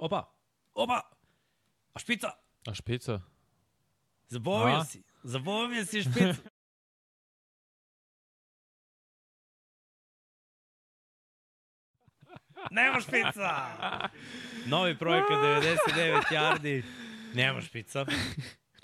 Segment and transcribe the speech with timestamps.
[0.00, 0.24] Opa,
[0.74, 1.02] opa,
[1.92, 2.30] a špica,
[2.66, 3.20] A špica?
[4.28, 4.84] zaboravio A?
[4.84, 6.40] si, zaboravio si špicu.
[12.70, 13.50] Nema špica!
[14.66, 16.82] Novi projekat 99 yardi.
[17.34, 18.06] Nema špica.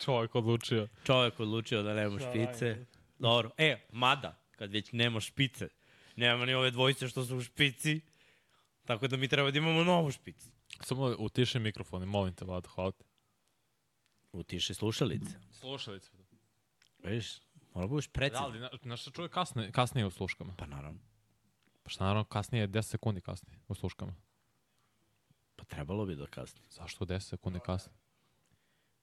[0.05, 0.89] Čovjek odlučio.
[1.07, 2.87] Čovjek odlučio da nema špice.
[3.19, 3.51] Dobro.
[3.59, 5.69] E, mada, kad već nema špice,
[6.17, 8.01] nema ni ove dvojice što su u špici,
[8.85, 10.56] tako da mi treba da imamo novu špicu.
[10.81, 13.05] Samo utiši mikrofon i molim te, Vlado, hvala ti.
[14.33, 15.39] Utiši slušalice.
[15.53, 16.11] Slušalice.
[16.99, 17.41] Vidiš,
[17.75, 18.45] mora budeš Da, precizan.
[18.45, 20.55] ali na- znaš šta čuje kasnije, kasnije u sluškama?
[20.59, 21.01] Pa naravno.
[21.83, 24.15] Pa šta naravno kasnije je 10 sekundi kasnije u sluškama.
[25.57, 26.61] Pa trebalo bi da kasni.
[26.71, 27.97] Zašto 10 sekundi kasnije?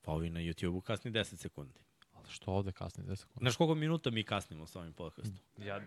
[0.02, 1.80] Pa ovi na YouTube-u kasni 10 sekundi.
[2.14, 3.40] Ali što ovde kasnije 10 sekundi?
[3.40, 5.38] Znaš koliko minuta mi kasnimo sa ovim podcastom?
[5.58, 5.82] Ja...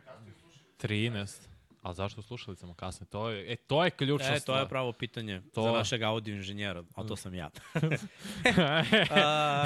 [0.78, 1.40] 13.
[1.86, 3.08] A zašto slušalicama kasnije?
[3.08, 6.34] To je, e, to je ključna E, to je pravo pitanje To- za našeg audio
[6.34, 7.50] inženjera, a to sam ja.
[9.10, 9.64] a,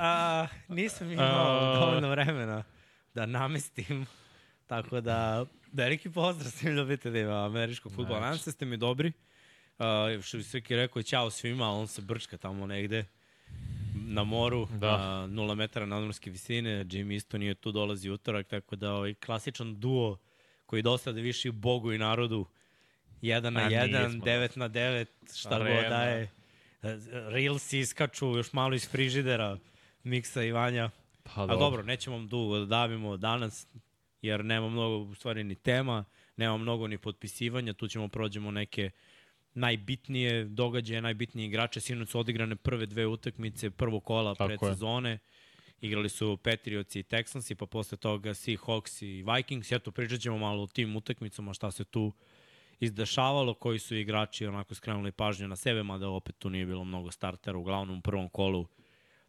[0.00, 1.78] a, nisam imao A.
[1.80, 2.64] dovoljno vremena
[3.14, 4.06] da namestim,
[4.66, 8.18] tako da veliki pozdrav svim ljubiteljima američkog futbola.
[8.18, 8.22] Znači.
[8.24, 9.12] Nadam se da ste mi dobri.
[9.78, 13.04] Uh, što bi Srki rekao, ćao svima, on se brčka tamo negde
[13.94, 14.78] na moru, Da.
[14.78, 15.26] da.
[15.26, 16.84] nula metara nadmorske visine.
[16.84, 20.18] Jimmy isto nije tu, dolazi utorak, tako da ovaj klasičan duo
[20.72, 22.46] koji dosta da više i Bogu i narodu.
[23.22, 24.24] Jedan na A, jedan, nismo.
[24.24, 25.80] devet na devet, šta Arena.
[25.80, 26.30] god daje.
[27.28, 29.58] Reels iskaču još malo iz frižidera
[30.04, 30.90] Miksa i Vanja.
[31.22, 33.66] Pa A dobro, nećemo dugo da davimo danas,
[34.22, 36.04] jer nema mnogo u stvari ni tema,
[36.36, 38.90] nema mnogo ni potpisivanja, tu ćemo prođemo neke
[39.54, 41.80] najbitnije događaje, najbitnije igrače.
[41.80, 44.68] Sinoć su odigrane prve dve utakmice, prvo kola Tako pred je.
[44.68, 45.18] sezone.
[45.82, 49.72] Igrali su Patriots i Texansi, pa posle toga Seahawks i Vikings.
[49.72, 52.12] Eto, pričat ćemo malo o tim utakmicama, šta se tu
[52.80, 57.10] izdešavalo, koji su igrači onako skrenuli pažnju na sebe, mada opet tu nije bilo mnogo
[57.10, 58.66] startera, uglavnom u prvom kolu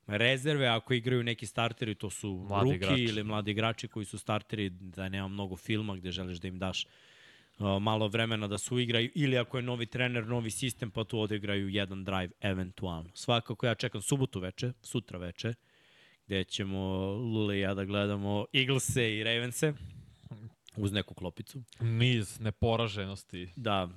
[0.08, 3.04] rezerve, ako igraju neki starteri, to su Mladi ruki igrači.
[3.04, 6.86] ili mladi igrači koji su starteri, da nema mnogo filma gde želiš da im daš
[6.86, 11.20] uh, malo vremena da se uigraju, ili ako je novi trener, novi sistem, pa tu
[11.20, 13.10] odigraju jedan drive eventualno.
[13.14, 15.54] Svakako ja čekam subotu veče, sutra veče,
[16.26, 19.74] gde ćemo Lule i ja da gledamo Eaglese i Ravense
[20.78, 21.64] uz neku klopicu.
[21.80, 23.90] Niz neporaženosti Da,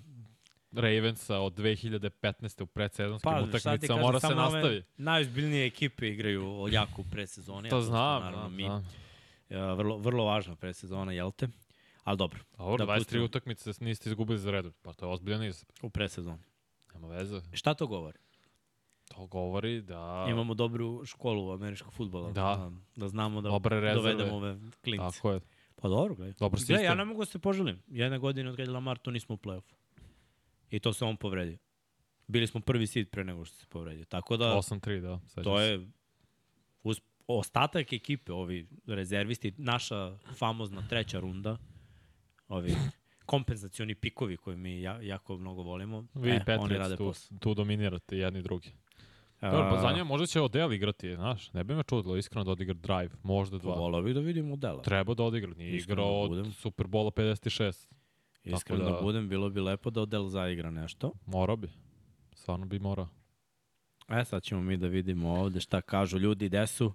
[0.72, 2.62] Ravensa od 2015.
[2.62, 4.82] u predsezonskim pa utakmicama mora se nastavi.
[4.96, 7.68] Najozbiljnije ekipe igraju jako u predsezoni.
[7.68, 8.62] To znam, naravno, znam, mi.
[8.64, 8.78] znam.
[9.50, 11.48] Uh, vrlo, vrlo važna predsezona, jel te?
[12.04, 13.24] Ali dobro, Dobro, Da 23 pustimo.
[13.24, 14.72] utakmice niste izgubili za redu.
[14.82, 15.64] Pa to je ozbiljan niz.
[15.82, 16.42] u predsezoni.
[16.94, 17.40] Nema veze.
[17.52, 18.18] Šta to govori?
[19.14, 20.26] To govori da...
[20.30, 22.32] Imamo dobru školu američkog futbola.
[22.32, 22.70] Da.
[22.96, 25.16] da znamo da Dobre dovedemo ove klince.
[25.16, 25.40] Tako je.
[25.76, 26.34] Pa dobro, gledaj.
[26.38, 26.98] Dobar Gle, ja sistem.
[26.98, 27.82] ne mogu da se poželim.
[27.86, 29.74] Jedne godine od kada je Lamar tu nismo u play-offu.
[30.70, 31.58] I to se on povredio.
[32.26, 34.04] Bili smo prvi seed pre nego što se povredio.
[34.04, 35.42] Tako da, 8-3, da.
[35.42, 35.88] to je
[36.82, 41.56] uz, ostatak ekipe, ovi rezervisti, naša famozna treća runda,
[42.48, 42.74] ovi
[43.26, 47.38] kompenzacioni pikovi koje mi ja, jako mnogo volimo, Vi e, oni rade tu, posao.
[47.38, 48.72] tu dominirate jedni drugi.
[49.50, 51.52] Dobro, pa za njega možda će Odell igrati, znaš.
[51.52, 53.74] Ne bi me čudilo iskreno da odigra drive, možda dva.
[53.74, 54.82] Volao bih da vidim modela.
[54.82, 56.52] Treba da odigra, nije igrao da od budem.
[56.52, 57.88] Superbola 56.
[58.44, 58.90] Iskreno da...
[58.90, 61.12] da- budem, bilo bi lepo da Odell zaigra nešto.
[61.26, 61.68] Morao bi.
[62.34, 63.08] Stvarno bi morao.
[64.08, 66.92] E, sad ćemo mi da vidimo ovde šta kažu ljudi, gde su.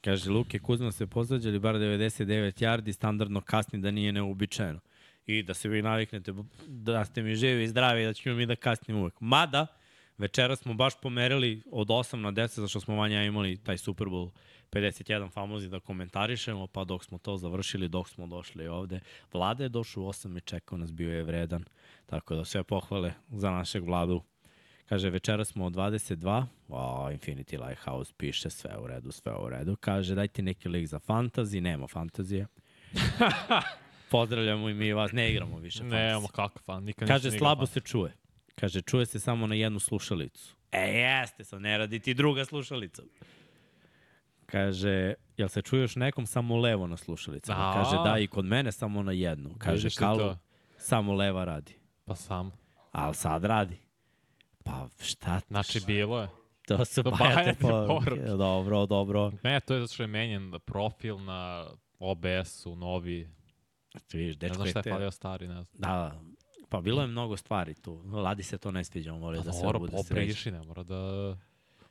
[0.00, 4.80] Kaže, Luke Kuzma se pozađali bar 99 yardi, standardno kasni da nije neobičajeno.
[5.26, 6.32] I da se vi naviknete
[6.66, 9.14] da ste mi živi i zdravi, da ćemo mi da kasnimo uvek.
[9.20, 9.66] Mada,
[10.20, 14.30] večera smo baš pomerili od 8 na 10, zašto smo manja imali taj Super Bowl
[14.72, 19.00] 51 famozi da komentarišemo, pa dok smo to završili, dok smo došli ovde.
[19.32, 21.64] Vlada je došao u 8 i čekao nas, bio je vredan.
[22.06, 24.22] Tako da sve pohvale za našeg vladu.
[24.88, 29.76] Kaže, večera smo od 22, o, Infinity Lighthouse piše, sve u redu, sve u redu.
[29.76, 32.46] Kaže, dajte neki lik za fantasy, nema fantazije.
[34.10, 36.30] Pozdravljamo i mi vas, ne igramo više Nemamo fantasy.
[36.30, 38.19] kakav fan, nikad Kaže, slabo se čuje.
[38.60, 40.56] Kaže, čuje se samo na jednu slušalicu.
[40.72, 43.02] E, jeste, sad ne radi ti druga slušalica.
[44.46, 47.70] Kaže, jel se čuješ nekom samo levo na slušalicama?
[47.70, 47.72] A.
[47.74, 49.50] Kaže, da, i kod mene samo na jednu.
[49.58, 50.36] Kaže, to?
[50.78, 51.74] samo leva radi.
[52.04, 52.50] Pa sam.
[52.92, 53.76] Ali sad radi.
[54.64, 55.40] Pa šta?
[55.40, 56.28] ti- Znači, bilo je.
[56.66, 58.20] To su To bajate poruke.
[58.22, 59.32] Dobro, dobro.
[59.42, 61.66] Ne, to je zato što je menjen profil na
[61.98, 63.30] OBS-u, novi.
[64.06, 64.90] Ti vidiš, Ne dečko znam je šta je te...
[64.90, 65.66] falio stari, ne znam.
[65.74, 66.20] Da,
[66.70, 68.02] pa bilo je mnogo stvari tu.
[68.12, 70.20] Ladi se to ne sviđa, on voli Pa da dobro, bude sređeno.
[70.20, 71.36] pobriši, ne mora da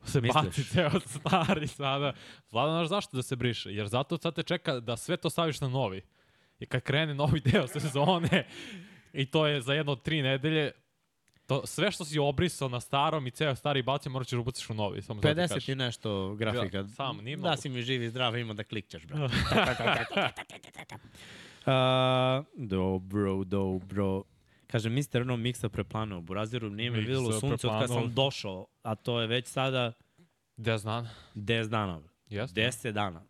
[0.03, 0.43] se Misliš?
[0.45, 2.13] baci ceo stari sada.
[2.51, 3.73] Vlada, znaš zašto da se briše?
[3.73, 6.01] Jer zato sad te čeka da sve to staviš na novi.
[6.59, 8.47] I kad krene novi deo sezone,
[9.13, 10.71] i to je za jedno od tri nedelje,
[11.49, 14.73] To, sve što si obrisao na starom i ceo stari bacio, morat ćeš ubaciš u
[14.73, 15.01] novi.
[15.01, 15.69] Samo zato 50 kažeš.
[15.69, 16.77] i nešto grafika.
[16.77, 19.33] Ja, samo, nije Da si mi živi, zdrav, ima da klikćeš, brate.
[21.65, 24.23] Uh, dobro, dobro.
[24.71, 26.21] Kaže, mister ono miksa preplanuo.
[26.21, 28.05] Buraziru nije Miksa videlo sunce od kad preplanuo.
[28.05, 29.91] sam došao, a to je već sada
[30.57, 31.09] Gde znam?
[31.35, 32.01] 10 dana.
[32.29, 32.61] Jeste?
[32.61, 33.21] 10 dana.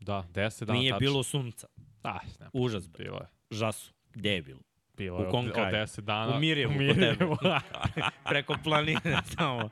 [0.00, 0.78] Da, 10 dana.
[0.78, 1.00] Nije tačno.
[1.00, 1.66] bilo sunca.
[2.02, 3.04] Da, ne, Užas, bre.
[3.04, 3.26] bilo je.
[3.50, 3.92] Žasu.
[4.14, 4.60] Gde je bilo?
[4.96, 5.76] Bilo U je kom od, od kraju?
[5.76, 6.36] 10 dana.
[6.36, 6.76] U Mirjevu, U.
[6.76, 7.36] Mirjevu.
[8.28, 9.00] Preko planine
[9.36, 9.68] tamo.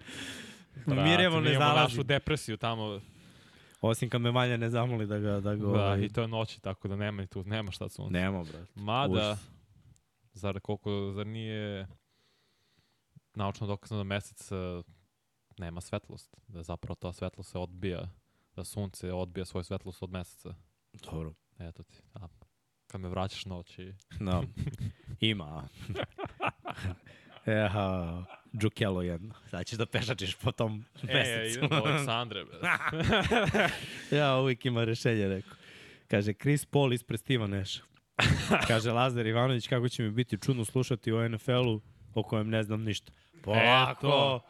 [0.87, 1.81] Brate, Mirjevo mi ne zalazi.
[1.82, 3.00] našu depresiju tamo.
[3.81, 5.41] Osim kad me Vanja ne zamoli da ga...
[5.41, 8.12] Da ga Da, ovaj, i to je noći, tako da nema tu, nema šta sunce.
[8.12, 8.67] Nema, brate.
[8.75, 9.53] Mada, Užas.
[10.34, 11.86] Zar koliko, zar nije
[13.34, 14.56] naučno dokazano da mesec eh,
[15.58, 18.08] nema svetlost, da zapravo ta svetlost se odbija,
[18.56, 20.54] da sunce odbija svoju svetlost od meseca.
[20.92, 21.34] Dobro.
[21.58, 22.28] Eto ti, da.
[22.86, 23.94] Kad me vraćaš noći.
[24.20, 24.42] Da.
[25.20, 25.69] Ima.
[27.46, 28.25] Eha,
[28.56, 29.34] džukelo jedno.
[29.50, 31.58] Sad ćeš da pešačiš po tom E, mesecu.
[31.58, 32.44] idem do Aleksandre.
[34.19, 35.56] ja, uvijek ima rešenje, rekao.
[36.08, 37.82] Kaže, Chris Paul ispred Steve'a Neša.
[38.69, 41.81] Kaže, Lazar Ivanović, kako će mi biti čudno slušati o NFL-u
[42.14, 43.12] o kojem ne znam ništa.
[43.43, 44.40] Polako, Eto.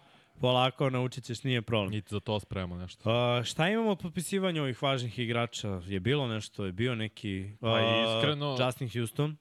[0.40, 1.94] polako, naučit ćeš, nije problem.
[1.94, 3.11] I za to spremamo nešto.
[3.38, 5.81] Uh, šta imamo od potpisivanja ovih važnih igrača?
[5.87, 6.64] Je bilo nešto?
[6.66, 7.50] Je bio neki...
[7.61, 9.37] Pa uh, iskreno- Justin Houston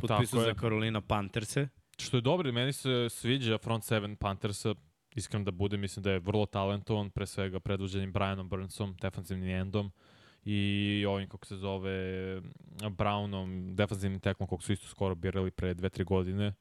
[0.00, 0.54] potpisao za.
[0.54, 1.68] Carolina Pantherse.
[1.98, 4.74] Što je dobro, meni se sviđa front seven Panthersa,
[5.14, 9.90] iskreno da bude, mislim da je vrlo talentovan, pre svega predvođenim Brianom Burnsom, defensivnim endom,
[10.46, 11.90] i ovim, kako se zove,
[12.80, 16.54] Brownom, defensivnim teklom, kog su isto skoro birali pre dve, tri godine.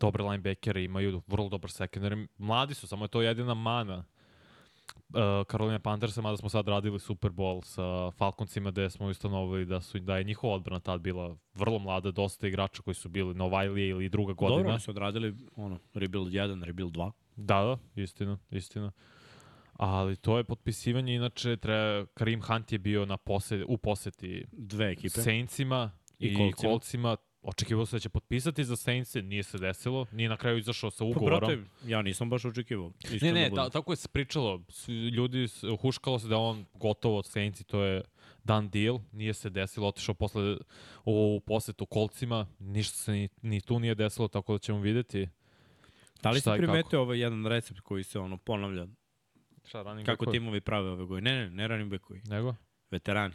[0.00, 2.26] Dobre linebackere imaju, vrlo dobar secondary.
[2.38, 4.04] Mladi su, samo je to jedina mana
[5.14, 9.80] uh, Carolina Panthersa, mada smo sad radili Super Bowl sa Falconsima gde smo ustanovili da
[9.80, 13.88] su da je njihova odbrana tad bila vrlo mlada, dosta igrača koji su bili Novajlije
[13.88, 14.58] ili druga godina.
[14.58, 17.10] Dobro, oni su odradili ono, rebuild 1, rebuild 2.
[17.36, 18.92] Da, da, istina, istina.
[19.78, 24.90] Ali to je potpisivanje, inače treba, Karim Hunt je bio na posed, u poseti Dve
[24.90, 25.08] ekipe.
[25.22, 26.70] Saintsima I i, Coltsima.
[26.70, 27.16] Coltsima.
[27.42, 30.98] Očekivao se da će potpisati za Saintse, nije se desilo, nije na kraju izašao sa
[30.98, 31.40] Pa, ugovorom.
[31.40, 32.92] brate, ja nisam baš očekivao.
[33.22, 34.62] Ne, ne, da ta, tako je se pričalo.
[35.12, 35.46] Ljudi,
[35.80, 38.02] huškalo se da on gotovo od Saints i to je
[38.44, 38.98] done deal.
[39.12, 40.56] Nije se desilo, otišao posle
[41.04, 42.46] u posetu kolcima.
[42.58, 45.28] Ništa se ni, ni tu nije desilo, tako da ćemo videti.
[46.22, 46.56] Da li si kako?
[46.56, 48.86] primetio ovaj jedan recept koji se ono ponavlja?
[49.68, 50.38] Šta, running Kako backovi?
[50.38, 51.30] timovi prave ove godine?
[51.30, 52.20] Ne, ne, ne running backovi.
[52.24, 52.54] Nego?
[52.90, 53.34] Veterani.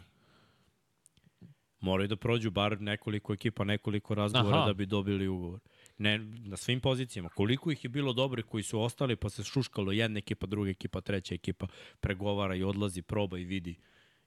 [1.80, 4.66] Moraju da prođu bar nekoliko ekipa, nekoliko razgovora Aha.
[4.66, 5.60] da bi dobili ugovor.
[5.98, 7.28] Ne, na svim pozicijama.
[7.28, 11.00] Koliko ih je bilo dobri koji su ostali, pa se šuškalo jedna ekipa, druga ekipa,
[11.00, 11.66] treća ekipa,
[12.00, 13.76] pregovara i odlazi, proba i vidi.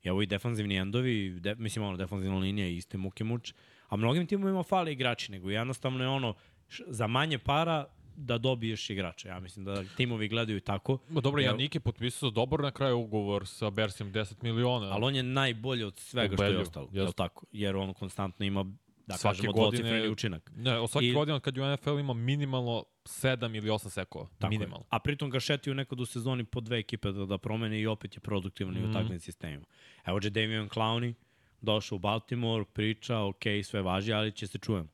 [0.03, 3.53] I ovo i defanzivni endovi, de, mislim ono, defanzivna linija i iste muke muč.
[3.87, 6.33] A mnogim timovima fale igrači, nego jednostavno je ono,
[6.69, 7.85] š, za manje para
[8.17, 9.29] da dobiješ igrača.
[9.29, 13.47] Ja mislim da timovi gledaju tako, Ma dobro, Janik je potpisao dobar na kraju ugovor
[13.47, 14.87] sa Bersijom 10 miliona.
[14.87, 16.89] ali on je najbolji od svega što je ostalo.
[16.91, 17.15] Je jeste.
[17.15, 17.45] tako?
[17.51, 18.63] Jer on konstantno ima,
[19.07, 20.51] da Svake kažemo, godine- učinak.
[20.55, 24.27] Ne, svake I- godine kad je u NFL ima minimalno 7 ili 8 sekova.
[24.37, 24.59] Tako je.
[24.59, 24.85] minimalno.
[24.89, 28.15] A pritom ga šetio nekad u sezoni po dve ekipe da, da promene i opet
[28.15, 28.77] je produktivan mm.
[28.77, 28.89] Mhm.
[28.89, 29.65] u takvim sistemima.
[30.05, 31.13] Evo je Damian Clowney,
[31.61, 34.89] došao u Baltimore, priča, ok, sve važi, ali će se čujem.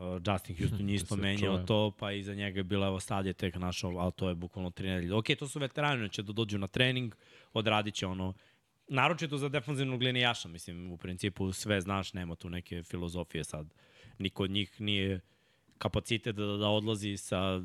[0.00, 1.66] Uh, Justin Houston je isto menjao čujem.
[1.66, 4.70] to, pa iza njega je bilo, evo sad je tek našao, ali to je bukvalno
[4.70, 5.14] tri nedelje.
[5.14, 7.14] Ok, to su veterani, će da dođu na trening,
[7.52, 8.34] odradit će ono,
[8.88, 13.74] naročito za defanzivnog linijaša, mislim, u principu sve znaš, nema tu neke filozofije sad.
[14.18, 15.20] Niko od njih nije
[15.78, 17.62] kapacitet da, da odlazi sa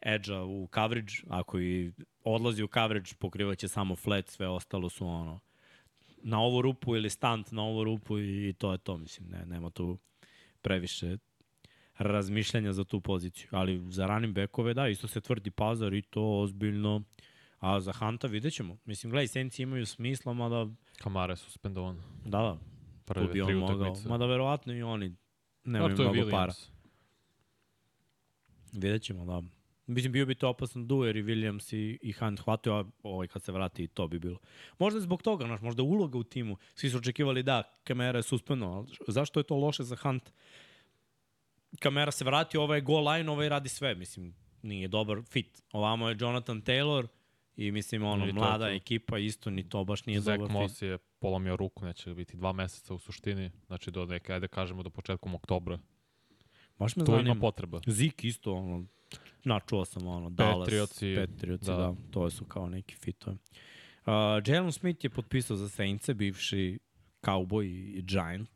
[0.00, 1.92] edge-a u coverage, ako i
[2.24, 5.40] odlazi u coverage, pokrivaće samo flat, sve ostalo su ono
[6.22, 9.46] na ovu rupu ili stunt na ovu rupu i, i to je to, mislim, ne,
[9.46, 9.98] nema tu
[10.62, 11.16] previše
[11.98, 13.48] razmišljanja za tu poziciju.
[13.50, 17.02] Ali za running backove, da, isto se tvrdi pazar i to ozbiljno.
[17.58, 18.76] A za Hanta vidjet ćemo.
[18.84, 20.66] Mislim, gledaj, Senci imaju smisla, mada,
[20.98, 22.02] Kamara je suspendovan.
[22.24, 22.58] da, da,
[23.04, 23.96] Prve tu bi on mogao.
[24.08, 25.14] Mada verovatno i oni
[25.64, 26.52] nemaju A, to je mnogo para.
[26.52, 26.70] Williams.
[28.72, 29.42] Vidjet ćemo, da.
[29.86, 33.26] Mislim, bio bi to opasan duo, jer i Williams i, i Hunt hvatio, a ovaj
[33.26, 34.38] kad se vrati i to bi bilo.
[34.78, 36.56] Možda zbog toga, znaš, možda uloga u timu.
[36.74, 40.32] Svi su očekivali da, kamera je suspendno, ali zašto je to loše za Hunt?
[41.80, 45.62] Kamera se vrati, ovaj je goal line, ovaj radi sve, mislim, nije dobar fit.
[45.72, 47.06] Ovamo je Jonathan Taylor
[47.56, 48.72] i mislim, ono, I mlada to.
[48.72, 50.60] ekipa, isto ni to baš nije Zach dobar fit.
[50.60, 54.82] Moss je polomio ruku, neće biti dva meseca u suštini, znači do neke, ajde kažemo
[54.82, 55.78] do početkom oktobra.
[56.78, 57.40] Baš me Tu ima zanima.
[57.40, 57.80] potreba.
[57.86, 58.84] Zik isto, ono,
[59.44, 61.76] načuo sam, ono, Dallas, Patriotsi, Patriotsi, da.
[61.76, 61.94] da.
[62.10, 63.36] to su kao neki fitovi.
[64.06, 64.12] Uh,
[64.46, 66.78] Jalen Smith je potpisao za Saintse, bivši
[67.22, 68.50] cowboy i Giant.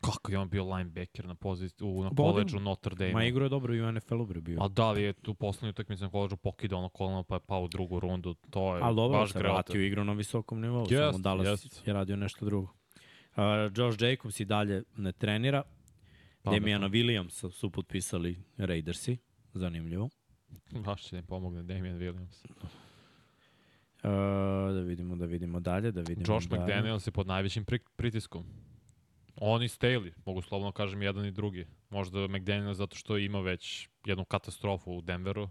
[0.00, 3.12] Kako je on bio linebacker na poziciji u na koleđu Notre Dame.
[3.12, 4.62] Ma igrao je dobro i u NFL-u bio.
[4.62, 7.62] A da li je tu poslednju utakmicu na koleđu pokidao ono koleno pa je pao
[7.62, 9.52] u drugu rundu, to je Ali dobro baš grota.
[9.52, 11.86] vratio i igrao na visokom nivou, Jest, samo Dallas jest.
[11.86, 12.68] je radio nešto drugo.
[13.36, 13.42] Uh,
[13.76, 15.62] Josh Jacobs i dalje ne trenira.
[16.42, 16.60] Pametno.
[16.60, 19.18] Damiana Williamsa su potpisali Raidersi.
[19.54, 20.08] Zanimljivo.
[20.84, 22.46] Baš će ne pomogne Damian Williams.
[24.02, 26.62] Uh, da vidimo, da vidimo dalje, da vidimo Josh dalje.
[26.62, 28.44] McDaniels je pod najvećim pri pritiskom.
[29.42, 31.66] Oni Staley, mogu slobodno kažem jedan i drugi.
[31.90, 35.48] Možda McDaniels zato što ima već jednu katastrofu u Denveru.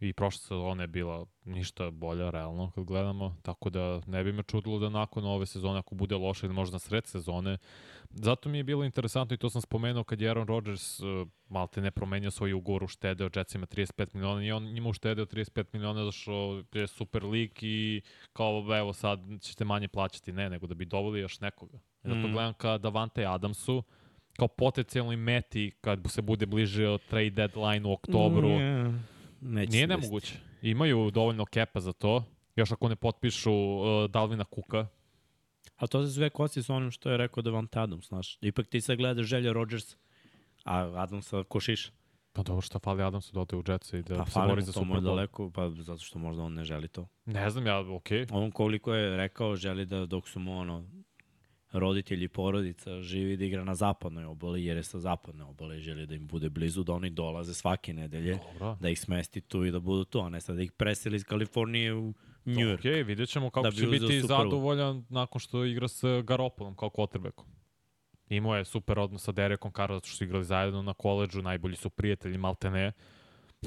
[0.00, 3.36] I prošla sezona je bila ništa bolja, realno, kad gledamo.
[3.42, 6.78] Tako da ne bi me čudilo da nakon ove sezone, ako bude loše ili možda
[6.78, 7.58] sred sezone,
[8.10, 11.80] zato mi je bilo interesantno i to sam spomenuo kad je Aaron Rodgers uh, malte
[11.80, 16.12] ne promenio svoj ugovor, uštedeo Jetsima 35 miliona i on njima uštedeo 35 miliona zato
[16.12, 20.84] što je super lik i kao evo sad ćete manje plaćati, ne, nego da bi
[20.84, 21.78] doveli još nekoga.
[22.04, 22.32] Zato Mm.
[22.32, 23.82] gledam ka Davante Adamsu
[24.36, 28.48] kao potencijalnoj meti kad se bude bliže od trade deadline u oktobru.
[28.48, 29.04] Mm,
[29.40, 30.34] neće Nije se nemoguće.
[30.62, 32.24] Imaju dovoljno kepa za to.
[32.56, 34.86] Još ako ne potpišu uh, Dalvina Kuka.
[35.76, 38.38] A to se sve kosi sa onim što je rekao Davante Adams, znaš.
[38.40, 39.96] Ipak ti sad gledaš želje Rodgers,
[40.64, 41.90] a Adamsa košiš.
[42.32, 44.72] Pa dobro, šta fali Adamsu da ode u Jetsa i da Pa se bori za
[44.72, 45.00] Super Bowl.
[45.04, 47.08] daleko, pa zato što možda on ne želi to.
[47.24, 48.26] Ne znam ja, okej.
[48.30, 50.84] On koliko je rekao, želi da dok su mu ono,
[51.72, 56.14] roditelji porodica živi da igra na zapadnoj obali, jer je sa zapadne obale želi da
[56.14, 58.76] im bude blizu, da oni dolaze svake nedelje, Dobro.
[58.80, 61.24] da ih smesti tu i da budu tu, a ne sad da ih preseli iz
[61.24, 62.14] Kalifornije u
[62.44, 62.78] New York.
[62.78, 66.88] Okej, vidjet ćemo kako Da bi će biti zadovoljan nakon što igra sa Garopolom kao
[66.88, 67.46] quarterbackom.
[68.28, 71.76] Imao je super odnos sa Derekom Carro, zato što su igrali zajedno na koleđu, najbolji
[71.76, 72.92] su prijatelji, malte ne.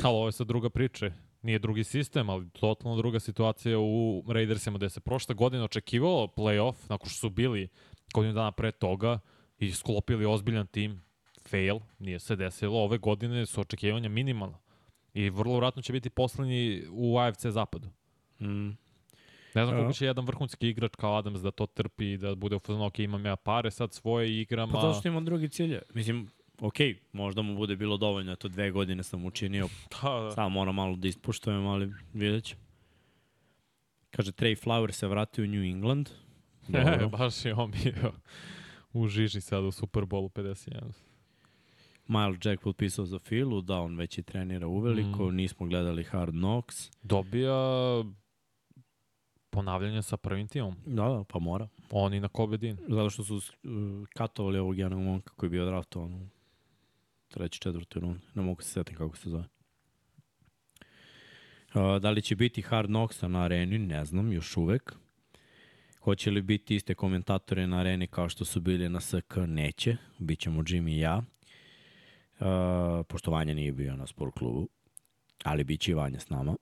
[0.04, 1.12] Ali ovo je sad druga priča.
[1.42, 6.76] Nije drugi sistem, ali totalno druga situacija u Raidersima, gde se prošle godine očekivalo playoff,
[6.90, 7.68] nakon što su bili
[8.14, 9.20] godinu dana pre toga
[9.60, 11.02] i sklopili ozbiljan tim,
[11.48, 12.84] fail, nije se desilo.
[12.84, 14.58] Ove godine su očekivanja minimalna.
[15.14, 17.88] I vrlo vratno će biti poslednji u AFC zapadu.
[18.40, 18.70] Mm.
[19.56, 22.56] Ne znam koliko će jedan vrhunski igrač kao Adams da to trpi i da bude
[22.56, 25.82] u fazonu, ok, imam ja pare, sad svoje igram, Pa zato što ima drugi cilje.
[25.94, 26.28] Mislim,
[26.60, 30.32] okej, možda mu bude bilo dovoljno, eto dve godine sam učinio, Da, da.
[30.32, 32.56] samo moram malo da ispuštujem, ali vidjet ću.
[34.12, 36.10] Kaže, Trey Flower se vratio u New England.
[36.68, 37.10] Dobro.
[37.18, 38.12] Baš je on bio
[38.94, 40.82] u žiži sad u Super Bowlu 51.
[42.08, 45.36] Miles Jack potpisao za Filu, da, on već i trenira uveliko, Mm.
[45.36, 46.76] nismo gledali Hard Knocks.
[47.04, 47.54] Dobija
[49.50, 50.76] ponavljanje sa prvim timom.
[50.86, 51.68] Da, da, pa mora.
[51.92, 52.78] Oni na Kobe Dean.
[52.88, 53.42] Zato što su uh,
[54.14, 56.28] katovali ovog jednog momka koji je bio draftovan u
[57.28, 58.20] treći, četvrti rund.
[58.34, 59.46] Ne mogu se setiti kako se zove.
[61.76, 63.78] Uh, da li će biti Hard Knocksa na areni?
[63.78, 64.96] Ne znam, još uvek.
[66.06, 69.36] Hoće li biti iste komentatore na areni kao što su bili na SK?
[69.48, 69.98] Neće.
[70.20, 71.18] Bićemo Jimmy i ja.
[71.18, 74.68] Uh, pošto Vanja nije bio na sport klubu.
[75.44, 76.56] Ali bit će i Vanja s nama.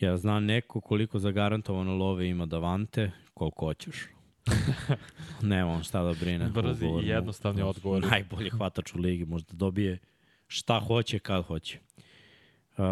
[0.00, 3.96] Ja znam neko koliko zagarantovano love ima Davante, koliko hoćeš.
[5.52, 6.48] Nema on šta da brine.
[6.48, 8.06] Brzi i jednostavni odgovori.
[8.06, 9.98] Najbolji hvatač u ligi, možda dobije
[10.46, 11.78] šta hoće kad hoće.
[12.76, 12.84] Uh,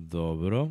[0.00, 0.70] dobro.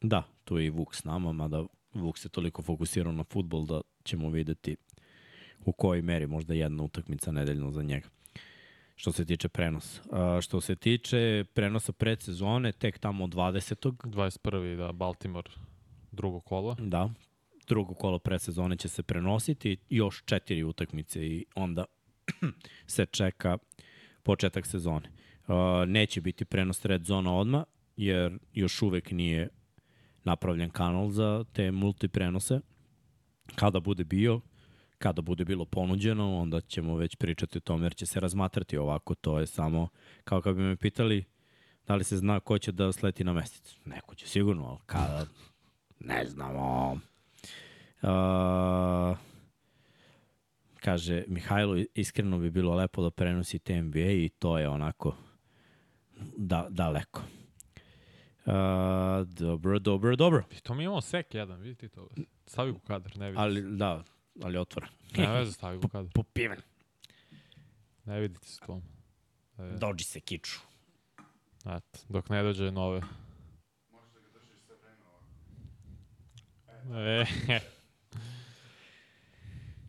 [0.00, 3.80] Da, tu je i Vuk s nama, mada Vuk se toliko fokusirao na futbol da
[4.04, 4.76] ćemo videti
[5.64, 8.08] u kojoj meri možda jedna utakmica nedeljno za njega.
[8.96, 10.02] Što se tiče prenosa.
[10.04, 13.92] Uh, što se tiče prenosa predsezone, tek tamo od 20.
[13.92, 14.76] 21.
[14.76, 15.50] da, Baltimore
[16.12, 16.76] drugo kolo.
[16.78, 17.10] Da,
[17.66, 21.84] drugo kolo predsezone će se prenositi, još četiri utakmice i onda
[22.86, 23.58] se čeka
[24.22, 25.10] početak sezone.
[25.48, 25.54] Uh,
[25.86, 27.64] neće biti prenos red zona odma,
[27.96, 29.48] jer još uvek nije
[30.24, 32.60] napravljen kanal za te multiprenose.
[33.54, 34.40] Kada bude bio,
[34.98, 39.14] kada bude bilo ponuđeno, onda ćemo već pričati o tome, jer će se razmatrati ovako.
[39.14, 39.88] To je samo,
[40.24, 41.24] kao kad bi me pitali
[41.86, 43.76] da li se zna ko će da sleti na mesec.
[43.84, 45.26] Neko će sigurno, ali kada,
[46.00, 46.92] ne znamo.
[48.02, 49.18] Uh,
[50.80, 55.14] kaže, Mihajlo, iskreno bi bilo lepo da prenosite NBA i to je onako
[56.36, 57.22] da, daleko.
[58.46, 58.52] Uh,
[59.28, 60.44] dobro, dobro, dobro.
[60.50, 62.08] I to mi imamo sek jedan, vidite to.
[62.46, 63.38] Stavi u kadar, ne vidi.
[63.40, 64.04] Ali, da,
[64.42, 64.88] ali otvora.
[65.16, 66.12] Ne veze, stavi u kadar.
[66.14, 66.58] Popiven.
[68.04, 68.82] Ne vidite se to.
[69.58, 70.60] E, Dođi se kiču.
[71.66, 73.00] eto, dok ne dođe nove.
[76.94, 77.24] E,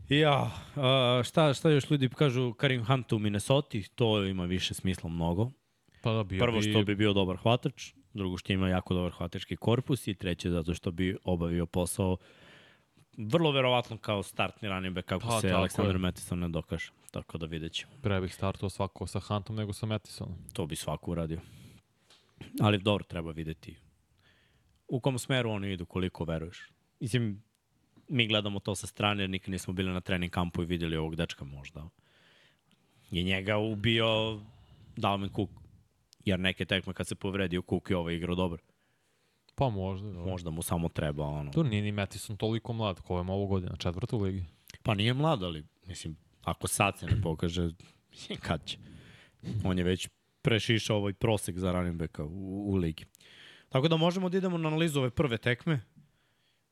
[0.09, 5.09] Ja, uh, šta, šta još ljudi kažu Karim Hunt u Minnesota, to ima više smisla
[5.09, 5.51] mnogo.
[6.01, 9.55] pa da bio Prvo što bi bio dobar hvatač, drugo što ima jako dobar hvatački
[9.55, 12.17] korpus i treće zato što bi obavio posao
[13.17, 15.99] vrlo verovatno kao startni running back kako Pa, se Aleksandar je.
[15.99, 16.91] Mattison ne dokaže.
[17.11, 17.91] Tako da vidjet ćemo.
[18.01, 20.35] Pre bih startao svako sa Huntom nego sa Mattisonom.
[20.53, 21.39] To bi svako uradio.
[22.61, 23.75] Ali dobro, treba videti
[24.91, 26.69] u kom smeru oni idu, koliko veruješ.
[26.99, 27.43] Mislim,
[28.07, 31.15] mi gledamo to sa strane, jer nikad nismo bili na trening kampu i videli ovog
[31.15, 31.89] dečka možda.
[33.11, 34.39] Je njega ubio
[34.95, 35.49] Dalvin Cook.
[36.25, 38.61] Jer neke tekme kad se povredio Cook i ovaj igrao dobro.
[39.55, 40.11] Pa možda.
[40.11, 40.19] Da.
[40.19, 41.51] Možda mu samo treba ono.
[41.51, 44.43] Tu nije ni Mattison toliko mlad, ko je ovo godina, četvrta u ligi.
[44.83, 47.69] Pa nije mlad, ali mislim, ako sad se ne pokaže,
[48.47, 48.77] kad će?
[49.63, 50.09] On je već
[50.41, 53.05] prešišao ovaj prosek za running backa u, u ligi.
[53.69, 55.81] Tako da možemo da idemo na analizu ove prve tekme,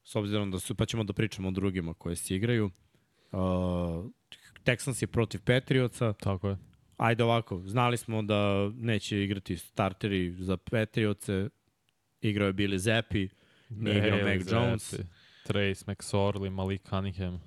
[0.04, 2.66] s obzirom da su, pa ćemo da pričamo o drugima koje se igraju.
[3.32, 3.40] Uh,
[4.66, 6.14] Texans je protiv Patriotsa.
[6.14, 6.58] Tako je.
[7.00, 11.50] Ajde ovako, znali smo da neće igrati starteri za Patriotse.
[12.22, 13.28] Igrao je Billy Zappi,
[13.70, 14.92] nije igrao Mac Jones.
[14.92, 15.04] Zappi,
[15.44, 17.42] Trace McSorley, Malik Cunningham.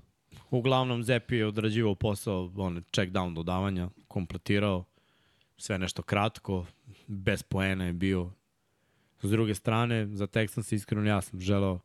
[0.51, 4.85] Uglavnom, Zepi je odrađivao posao, on check down dodavanja, kompletirao,
[5.57, 6.67] sve nešto kratko,
[7.07, 8.31] bez poena je bio.
[9.23, 11.81] S druge strane, za Texans iskreno ja sam želeo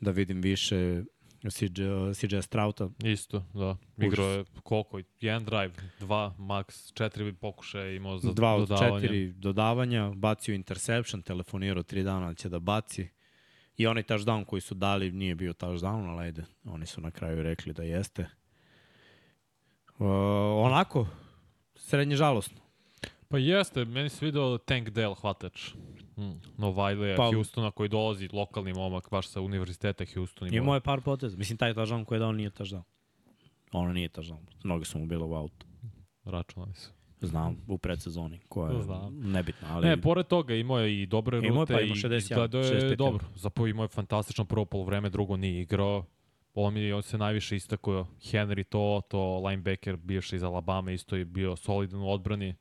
[0.00, 1.02] da vidim više
[1.50, 1.82] CJ,
[2.14, 2.88] CJ Strauta.
[3.04, 3.76] Isto, da.
[3.98, 5.00] Igrao je koliko?
[5.20, 9.00] Jedan drive, dva, max, četiri pokušaja imao za Dva od dodavanje.
[9.00, 13.08] četiri dodavanja, bacio interception, telefonirao tri dana da će da baci.
[13.76, 17.42] I onaj touchdown koji su dali nije bio touchdown, ali ajde, oni su na kraju
[17.42, 18.26] rekli da jeste.
[19.98, 20.06] Uh,
[20.66, 21.06] onako,
[21.74, 22.60] srednje žalostno.
[23.28, 25.70] Pa jeste, meni se video Tank Dell hvatač.
[26.22, 26.40] Mm.
[26.58, 30.48] Novajlija Pa- pa, Houstona koji dolazi, lokalni momak, baš sa univerziteta Houston.
[30.48, 31.36] imao- Imao je par poteza.
[31.36, 32.82] Mislim, taj touchdown koji je dao nije touchdown.
[33.72, 34.38] Ono nije touchdown.
[34.64, 35.66] Noge su mu bile u autu.
[36.24, 36.90] Računali su.
[37.20, 39.20] Znam, u predsezoni, koja je Znam.
[39.22, 39.86] nebitna, ali...
[39.86, 42.60] Ne, pored toga imao je i dobre rute Imao je, pa i imao 61, izgledao
[42.60, 43.24] je 65 dobro.
[43.36, 46.04] Zapravo imao je fantastično prvo polovreme, drugo nije igrao.
[46.54, 48.06] On, mi, on se najviše istakao.
[48.22, 52.54] Henry to, to linebacker bivši iz Alabama isto je bio solidan u odbrani.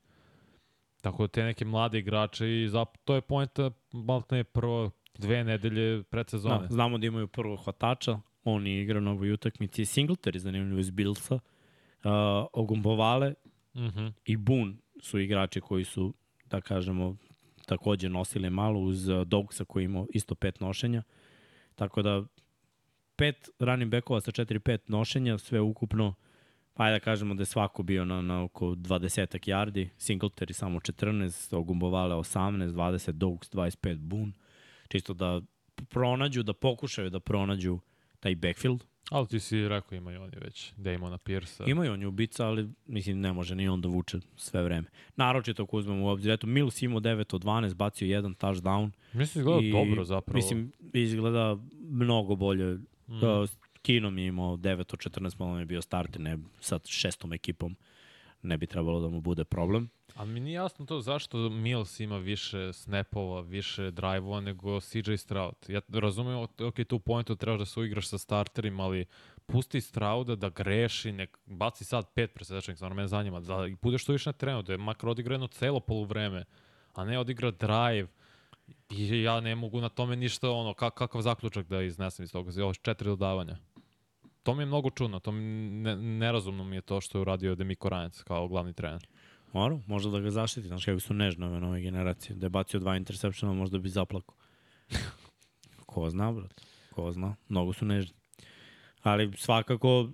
[1.01, 6.03] Tako da te neke mlade igrače i zap, to je pojenta maltene prvo dve nedelje
[6.03, 6.59] predsezone.
[6.59, 9.85] Da, znamo da imaju prvog hvatača, on je igrao na ovoj utakmici.
[9.85, 11.35] Singletary, zanimljivo iz Billsa.
[11.35, 12.11] Uh,
[12.53, 13.33] Ogumbovale
[13.75, 14.07] Mhm.
[14.25, 16.13] i Boone su igrači koji su,
[16.45, 17.15] da kažemo,
[17.65, 21.03] takođe nosili malo uz uh, Dogsa koji je imao isto pet nošenja.
[21.75, 22.23] Tako da
[23.15, 26.25] pet running backova sa 4-5 nošenja, sve ukupno, pa
[26.75, 31.55] ajde da kažemo da je svako bio na, na oko 20 yardi, Singletary samo 14,
[31.55, 34.31] Ogumbovale 18, 20 Dogs, 25 Boone,
[34.87, 35.41] čisto da
[35.89, 37.79] pronađu, da pokušaju da pronađu
[38.19, 38.83] taj backfield.
[39.09, 41.69] Ali ti si rekao imaju oni već Damona Pierce-a.
[41.69, 44.87] Imaju on je ubica, ali mislim ne može ni on da vuče sve vreme.
[45.15, 48.91] Naročito ako uzmemo u obzir, eto Mills imao 9 od 12, bacio jedan touchdown.
[49.13, 50.35] Mislim izgleda I, dobro zapravo.
[50.35, 52.73] Mislim, izgleda mnogo bolje.
[52.73, 53.15] Mm.
[53.15, 53.47] Mm.
[53.81, 57.75] Kinom je imao 9 od 14, malo je bio starter, ne sa šestom ekipom.
[58.41, 59.89] Ne bi trebalo da mu bude problem.
[60.15, 65.55] A mi nije jasno to zašto Mills ima više snapova, više drive-ova nego CJ Stroud.
[65.67, 69.05] Ja razumem, ok, tu pointu trebaš da se uigraš sa starterima, ali
[69.45, 74.03] pusti Strouda da greši, nek baci sad pet presedačnih, stvarno mene zanima, da i budeš
[74.03, 76.45] što više na trenu, da je makar odigra jedno celo poluvreme,
[76.93, 78.07] a ne odigra drive.
[78.89, 82.63] I ja ne mogu na tome ništa, ono, kak, kakav zaključak da iznesem iz toga,
[82.63, 83.57] ovo četiri dodavanja.
[84.43, 87.55] To mi je mnogo čudno, to mi ne, nerazumno mi je to što je uradio
[87.55, 89.07] Demiko Ranec kao glavni trener.
[89.53, 92.35] Moro, možda da ga zaštiti, znaš kako su nežne ove nove generacije.
[92.35, 94.35] Da je bacio dva interseptiona, možda bi zaplako.
[95.85, 96.61] Ko zna, brat.
[96.95, 97.35] Ko zna.
[97.49, 98.13] Mnogo su nežni.
[99.01, 100.09] Ali svakako,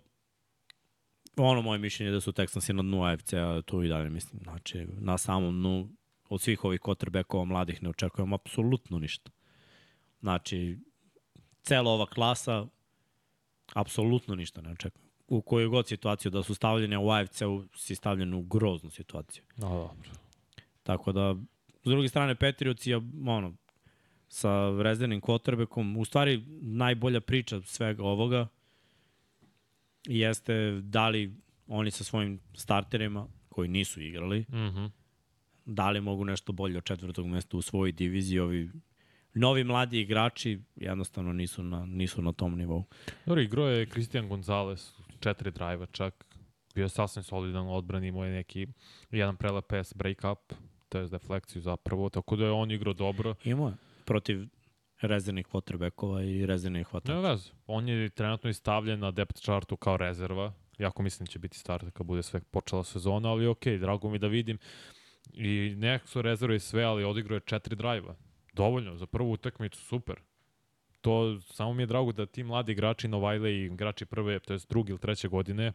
[1.37, 4.41] ono moje mišljenje je da su Texansi na dnu AFC-a, tu i dalje mislim.
[4.43, 5.89] Znači, na samom dnu,
[6.29, 9.31] od svih ovih quarterbackova mladih ne očekujemo apsolutno ništa.
[10.19, 10.79] Znači,
[11.61, 12.67] cela ova klasa,
[13.73, 15.07] apsolutno ništa ne očekujem.
[15.27, 19.43] U kojoj god situaciju da su stavljene u AFC-u, si stavljen u groznu situaciju.
[19.57, 20.09] No, dobro.
[20.83, 21.35] Tako da,
[21.83, 22.95] s druge strane, Patriots je,
[23.27, 23.53] ono,
[24.27, 24.51] sa
[24.81, 28.47] rezervnim quarterbackom, u stvari najbolja priča svega ovoga
[30.05, 31.33] jeste da li
[31.67, 34.85] oni sa svojim starterima, koji nisu igrali, Mhm.
[35.65, 38.71] da li mogu nešto bolje od četvrtog mesta u svojoj diviziji, ovi
[39.37, 42.83] novi mladi igrači jednostavno nisu na, nisu na tom nivou.
[43.25, 46.25] Dobro, igrao je Cristian Gonzalez, četiri drive čak.
[46.75, 48.67] Bio je sasvim solidan u odbrani, imao je neki
[49.11, 50.53] jedan prelep pass break up,
[50.89, 53.35] to je deflekciju zapravo, tako da je on igrao dobro.
[53.43, 53.73] Imao je
[54.05, 54.47] protiv
[55.01, 57.21] rezervnih quarterbackova i rezervnih hvatača.
[57.21, 61.39] Ne vez, on je trenutno istavljen na depth chartu kao rezerva, jako mislim da će
[61.39, 64.57] biti starter kad bude sve počela sezona, ali okej, drago mi da vidim.
[65.33, 68.26] I nekako su rezerve i sve, ali odigrao je četiri drive-a.
[68.57, 70.15] Dovoljno, za prvu utakmicu, super.
[71.01, 74.69] to samo mi je drago da ti mladi igrači Novajle i igrači prve, to jest
[74.69, 75.73] druge ili treće godine,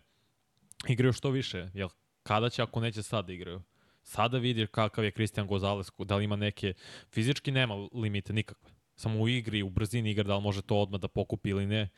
[0.89, 1.71] igraju što više.
[1.75, 1.89] Jel,
[2.23, 3.63] kada će ako neće sad da igraju?
[4.03, 6.75] Sada vidi kakav je Cristian Gonzalez, da li ima neke,
[7.11, 8.71] fizički nema limite nikakve.
[8.95, 11.89] Samo u igri, u brzini igra, da li može to odmah da pokupi ili ne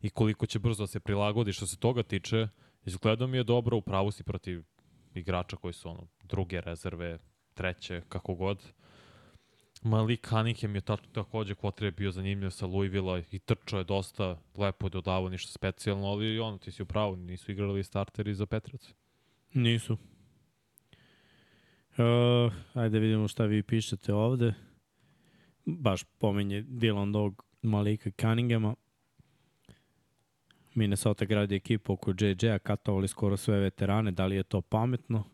[0.00, 2.48] i koliko će brzo da se prilagodi što se toga tiče.
[2.84, 4.62] Izgledao mi je dobro, u pravu si protiv
[5.14, 7.18] igrača koji su ono, druge rezerve,
[7.54, 8.72] treće, kako god.
[9.82, 10.80] Malik Cunningham je
[11.12, 16.06] takođe kvotre bio zanimljiv sa Louisville i trčao je dosta, lepo je dodavao ništa specijalno,
[16.06, 18.94] ali ono, ti si u pravu, nisu igrali starteri za Petrac.
[19.54, 19.96] Nisu.
[21.90, 24.54] Uh, ajde vidimo šta vi pišete ovde.
[25.64, 28.74] Baš pomenje Dylan Dog Malika Cunninghama.
[30.74, 35.24] Minnesota gradi ekipu oko JJ-a, katovali skoro sve veterane, da li je to pametno?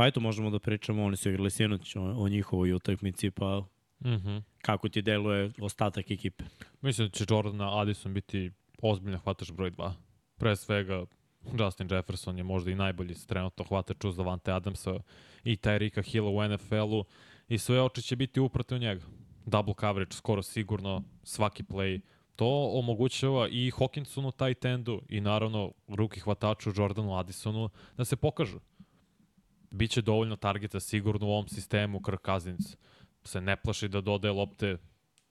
[0.00, 3.64] Pa eto, možemo da pričamo, oni su igrali sinoć o, o njihovoj utakmici, pa
[4.04, 4.42] Mm -hmm.
[4.62, 6.44] kako ti deluje ostatak ekipe?
[6.80, 8.50] Mislim da će Jordan Addison biti
[8.82, 9.92] ozbiljno hvatač broj 2.
[10.36, 11.04] Pre svega,
[11.58, 15.00] Justin Jefferson je možda i najbolji trenutno hvatač uz Davante Adamsa
[15.44, 17.04] i Tyrika Hilla u NFL-u
[17.48, 19.04] i sve oči će biti uprate u njega.
[19.46, 22.00] Double coverage skoro sigurno, svaki play.
[22.36, 28.60] To omogućava i Hawkinsonu taj tendu i naravno ruki hvataču Jordanu Addisonu da se pokažu.
[29.70, 32.76] Biće dovoljno targeta sigurno u ovom sistemu Kirk Cousins
[33.24, 34.76] se ne plaši da dodaje lopte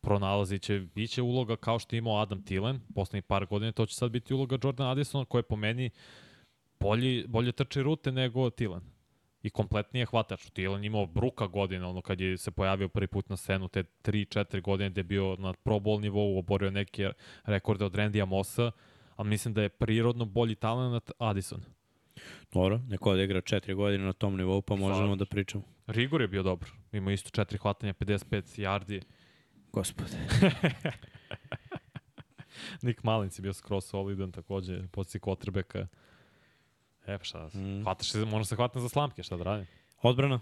[0.01, 3.85] pronalazit će, bit će uloga kao što je imao Adam Thielen, poslednjih par godina, to
[3.85, 5.89] će sad biti uloga Jordan Addisona, koja je po meni
[6.79, 8.81] bolji, bolje trči rute nego Thielen.
[9.43, 10.49] I kompletnije hvatač.
[10.49, 14.61] Thielen imao bruka godina, ono kad je se pojavio prvi put na scenu, te 3-4
[14.61, 17.11] godine gde je bio na pro bowl nivou, oborio neke
[17.43, 18.71] rekorde od Randija Mossa,
[19.15, 21.61] ali mislim da je prirodno bolji talent Addison.
[22.53, 25.63] Dobro, neko da igra četiri godine na tom nivou, pa možemo da pričamo.
[25.87, 26.69] Rigor je bio dobar.
[26.91, 29.01] Ima isto četiri hvatanja, 55 yardi.
[29.71, 30.11] Gospode.
[32.81, 35.87] Nick Malins je bio skroz solidan takođe, posti Kotrbeka.
[37.05, 37.83] E, pa šta, mm.
[37.83, 39.67] hvataš možda se hvatam za slamke, šta da radim?
[40.01, 40.39] Odbrana?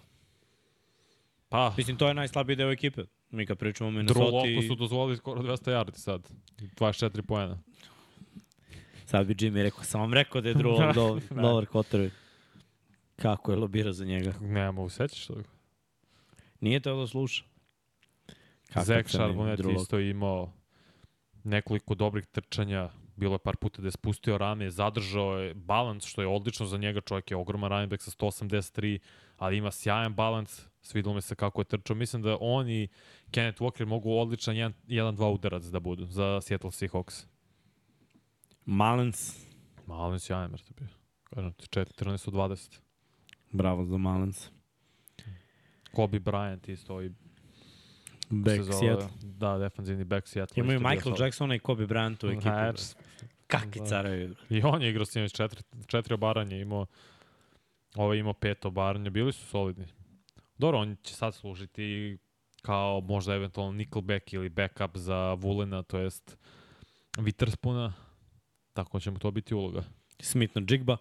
[1.49, 3.03] Pa, Mislim, to je najslabiji deo ekipe.
[3.29, 6.29] Mi kad pričamo o Minnesota Drew Locke su dozvolili skoro 200 yardi sad.
[6.57, 7.57] 24 poena.
[9.07, 11.41] Sad bi Jimmy rekao, sam vam rekao da je Drew do, Ne.
[11.41, 12.11] dobar quarterback.
[13.15, 14.33] Kako je lobira za njega?
[14.41, 15.43] Nema u sećaš toga.
[16.59, 17.43] Nije to da sluša.
[18.75, 19.81] Zach Charbonnet Drew Lock.
[19.81, 20.53] isto imao
[21.43, 26.21] nekoliko dobrih trčanja, bilo je par puta da je spustio rame, zadržao je balans, što
[26.21, 28.99] je odlično za njega, čovjek je ogroman running back sa 183,
[29.37, 31.95] ali ima sjajan balans, svidilo mi se kako je trčao.
[31.95, 32.87] Mislim da on i
[33.31, 37.25] Kenneth Walker mogu odličan 1-2 udarac da budu za Seattle Seahawks.
[38.67, 39.47] Malens.
[39.85, 40.87] Malen sjajan, mrte bio.
[41.25, 42.79] Kažem ti, 14 od 20.
[43.51, 44.49] Bravo za Malens.
[45.91, 47.11] Kobe Bryant isto i
[48.29, 49.07] Back zove- Seattle.
[49.23, 50.63] Da, defensivni back Seattle.
[50.63, 51.15] Imaju Michael.
[51.19, 52.45] Jacksona i Kobe Bryant u ekipi.
[52.45, 52.73] Ha,
[53.47, 53.85] Kakvi Da.
[53.85, 54.35] caraju.
[54.49, 56.85] I on je igrao s njim četiri, četiri obaranja, imao,
[57.95, 59.85] ovo je imao pet obaranja, bili su solidni.
[60.57, 62.17] Dobro, on će sad služiti
[62.61, 66.37] kao možda eventualno nickelback ili backup za Vulena, to jest
[67.17, 67.91] Witherspuna,
[68.77, 69.83] tako će mu to biti uloga.
[70.19, 70.97] Smith na Jigba,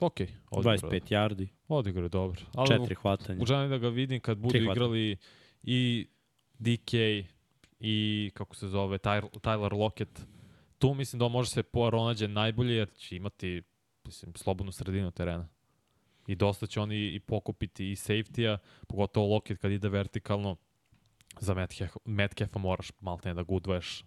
[0.00, 2.40] Ok, 25 yardi, Odigrao je dobro.
[2.54, 3.44] Ali 4 hvatanja.
[3.44, 5.16] Želim da ga vidim kad budu igrali
[5.62, 6.06] i
[6.58, 6.92] DK
[7.80, 10.26] i kako se zove Tyler, Tyler Lockett.
[10.78, 13.62] Tu mislim da on može se pronađe najbolje jer će imati
[14.04, 15.48] mislim, slobodnu sredinu terena.
[16.26, 18.58] I dosta će oni i pokupiti i safety-a,
[18.88, 20.56] pogotovo Lockett kad ide vertikalno.
[21.40, 24.04] Za Metcalf- Metcalfa moraš malo ne da ga udvaješ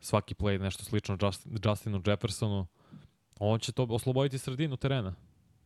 [0.00, 2.66] svaki play nešto slično Just, Justinu Jeffersonu.
[3.38, 5.14] On će to osloboditi sredinu terena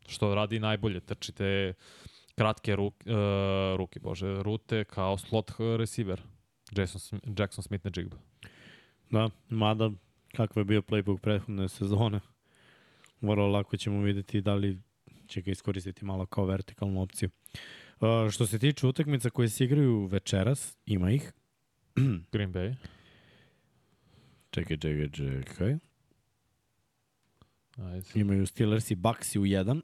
[0.07, 1.01] što radi najbolje.
[1.01, 1.75] Trčite
[2.35, 6.23] kratke ruk, uh, ruke, bože, rute kao slot receiver.
[6.77, 8.17] Jason, Jackson Smith na Jigba.
[9.11, 9.91] Da, mada
[10.37, 12.21] kakav je bio playbook prethodne sezone.
[13.21, 14.81] Vrlo lako ćemo videti da li
[15.27, 17.31] će ga iskoristiti malo kao vertikalnu opciju.
[18.01, 21.33] Uh, što se tiče utakmica koje se igraju večeras, ima ih.
[22.33, 22.75] Green Bay.
[24.55, 25.77] Čekaj, čekaj, čekaj.
[27.77, 28.07] Ajde.
[28.15, 29.83] Imaju Steelersi Bucksi u jedan.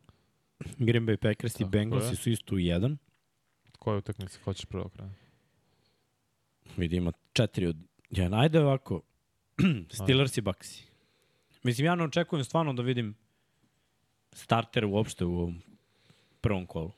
[0.78, 1.64] Green Bay Packers i
[2.10, 2.16] je.
[2.16, 2.98] su isto u jedan.
[3.78, 5.10] Koja utakmica hoćeš prvo kraja?
[6.76, 7.76] Vidi, ima četiri od
[8.10, 8.40] jedan.
[8.40, 9.02] Ajde ovako.
[9.94, 10.84] Steelers i Bucksi.
[11.62, 13.14] Mislim, ja ne očekujem stvarno da vidim
[14.32, 15.62] starter uopšte u ovom
[16.40, 16.92] prvom kolu.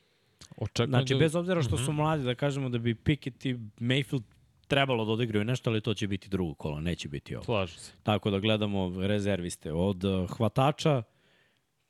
[0.57, 1.19] Očekujem Znači, da...
[1.19, 1.85] bez obzira što Mhm.
[1.85, 4.23] su mladi, da kažemo da bi Pickett i Mayfield
[4.73, 7.43] trebalo da odigraju nešto, ali to će biti drugo kolo, neće biti ovo.
[7.43, 7.93] Slažem se.
[8.03, 9.73] Tako da gledamo rezerviste.
[9.73, 11.03] Od uh, hvatača,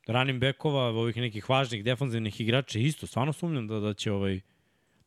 [0.08, 4.40] running backova, ovih nekih važnih defanzivnih igrača, isto, stvarno sumnjam da, da će ovaj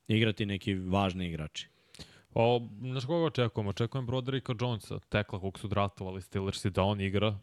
[0.08, 1.68] igrati neki važni igrači.
[2.34, 3.70] O, znaš koga očekujemo?
[3.70, 7.38] Očekujem Broderika Jonesa, tekla kog su draftovali Steelersi da on igra,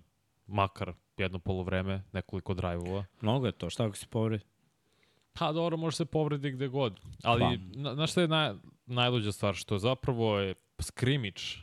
[0.48, 3.06] makar jedno polovreme, nekoliko drajvova.
[3.22, 4.44] Mnogo je to, šta ako se povredi?
[5.34, 7.00] Pa dobro, može se povredi gde god.
[7.24, 7.80] Ali, Pa.
[7.82, 8.54] na, znaš šta je naj,
[8.86, 9.56] najluđa stvar?
[9.56, 11.58] Što zapravo je skrimič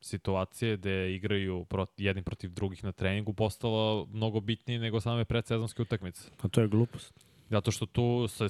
[0.00, 5.82] situacije gde igraju proti, jedni protiv drugih na treningu postala mnogo bitnije nego same predsezonske
[5.82, 6.30] utakmice.
[6.42, 7.24] Pa to je glupost.
[7.50, 8.46] Zato što tu se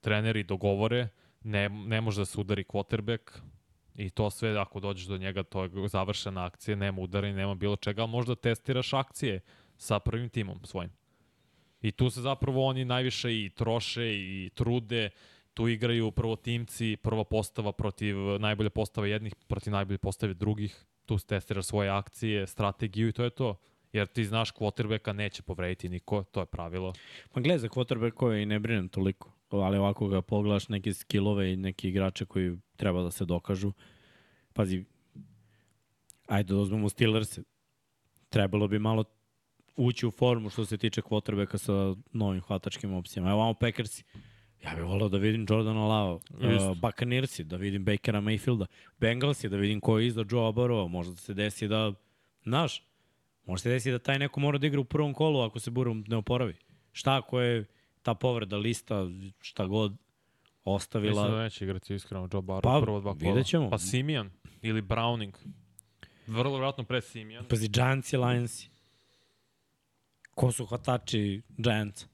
[0.00, 1.08] treneri dogovore,
[1.44, 3.40] ne, ne može da se udari quarterback
[3.94, 7.76] i to sve ako dođeš do njega, to je završena akcija, nema udaranja, nema bilo
[7.76, 9.40] čega, ali možda testiraš akcije
[9.76, 10.90] sa prvim timom svojim.
[11.82, 15.10] I tu se zapravo oni najviše i troše i trude,
[15.54, 21.18] tu igraju prvo timci, prva postava protiv najbolje postave jednih, protiv najbolje postave drugih, tu
[21.18, 23.56] testiraš svoje akcije, strategiju i to je to.
[23.92, 26.92] Jer ti znaš quarterbacka neće povrediti niko, to je pravilo.
[27.32, 31.52] Pa gledaj, za quarterback koje i ne brinem toliko, ali ovako ga pogledaš neke skillove
[31.52, 33.72] i neki igrače koji treba da se dokažu.
[34.52, 34.84] Pazi,
[36.26, 37.38] ajde da uzmemo Steelers.
[38.28, 39.04] Trebalo bi malo
[39.76, 43.30] ući u formu što se tiče quarterbacka sa novim hvatačkim opcijama.
[43.30, 44.04] Evo vamo Packersi.
[44.64, 46.20] Ja bih volao da vidim Jordana Lava, uh,
[46.82, 48.66] Buccaneersi, da vidim Bakera Mayfielda,
[48.98, 50.88] Bengalsi, da vidim ko je iza Joe Burrowa.
[50.88, 51.92] Možda se desi da,
[52.42, 52.82] znaš,
[53.46, 56.08] može se desi da taj neko mora da igra u prvom kolu ako se Burrow
[56.08, 56.54] ne oporavi.
[56.92, 57.64] Šta ako je
[58.02, 59.06] ta povreda lista,
[59.40, 59.96] šta god,
[60.64, 61.22] ostavila...
[61.22, 63.42] Mislim da neće igrati iskreno Joe Barrow Pa, prvo dva kola.
[63.42, 63.70] ćemo.
[63.70, 64.30] Pa Simijan
[64.62, 65.32] ili Browning.
[66.26, 67.44] Vrlo vjerojatno pre Simijan.
[67.48, 68.66] Pazi, Giants i Lions.
[70.34, 72.09] Ko su hvatači Giants?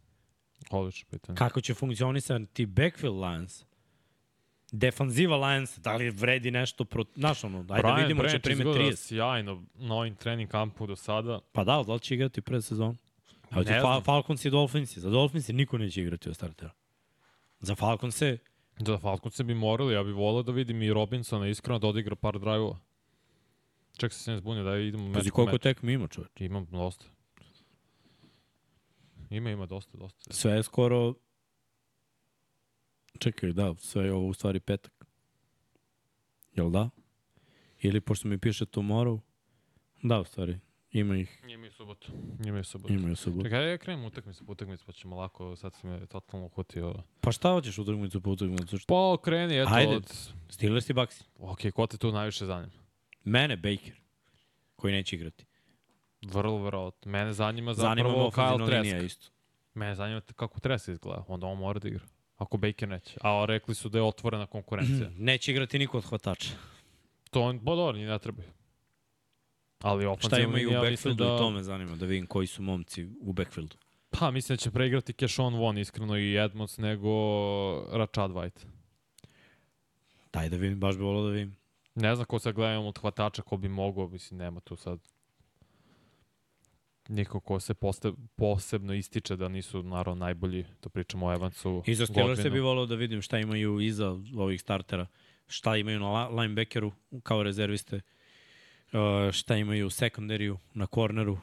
[0.71, 1.37] Odlično pitanje.
[1.37, 3.65] Kako će funkcionisati backfield Lions?
[4.73, 7.05] Defanziva Lions, da li vredi nešto pro...
[7.15, 8.97] Znaš ono, ajde Brian da vidimo će Branch prime izgleda 30.
[8.97, 11.41] sjajno na ovim trening kampu do sada.
[11.53, 12.97] Pa da, da li će igrati pred sezon?
[13.51, 14.01] A Ne Fa.
[14.01, 14.99] Falcons i Dolphins.
[14.99, 16.71] Za Dolphins niko neće igrati od startera.
[17.61, 18.23] Za Falcons
[18.79, 22.39] Da Falconce bi morali, ja bih volao da vidim i Robinsona iskreno da odigra par
[22.39, 22.79] drajvova.
[23.97, 26.31] Ček se se ne zbunio da idemo meč pazi koliko tek mi ima čovječ.
[26.41, 27.07] Imam dosta.
[29.31, 30.33] Ima, ima dosta, dosta.
[30.33, 31.15] Sve je skoro...
[33.19, 35.07] Čekaj, da, sve je ovo u stvari petak.
[36.55, 36.91] Jel da?
[37.81, 39.21] Ili pošto mi piše tomorrow?
[40.03, 40.59] Da, u stvari.
[40.91, 42.13] Ima ih, Ima i subotu.
[42.47, 42.93] Ima i subotu.
[42.95, 43.43] ima i subotu.
[43.43, 46.95] Čekaj, ja krenem utakmicu po utakmicu, pa ćemo lako, sad si me totalno uhvatio.
[47.21, 48.79] Pa šta hoćeš utakmicu po utakmicu?
[48.79, 49.97] Šta- Pa kreni, eto, Ajde.
[49.97, 50.13] od...
[50.49, 51.25] Steelers i Bucks.
[51.37, 52.73] Ok, ko te tu najviše zanima?
[53.25, 54.01] Mene, Baker,
[54.77, 55.45] koji neće igrati.
[56.23, 56.93] Vrlo, vrlo.
[57.05, 59.13] Mene zanima Zanima zapravo ofenzivna Kyle linija Trask.
[59.13, 59.31] isto.
[59.75, 61.25] Mene zanima kako Trask izgleda.
[61.29, 62.05] Onda on mora da igra.
[62.37, 63.19] Ako Baker neće.
[63.23, 65.11] A rekli su da je otvorena konkurencija.
[65.29, 66.51] Neće igrati niko od hvatača.
[67.31, 68.49] to on, bo dobro, ne trebaju.
[69.83, 71.35] Ali Šta ofenzivna imaju u linija, backfieldu da...
[71.35, 73.77] i to me zanima, da vidim koji su momci u backfieldu.
[74.11, 77.11] Pa, mislim da će preigrati Kešon Von, iskreno, i Edmonds nego
[77.93, 78.65] Rashad White.
[80.33, 81.57] Daj da vidim, baš bi volao da vidim.
[81.95, 84.99] Ne znam ko sad gledamo od hvatača ko bi mogao, mislim, nema tu sad
[87.09, 91.95] niko ko se poste, posebno ističe da nisu naravno najbolji, to pričamo o Evansu, I
[91.95, 92.53] za Steelers Godwinu.
[92.53, 95.07] bi volao da vidim šta imaju iza ovih startera.
[95.47, 96.93] Šta imaju na linebackeru
[97.23, 98.01] kao rezerviste.
[98.93, 101.39] Uh, šta imaju u secondaryu, na corneru.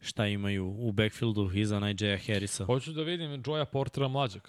[0.00, 2.64] Šta imaju u backfieldu iza Najee Harrisa.
[2.64, 4.42] Hoću da vidim Joya Portera mlađeg,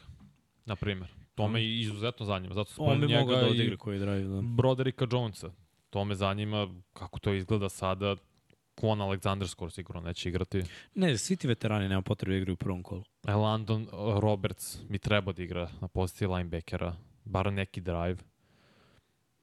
[0.65, 1.09] na primjer.
[1.35, 4.23] To me izuzetno zanima, zato On bi mogao da odigra koji drive.
[4.23, 4.41] Da.
[4.41, 5.51] Broderika Jonesa.
[5.89, 8.15] To me zanima kako to izgleda sada.
[8.79, 10.63] Kwon Alexander skoro sigurno neće igrati.
[10.95, 13.03] Ne, svi ti veterani nema potrebe da igraju u prvom kolu.
[13.27, 18.17] E, Landon uh, Roberts bi trebao da igra na poziciji linebackera, bar neki drive.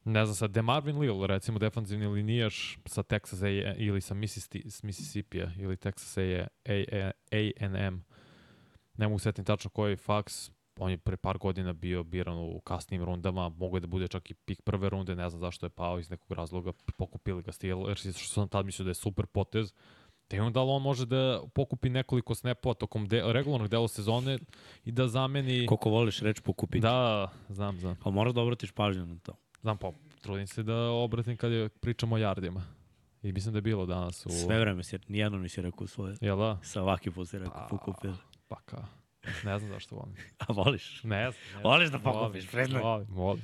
[0.05, 4.15] Ne znam sad, DeMarvin Lill, recimo defanzivni linijaš sa Texas A ili sa
[4.83, 6.19] Mississippi, ili Texas
[7.31, 8.05] A&M.
[8.97, 10.51] Ne mogu setim tačno koji faks.
[10.79, 14.31] On je pre par godina bio biran u kasnim rundama, mogo je da bude čak
[14.31, 18.01] i pik prve runde, ne znam zašto je pao iz nekog razloga, pokupili ga Steelers,
[18.01, 19.73] što sam tad mislio da je super potez.
[20.31, 24.39] Da imam da li on može da pokupi nekoliko snapova tokom de, regularnog dela sezone
[24.85, 25.67] i da zameni...
[25.67, 26.83] Koliko voliš reč pokupiti.
[26.83, 27.97] Da, znam, znam.
[28.03, 29.37] Ali moraš da obratiš pažnju na to.
[29.61, 32.63] Znam, pa trudim se da obratim kad je pričamo o jardima.
[33.23, 34.31] I mislim da je bilo danas u...
[34.31, 36.17] Sve vreme si, nijedno nisi rekao svoje.
[36.21, 36.59] Jel da?
[36.63, 38.15] Svaki put si rekao Pa, pokupili.
[38.49, 38.87] Pa ka.
[39.45, 40.15] Ne znam zašto volim.
[40.49, 41.03] A voliš?
[41.03, 41.57] Ne znam.
[41.57, 41.63] Ne.
[41.63, 42.83] Voliš da pokupiš, priznaj.
[42.83, 43.43] Volim, volim.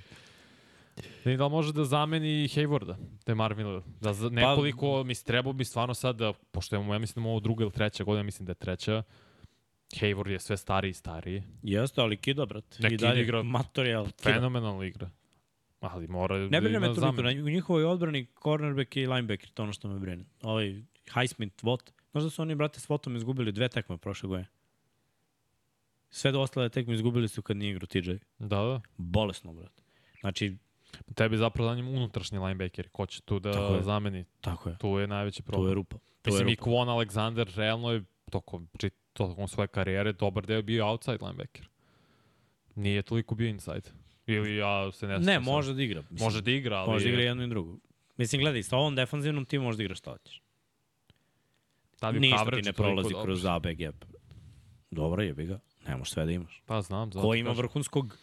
[1.24, 3.82] Ne, da li može da zameni Haywarda, te Marvin?
[4.00, 7.40] Da za nekoliko, pa, mislim, trebao bi stvarno sad da, pošto ja mislim da ovo
[7.40, 9.02] druga ili treća godina, mislim da je treća,
[10.00, 11.42] Hayward je sve stariji i stariji.
[11.62, 12.78] Jeste, ali kida, brat.
[12.78, 14.04] Ne, I dalje igra Materijal.
[14.04, 14.34] Kida.
[14.34, 15.10] Fenomenalna igra.
[15.80, 19.62] Ali mora Ne da brine me ima toliko, u njihovoj odbrani cornerback i linebacker, to
[19.62, 20.24] ono što me brine.
[20.42, 20.82] Ovaj
[21.14, 21.90] Highsmith, Watt.
[22.10, 24.48] Znaš da su oni, brate, s Wattom izgubili dve tekme prošle godine?
[26.12, 28.10] Sve do ostale tekme izgubili su kad nije igrao TJ.
[28.38, 28.80] Da, da.
[28.96, 29.82] Bolesno, brate.
[30.20, 30.56] Znači,
[31.14, 33.82] Tebi zapravo zanima unutrašnji linebacker, ko će tu Tako da je.
[33.82, 34.24] zameni.
[34.40, 34.78] Tako je.
[34.78, 35.68] Tu je najveći problem.
[35.68, 35.96] je rupa.
[35.96, 36.70] Je Mislim, i rupa.
[36.70, 38.68] Kwon Alexander realno je tokom,
[39.12, 41.68] tokom svoje karijere dobar deo bio outside linebacker.
[42.74, 43.90] Nije toliko bio inside.
[44.26, 45.42] Ili ja se ne Ne, sad.
[45.42, 46.02] može da igra.
[46.10, 46.90] Mislim, Može da igra, ali...
[46.90, 47.76] Može da igra jedno i drugo.
[48.16, 50.42] Mislim, gledaj, sa ovom defanzivnom ti možeš da igraš šta hoćeš.
[52.02, 54.04] Je Ništa ti ne prolazi kroz AB gap.
[54.90, 55.58] Dobro je, bi ga.
[55.86, 56.62] Ne možeš sve da imaš.
[56.66, 57.58] Pa znam, zato Ko ima kažem.
[57.58, 58.18] vrhunskog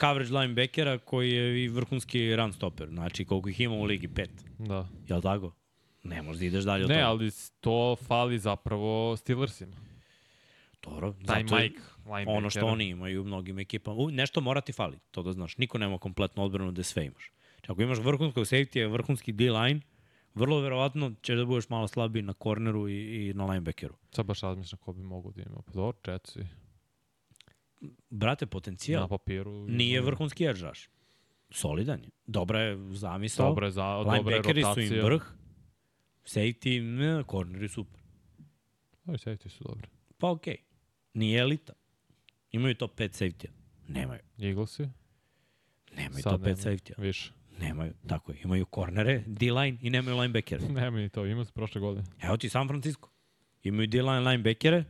[0.00, 2.88] coverage linebackera koji je i vrhunski run stopper.
[2.88, 4.08] Znači, koliko ih ima u ligi?
[4.08, 4.30] Pet.
[4.58, 4.88] Da.
[5.08, 5.52] Jel tako?
[6.02, 7.06] Ne možeš da ideš dalje od Ne, toga.
[7.06, 9.76] ali s- to fali zapravo Steelersima.
[10.82, 12.28] Dobro, Taj Mike, linebacker.
[12.28, 13.96] ono što oni imaju u mnogim ekipama.
[13.96, 15.56] U, nešto mora ti fali, to da znaš.
[15.56, 17.32] Niko nema kompletnu odbranu da sve imaš.
[17.50, 19.80] Znači, ako imaš vrhunskog safety, vrhunski D-line,
[20.34, 23.94] vrlo verovatno ćeš da budeš malo slabiji na korneru i, i na linebackeru.
[24.10, 25.62] Sad baš razmišljam ko bi mogo da ima.
[25.62, 26.40] Pa dobro, Jetsi.
[28.10, 29.66] Brate, potencijal Na papiru.
[29.68, 30.88] nije vrhunski edge rush.
[31.50, 32.10] Solidan je.
[32.26, 33.48] Dobra je zamisao.
[33.48, 34.98] Dobro je, za, dobra je Linebackeri su rotacija.
[34.98, 35.22] im vrh.
[36.24, 38.00] Safety, ne, korneri super.
[39.06, 39.88] Ovi safety su dobri.
[40.18, 40.54] Pa okej.
[40.54, 40.60] Okay.
[41.14, 41.72] Nije elita.
[42.52, 43.50] Imaju top 5 safety-a.
[43.88, 44.20] Nemaju.
[44.38, 44.88] Eaglesi?
[45.96, 46.56] Nemaju Sad top 5 nemaju.
[46.56, 47.02] safety-a.
[47.02, 47.32] Više.
[47.58, 47.92] Nemaju.
[48.06, 48.38] Tako je.
[48.44, 50.68] Imaju kornere, D-line i nemaju linebackere.
[50.80, 52.06] Nema ni to, ima se prošle godine.
[52.22, 53.08] Evo ti San Francisco.
[53.62, 54.84] Imaju D-line linebackere,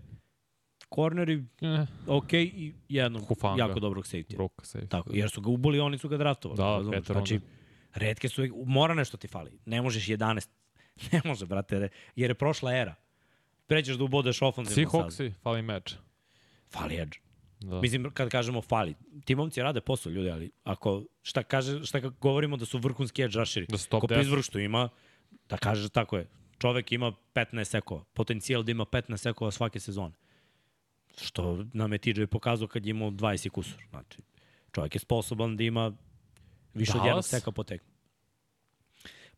[0.89, 3.63] korneri, Eh, ok, i jednog Hufanga.
[3.63, 4.37] jako dobrog safety.
[4.37, 4.89] Broka safety.
[4.89, 6.57] Tako, jer su ga uboli, oni su ga draftovali.
[6.57, 6.97] Da, razumeš?
[7.01, 7.41] peta Znači,
[7.95, 9.59] redke su, mora nešto ti fali.
[9.67, 10.49] Ne možeš 11.
[11.13, 12.95] Ne može, brate, jer je prošla era.
[13.67, 15.01] Pređeš da ubodeš ofenzivno sad.
[15.01, 15.95] Seahawksi, fali meč.
[16.71, 17.19] Fali edge.
[17.61, 17.81] Da.
[17.81, 18.95] Mislim, kad kažemo fali,
[19.25, 23.39] ti momci rade posao, ljudi, ali ako, šta, kaže, šta govorimo da su vrhunski edge
[23.39, 24.15] rusheri, Da su top ko 10.
[24.19, 24.89] Pittsburgh što ima,
[25.49, 30.15] da kaže tako je, čovek ima 15 sekova, potencijal da ima 15 sekova svake sezone.
[31.21, 33.83] Što nam je TJ pokazao kad je imao 20 i kusur.
[33.91, 34.19] Znači,
[34.73, 35.93] čovjek je sposoban da ima
[36.75, 37.29] više od jednog Dallas?
[37.29, 37.89] seka po tekmu.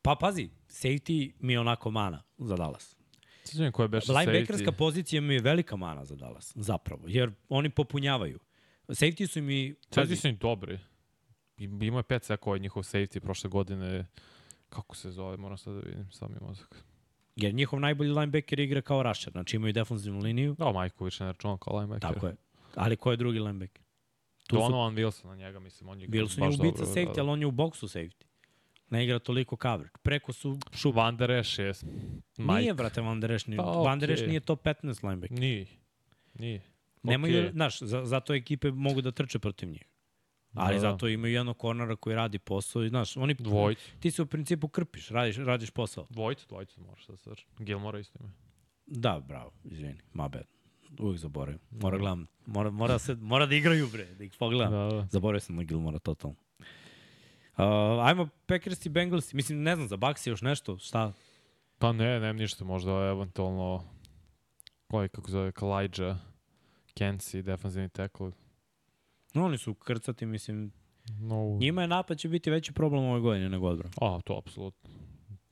[0.02, 2.96] Pa pazi, safety mi je onako mana za Dallas.
[3.44, 4.76] Sjećam ko je beše Linebackerska safety.
[4.76, 8.40] pozicija mi je velika mana za Dallas, zapravo, jer oni popunjavaju.
[8.88, 9.74] Safety su mi...
[9.90, 10.78] Safety su im dobri.
[11.58, 14.06] Imao je pet sekova od njihov safety prošle godine.
[14.68, 16.84] Kako se zove, moram sad da vidim, sam mi mozak.
[17.40, 21.58] Jer njihov najbolji linebacker igra kao rusher, znači imaju defensivnu liniju, Da, Majković ne računam
[21.58, 22.14] kao linebacker.
[22.14, 22.34] tako je.
[22.74, 23.82] Ali ko je drugi linebacker?
[24.46, 27.14] Tu su, Donovan Wilson na njega, mislim, on je Wilson je baš ubica dobro, safety,
[27.14, 27.20] da.
[27.20, 28.24] ali on je u boksu safety.
[28.90, 29.94] Ne igra toliko coverage.
[30.02, 30.94] Preko su šup.
[30.94, 31.72] Van der Esch je
[32.38, 32.52] Mike.
[32.60, 33.48] Nije, brate, Van Der Esch.
[33.48, 33.56] Nije.
[33.56, 35.38] Pa, Van Der Esch nije top 15 linebacker.
[35.38, 35.66] Nije.
[36.34, 36.60] Nije.
[37.02, 37.52] Nemaju, Okej.
[37.52, 39.84] znaš, za, zato ekipe mogu da trče protiv njih.
[40.58, 40.90] Ali Da, da.
[40.90, 43.90] zato imaju jednog kornera koji radi posao i znaš, oni, Dvojicu.
[44.00, 46.06] ti se u principu krpiš, radiš, radiš posao.
[46.10, 48.32] Dvojicu, dvojicu možeš da se Gilmora isto ima.
[48.86, 50.44] Da, bravo, izvini, my bad.
[50.98, 51.60] Uvijek zaboravim.
[51.70, 54.72] Mora gledam, mora, mora, se, mora da igraju, bre, da ih pogledam.
[54.72, 55.06] Da, da.
[55.10, 56.36] Zaboravio sam na Gilmora totalno.
[56.58, 57.64] Uh,
[58.06, 59.32] ajmo Packers i Bengals.
[59.32, 61.12] Mislim, ne znam, za Bucks još nešto, šta?
[61.78, 63.84] Pa ne, nem ništa, možda eventualno
[64.86, 66.18] koji, kako zove, Kalijđa,
[66.94, 68.30] Kensi, defensivni tackle.
[69.38, 70.72] No, oni su krcati, mislim,
[71.20, 73.92] No, njima je napad će biti veći problem ove godine nego odbran.
[74.00, 74.90] A, to apsolutno.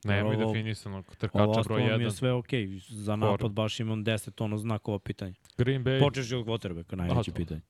[0.03, 2.11] Nema i Ovo- definisanog Ovo trkača broj ostalo mi je 1.
[2.11, 2.67] sve okej.
[2.67, 2.93] Okay.
[2.93, 5.33] Za napad baš imam 10 ono znakova pitanja.
[5.57, 7.61] Green Bay, Počeš od quarterbacka, najveće pitanje.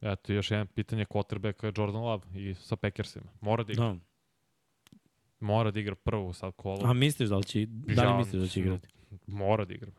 [0.00, 3.26] eto još jedan pitanje quarterbacka je Jordan Love i sa Packersima.
[3.40, 3.96] Mora da igra, Da.
[5.40, 6.80] mora da igra prvo sad kolo.
[6.84, 8.88] A misliš da li će, da li misliš da će igrati?
[9.26, 9.90] Mora da igra.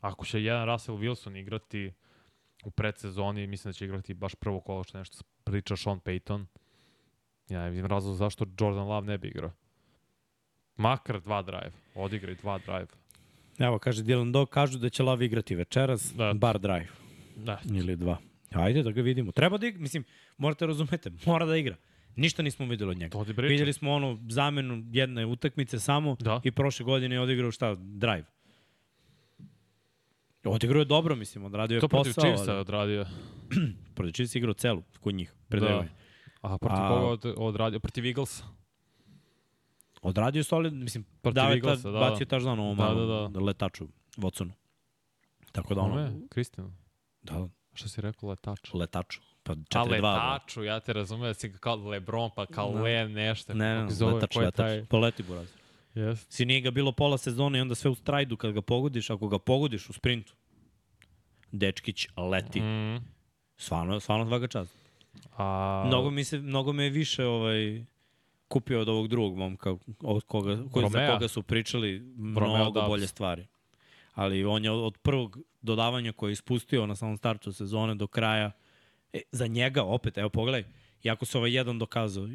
[0.00, 1.92] Ako će jedan Russell Wilson igrati
[2.64, 6.44] u predsezoni, mislim da će igrati baš prvo kolo što nešto priča Sean Payton.
[7.48, 9.50] Ja ne vidim razlog zašto Jordan Love ne bi igrao.
[10.76, 11.72] Makar dva drive.
[11.94, 12.86] Odigraj dva drive.
[13.58, 16.32] Evo, kaže Dylan Dog, kažu da će Love igrati večeras, Da.
[16.34, 16.88] bar drive
[17.36, 17.60] Da.
[17.64, 18.16] ili dva.
[18.50, 19.32] Ajde da ga vidimo.
[19.32, 20.04] Treba da igra, mislim,
[20.38, 21.76] morate razumete, mora da igra.
[22.16, 23.18] Ništa nismo videli od njega.
[23.38, 26.40] Videli smo ono zamenu jedne utakmice samo Da.
[26.44, 27.74] i prošle godine je odigrao šta?
[27.74, 28.24] Drive.
[30.46, 32.24] Odigrao je dobro, mislim, odradio je To protiv posao.
[32.24, 33.06] Chiefsa je ali- odradio.
[33.94, 35.44] Protiv Chiefsa igrao celu, kod njih, Da.
[35.48, 35.88] predavanje.
[36.40, 37.80] A protiv A- koga od, odradio?
[37.80, 38.44] Protiv Eaglesa.
[40.02, 42.24] Odradio je solid, mislim, Protiv dao je ta, da, bacio da.
[42.26, 43.40] taš dan ovom Da, da, da.
[43.40, 43.86] letaču,
[44.16, 44.50] Watsonu.
[45.52, 46.12] Tako da ono, Kome?
[46.28, 46.72] Kristijanu.
[47.22, 48.74] da, Šta si rekao, letač?
[48.74, 49.20] letaču.
[49.42, 50.00] Pa A 4-2.
[50.00, 50.12] da.
[50.12, 52.80] letaču, ja te razumem da si kao Lebron, pa kao Da.
[52.80, 53.54] Le nešto.
[53.54, 54.54] Ne, ne, zove, letač, letač.
[54.56, 54.84] taj?
[54.84, 55.48] Pa leti buraz.
[55.94, 56.26] Yes.
[56.28, 59.28] Si nije ga bilo pola sezone i onda sve u strajdu kad ga pogodiš, ako
[59.28, 60.34] ga pogodiš u sprintu,
[61.52, 62.60] Dečkić leti.
[62.60, 63.00] Mm.
[63.56, 64.76] Stvarno, stvarno svaka čast.
[65.36, 67.84] A, Mnogo, mi se, mnogo me je više ovaj,
[68.48, 71.98] kupio od ovog drugog momka, od koga, koji, za koga su pričali
[72.36, 72.88] Romeo mnogo Dobbs.
[72.88, 73.46] bolje stvari.
[74.14, 78.52] Ali on je od prvog dodavanja koje je ispustio na samom startu sezone do kraja,
[79.12, 80.64] e, za njega opet, evo pogledaj,
[81.02, 82.28] iako se ovaj jedan dokazao,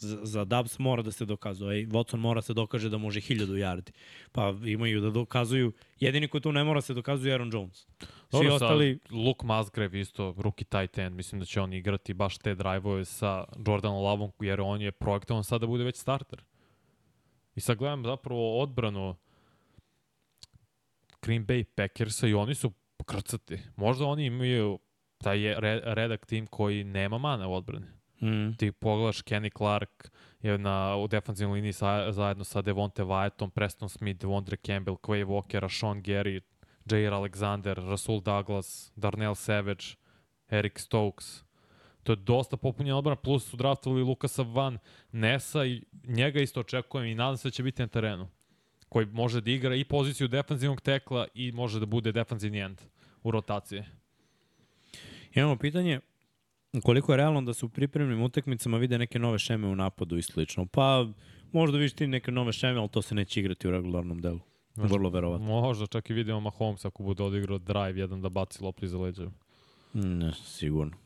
[0.00, 1.86] za, za Dubs mora da se dokazuje.
[1.86, 3.90] Watson mora se dokaže da može 1000 yardi.
[4.32, 7.76] Pa imaju da dokazuju, jedini ko tu ne mora se dokazuje Aaron Jones.
[7.78, 12.38] Svi Dobro, ostali, Luke Musgrave isto, rookie tight end, mislim da će on igrati baš
[12.38, 16.42] te drive-ove sa Jordanom Lovom, jer on je projektovan sad da bude već starter.
[17.54, 19.16] I sad gledam zapravo odbranu
[21.22, 22.72] Green Bay Packersa i oni su
[23.06, 23.58] krcati.
[23.76, 24.78] Možda oni imaju
[25.18, 27.86] taj redak tim koji nema mana u odbrani.
[28.22, 30.10] Mm, Ti pogledaš Kenny Clark
[30.42, 35.24] je na, u defensivnoj liniji sa, zajedno sa Devonte Wyattом, Preston Smith, Devondre Campbell, Quay
[35.24, 36.40] Walker, Sean Gary,
[36.90, 39.84] Jair Alexander, Rasul Douglas, Darnell Savage,
[40.50, 41.44] Eric Stokes.
[42.02, 44.78] To je dosta popunjena odbrana, plus su draftovali Lukasa Van
[45.12, 48.28] Nessa i njega isto očekujem i nadam se da će biti na terenu
[48.90, 52.80] koji može da igra i poziciju defanzivnog tekla i može da bude defanzivni end
[53.22, 53.82] u rotaciji.
[55.34, 56.00] Imamo pitanje
[56.84, 60.22] koliko je realno da se u pripremnim utakmicama vide neke nove šeme u napadu i
[60.22, 60.66] slično.
[60.66, 61.06] Pa
[61.52, 64.40] možda vidiš ti neke nove šeme, ali to se neće igrati u regularnom delu.
[64.76, 65.46] Možda- Vrlo verovatno.
[65.46, 69.30] Možda čak i vidimo Mahomes ako bude odigrao drive jedan da baci loptu iza leđa.
[69.94, 70.96] Ne, sigurno.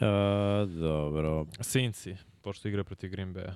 [0.00, 1.46] E, dobro.
[1.60, 3.52] Sinci, pošto igra protiv Green Bay.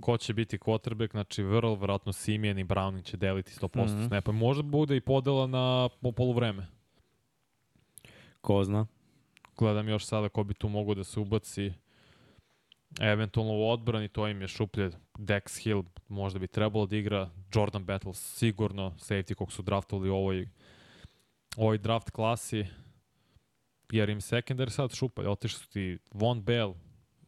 [0.00, 3.88] Ko će biti quarterback, znači vrlo verovatno Simeon i Browning će deliti 100% mm.
[3.88, 4.06] -hmm.
[4.08, 4.32] snapa.
[4.32, 6.66] Možda bude i podela na po poluvreme.
[8.40, 8.86] Ko zna?
[9.56, 11.72] Gledam još sada ko bi tu mogo da se ubaci
[13.00, 14.90] eventualno u odbrani, to im je šuplje.
[15.18, 17.30] Dex Hill možda bi trebalo da igra.
[17.54, 20.48] Jordan Battles sigurno, safety kog su draftovali u ovoj,
[21.56, 22.66] ovoj draft klasi.
[23.92, 25.26] Jer im secondary sad šupalj.
[25.26, 26.74] Otišli su ti Von Bell,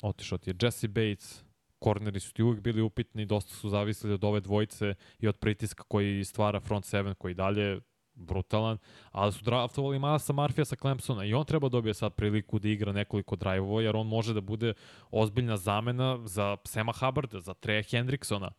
[0.03, 1.45] otišao ti je Jesse Bates,
[1.79, 5.85] korneri su ti uvijek bili upitni, dosta su zavisili od ove dvojice i od pritiska
[5.89, 7.81] koji stvara front seven, koji dalje je
[8.17, 8.79] brutalan,
[9.13, 12.93] ali su draftovali Milesa Marfija sa Clemsona i on treba dobije sad priliku da igra
[12.93, 14.73] nekoliko drive-ova, jer on može da bude
[15.11, 18.51] ozbiljna zamena za Sema Hubbarda, za Treja Hendricksona,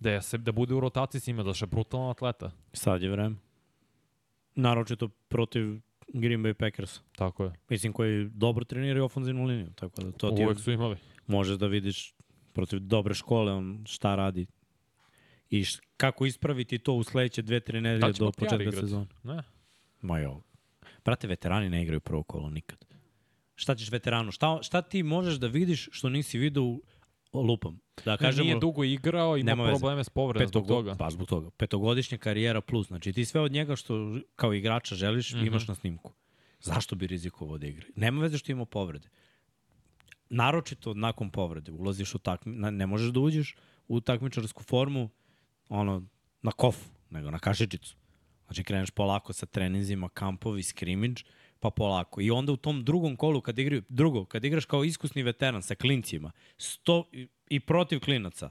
[0.00, 2.50] da, je, se, da bude u rotaciji s njima, da je brutalan atleta.
[2.72, 3.36] Sad je vreme.
[4.54, 7.00] Naročito protiv Green Bay Packers.
[7.16, 7.52] Tako je.
[7.68, 9.70] Mislim, koji dobro treniraju ofenzivnu liniju.
[9.74, 10.96] Tako da to ti Uvek su imali.
[11.26, 12.14] možeš da vidiš
[12.52, 14.46] protiv dobre škole on šta radi
[15.50, 19.06] i š, kako ispraviti to u sledeće dve, tri nedelje će do početka sezone.
[19.22, 19.42] Ne.
[20.00, 20.42] Ma jo.
[21.04, 22.84] Brate, veterani ne igraju prvo kolo nikad.
[23.54, 24.32] Šta ćeš veteranu?
[24.32, 26.82] Šta, šta ti možeš da vidiš što nisi vidio u
[27.32, 27.80] lupam?
[28.04, 29.78] Da Kažemo, nije dugo igrao, ima veze.
[29.78, 30.94] probleme s povredom zbog toga.
[30.98, 31.50] Pa zbog toga.
[31.50, 32.86] Petogodišnja karijera plus.
[32.86, 35.36] Znači ti sve od njega što kao igrača želiš, mm.
[35.36, 35.46] -hmm.
[35.46, 36.12] imaš na snimku.
[36.60, 37.86] Zašto bi rizikovao da igra?
[37.96, 39.08] Nema veze što ima povrede.
[40.30, 41.72] Naročito nakon povrede.
[41.72, 42.52] Ulaziš u takmi...
[42.56, 43.56] Ne možeš da uđeš
[43.88, 45.10] u takmičarsku formu
[45.68, 46.02] ono,
[46.42, 47.96] na kofu, nego na kašičicu.
[48.46, 51.22] Znači kreneš polako sa treninzima, kampovi, skrimidž,
[51.60, 52.20] pa polako.
[52.20, 55.74] I onda u tom drugom kolu, kad igraju, drugo, kad igraš kao iskusni veteran sa
[55.74, 57.10] klincima, sto,
[57.50, 58.50] i, protiv klinaca,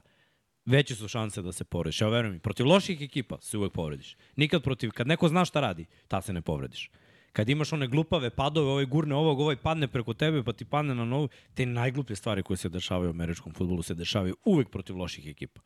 [0.64, 2.00] veće su šanse da se povrediš.
[2.00, 4.16] Evo, verujem mi, protiv loših ekipa se uvek povrediš.
[4.36, 6.90] Nikad protiv, kad neko zna šta radi, ta se ne povrediš.
[7.32, 10.94] Kad imaš one glupave padove, ovaj gurne ovog, ovaj padne preko tebe, pa ti padne
[10.94, 14.96] na novu, te najgluplje stvari koje se dešavaju u američkom futbolu se dešavaju uvek protiv
[14.96, 15.60] loših ekipa.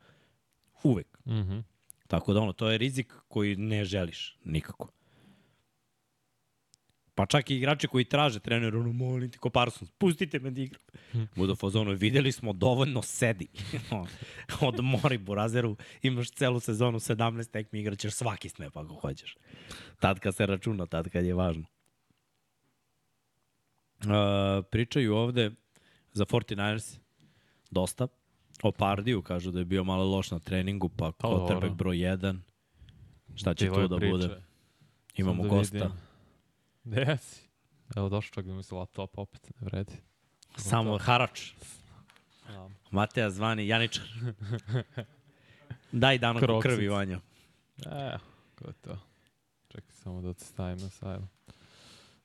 [0.83, 1.19] Uvek.
[1.25, 1.53] Mhm.
[1.53, 1.63] Mm
[2.07, 4.91] Tako da ono, to je rizik koji ne želiš nikako.
[7.15, 10.61] Pa čak i igrači koji traže trener, ono, molim ti, ko Parsons, pustite me da
[10.61, 10.81] igram.
[11.35, 13.47] Budu u fazonu, videli smo, dovoljno sedi.
[14.61, 19.35] Odmori Burazeru, imaš celu sezonu, 17 tekmi, igraćeš svaki snap ako hoćeš.
[19.99, 21.65] Tad kad se računa, tad kad je važno.
[24.03, 24.09] Uh,
[24.71, 25.51] pričaju ovde
[26.11, 26.97] za 49ers
[27.71, 28.07] dosta.
[28.63, 31.45] O Pardiju kažu da je bio malo loš na treningu, pa dobro.
[31.47, 32.39] quarterback broj 1.
[33.35, 34.11] Šta će Bilo tu da priče.
[34.11, 34.41] bude?
[35.15, 35.91] Imamo Sam da gosta.
[36.83, 37.41] Gde si?
[37.95, 39.93] Evo došao čak da mi se laptop opet ne vredi.
[40.57, 41.51] Samo harač.
[42.49, 42.69] Ja.
[42.91, 44.03] Mateja zvani Janičar.
[45.91, 46.71] Daj danak u Kroksic.
[46.71, 47.19] krvi, Vanja.
[47.85, 48.17] E,
[48.55, 48.97] ko je to?
[49.67, 51.27] Čekaj samo da te stavim na sajlu.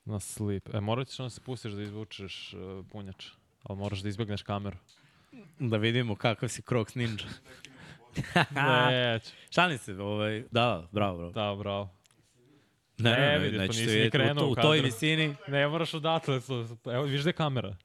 [0.05, 0.74] Na sleep.
[0.74, 3.26] E, morat ćeš onda se pustiš da izvučeš uh, punjač.
[3.62, 4.76] Ali moraš da izbegneš kameru.
[5.59, 7.24] Da vidimo kakav si Crocs Ninja.
[8.91, 9.31] Neću.
[9.51, 11.33] Šalim se, ovaj, da, bravo, bravo.
[11.33, 11.95] Da, bravo.
[12.99, 14.07] Ne, Ne, ne, ne, vidiš, pa nećete nisi ni.
[14.07, 16.41] U, krenuo to, u u toj visini Ne moraš odatle.
[16.87, 17.76] Evo, viš da je kamera.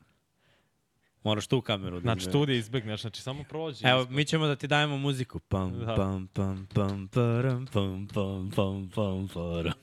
[1.23, 1.95] moraš tu kameru.
[1.95, 3.01] da Znači, tu da izbegneš.
[3.01, 3.85] Znači, samo prođi.
[3.87, 5.39] Evo, mi ćemo da ti dajemo muziku.
[5.39, 5.95] Pam, Da.
[5.95, 9.73] pam, pam, pam, param, pam, pam, pam, pam, param.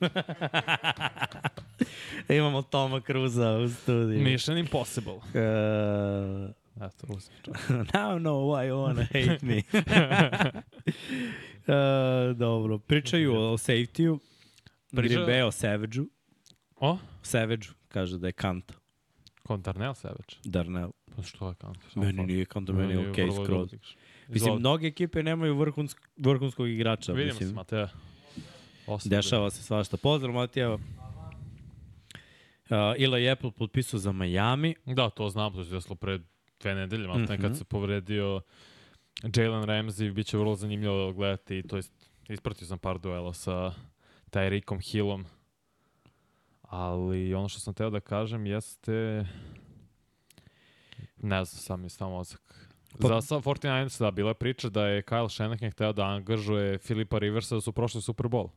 [2.39, 4.21] Imamo Toma Cruza u studiju.
[4.23, 5.13] Mission Impossible.
[5.15, 5.23] Uh,
[6.81, 7.69] Eto, uzmi čak.
[7.69, 9.57] now know why you wanna hate me.
[11.67, 14.19] uh, dobro, pričaju o safety-u.
[14.93, 16.07] Priča- Green Bay o Savage-u.
[16.77, 16.99] O?
[17.23, 18.75] Savage kaže da je kanta.
[19.47, 20.35] Kao Darnell Savage.
[20.45, 20.91] Darnell.
[21.17, 21.81] Pa što je kanto?
[21.93, 23.69] Samo Meni nije kanto, meni je okej vrlo skroz.
[24.29, 27.13] Mislim, mnoge ekipe nemaju vrhunsk, vrhunskog igrača.
[27.13, 27.49] Vidimo mislim.
[27.49, 27.89] se, Mateja.
[28.87, 29.11] Ostaje.
[29.19, 29.97] Dešava se svašta.
[29.97, 30.75] Pozdrav, Matija.
[30.75, 30.81] Uh,
[32.99, 34.75] Eli Apple potpisao za Miami.
[34.87, 36.19] Da, to znam, to se desilo pre
[36.61, 37.43] dve nedelje, malo mm Mhm.
[37.43, 38.41] kad se povredio
[39.27, 41.93] Jalen Ramsey, bit će vrlo zanimljivo gledati, to jest
[42.29, 43.73] ispratio sam par duela sa
[44.27, 45.25] Tyreekom Hillom,
[46.63, 49.27] ali ono što sam teo da kažem jeste
[51.19, 52.71] ne znam, sam je samo mozak.
[53.01, 56.79] Pa- Za sa 49ers, da, bila je priča da je Kyle Shanahan hteo da angažuje
[56.79, 58.49] Filipa Riversa da su prošli Super Bowl.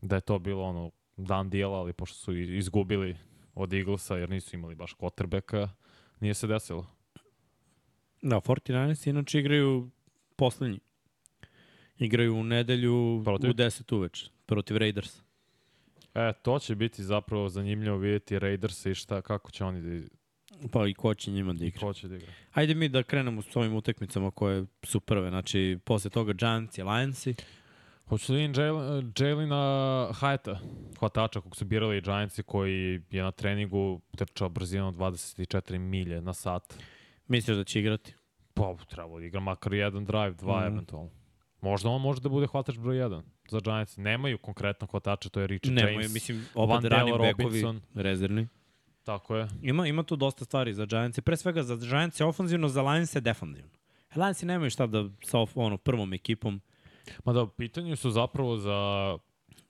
[0.00, 3.16] Da je to bilo ono dan dijela, ali pošto su izgubili
[3.54, 5.68] od Eaglesa jer nisu imali baš quarterbacka,
[6.22, 6.86] nije se desilo.
[8.22, 9.90] Da, 49ers inače igraju
[10.36, 10.80] poslednji.
[11.98, 13.50] Igraju u nedelju Protiv?
[13.50, 15.18] u 10 uveč protiv Raiders.
[16.14, 20.06] E, to će biti zapravo zanimljivo vidjeti Raiders i šta, kako će oni da,
[20.72, 21.80] Pa i ko će njima da igra.
[21.80, 22.32] ko će da igra.
[22.52, 25.28] Ajde mi da krenemo s ovim utakmicama koje su prve.
[25.28, 27.34] Znači, posle toga Giants i Lionsi.
[28.08, 28.54] Hoću da vidim
[29.18, 29.56] Jalena
[30.12, 30.56] Hyatta,
[30.98, 36.74] hvatača kog su birali Giantsi koji je na treningu trčao brzinom 24 milje na sat.
[37.28, 38.14] Misliš da će igrati?
[38.54, 40.72] Pa, trebalo da igra makar jedan drive, dva mm.
[40.72, 41.10] eventualno.
[41.60, 43.96] Možda on može da bude hvatač broj 1 za Giants.
[43.96, 46.12] Nemaju konkretno hvatača, to je Richard Ne, James.
[46.12, 47.80] mislim, running backovi Robinson.
[47.94, 48.48] rezervni.
[49.04, 49.48] Tako je.
[49.62, 51.20] Ima, ima tu dosta stvari za Giants.
[51.20, 53.70] Pre svega za Giants je ofanzivno, za Lions je defanzivno.
[54.16, 56.60] Lions nemaju šta da sa ono, prvom ekipom.
[57.24, 58.78] Ma da, u pitanju su zapravo za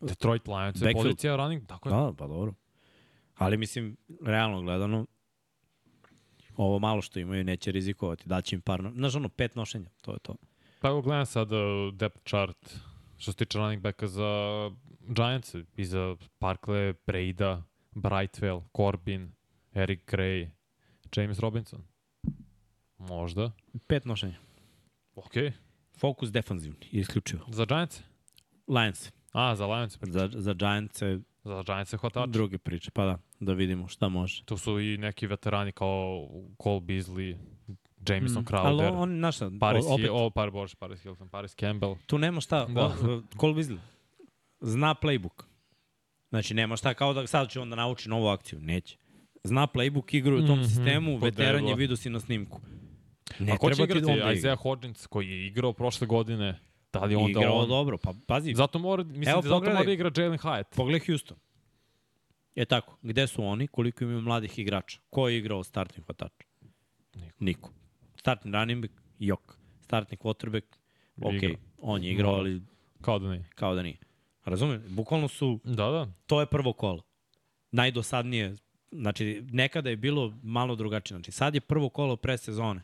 [0.00, 0.80] Detroit Lions.
[0.80, 1.06] je Backfield.
[1.06, 1.92] Pozicija running, tako je.
[1.92, 2.54] Da, pa dobro.
[3.34, 5.06] Ali mislim, realno gledano,
[6.56, 8.28] ovo malo što imaju neće rizikovati.
[8.28, 8.92] Daće im par, no...
[8.94, 10.36] znaš ono, pet nošenja, to je to.
[10.80, 12.76] Pa evo gledam sad uh, depth chart
[13.22, 14.70] što se tiče running backa za
[15.00, 17.62] Giants i za Parkle, Breda,
[17.94, 19.32] Brightwell, Corbin,
[19.74, 20.48] Eric Gray,
[21.16, 21.82] James Robinson.
[22.98, 23.50] Možda.
[23.86, 24.36] Pet nošenja.
[25.14, 25.34] Ok.
[26.02, 27.42] Fokus defanzivni, isključivo.
[27.48, 28.00] Za Giants?
[28.68, 29.12] Lions.
[29.32, 29.98] A, za Lions.
[30.02, 32.30] Za, za Giants je Za Giants je hvatač.
[32.30, 34.42] druge priče, pa da, da vidimo šta može.
[34.44, 36.28] Tu su i neki veterani kao
[36.62, 37.36] Cole Beasley,
[38.08, 38.46] Jameson Mm.
[38.46, 41.96] Crowder, Ali on, znaš šta, Paris, opet, o, par, bože, Paris Hilton, Paris Campbell.
[42.06, 42.72] tu nema šta, Da.
[42.72, 43.20] da.
[43.40, 43.78] Cole Beasley
[44.60, 45.42] zna playbook.
[46.30, 48.60] Znači, nema šta kao da sad će on da nauči novu akciju.
[48.60, 48.96] Neće.
[49.44, 52.60] Zna playbook, igra u tom Mhm, sistemu, po veteran je, vidio si na snimku.
[53.38, 54.00] Ne A ko će igrati?
[54.02, 54.32] da igra.
[54.32, 56.58] Isaiah Hodgins koji je igrao prošle godine.
[56.92, 57.68] Da li onda Igrao on...
[57.68, 59.74] dobro, pa pazi, Zato mora, mislim Evo, da zato pogledaj.
[59.74, 60.76] mora da igra Jalen Hyatt.
[60.76, 61.36] pogledaj Houston.
[62.54, 64.98] Je tako, gde su oni, koliko imaju mladih igrača?
[65.10, 66.32] Ko je igrao startni hvatač?
[67.14, 67.34] Niko.
[67.40, 67.72] Niko.
[68.16, 69.58] Startni running back, jok.
[69.80, 70.64] Startni quarterback,
[71.18, 71.56] ok, Igrao.
[71.78, 72.62] on je igrao, ali
[73.00, 73.44] Kao da nije.
[73.54, 73.96] kao da nije.
[74.44, 76.12] Razumem, bukvalno su, Da, da.
[76.26, 77.02] to je prvo kolo.
[77.70, 78.56] Najdosadnije,
[78.90, 81.16] znači nekada je bilo malo drugačije.
[81.16, 82.82] Znači sad je prvo kolo pre sezone.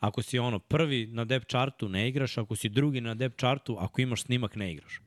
[0.00, 3.76] Ako si ono prvi na depth chartu ne igraš, ako si drugi na depth chartu,
[3.80, 5.00] ako imaš snimak ne igraš.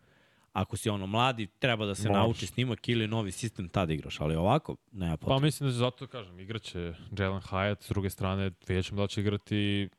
[0.53, 2.23] Ako si ono mladi, treba da se Moraš.
[2.23, 4.19] nauči snimak ili novi sistem, tad igraš.
[4.21, 5.45] Ali ovako, nema Pa potrebe.
[5.45, 9.21] mislim da će zato kažem, igraće Jalen Hyatt, s druge strane vidjet ćemo da će
[9.21, 9.89] igrati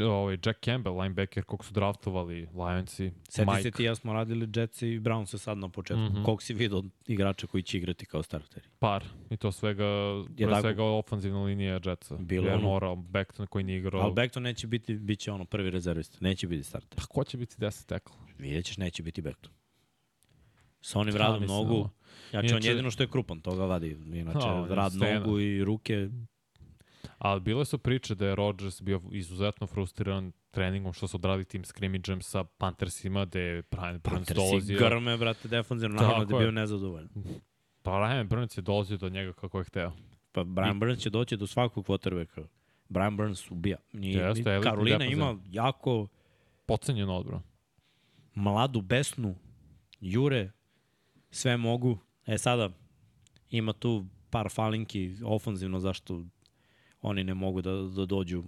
[0.00, 3.62] ovaj, Jack Campbell, linebacker, kog su draftovali Lionsi, Sjeti Mike.
[3.62, 6.00] se ti ja smo radili Jets i Browns sad na početku.
[6.02, 6.06] Mm.
[6.08, 6.24] -hmm.
[6.24, 8.66] Koliko si vidio igrača koji će igrati kao starteri?
[8.78, 9.04] par.
[9.30, 9.84] I to svega,
[10.36, 10.60] pre tako.
[10.60, 12.16] svega ofanzivna linija Jetsa.
[12.16, 14.02] Bilo Jer ono- mora Beckton koji nije igrao.
[14.02, 16.18] Ali Beckton neće biti, bit će ono prvi rezervista.
[16.20, 16.96] Neće biti starter.
[17.00, 18.16] Pa ko će biti 10 tackle?
[18.38, 19.52] Vidjet ćeš, neće biti Beckton.
[20.80, 21.88] Sa onim radom nogu,
[22.30, 23.96] znači on Inače- jedino što je krupan, toga vadi.
[24.12, 25.20] Inače, on je rad stena.
[25.20, 26.08] nogu i ruke,
[27.18, 31.64] Ali bile su priče da je Rodgers bio izuzetno frustriran treningom što su odradili tim
[31.64, 34.78] scrimmageom sa Panthersima, gde je Brian Burns i dolazio.
[34.78, 37.08] grme, brate, defanzivno, naravno da je bio nezadovoljan.
[37.82, 39.92] Pa Brian Burns je dolazio do njega kako je hteo.
[40.32, 42.44] Pa Brian Burns će doći do svakog quarterbacka.
[42.88, 43.76] Brian Burns ubija.
[43.92, 46.06] Nije, Jeste, elitni Karolina ima jako
[46.66, 47.42] Pocenjen odbran.
[48.34, 49.34] mladu besnu,
[50.00, 50.50] jure,
[51.30, 51.98] sve mogu.
[52.26, 52.70] E sada,
[53.50, 56.24] ima tu par falinki ofanzivno zašto
[57.02, 58.44] oni ne mogu da, da dođu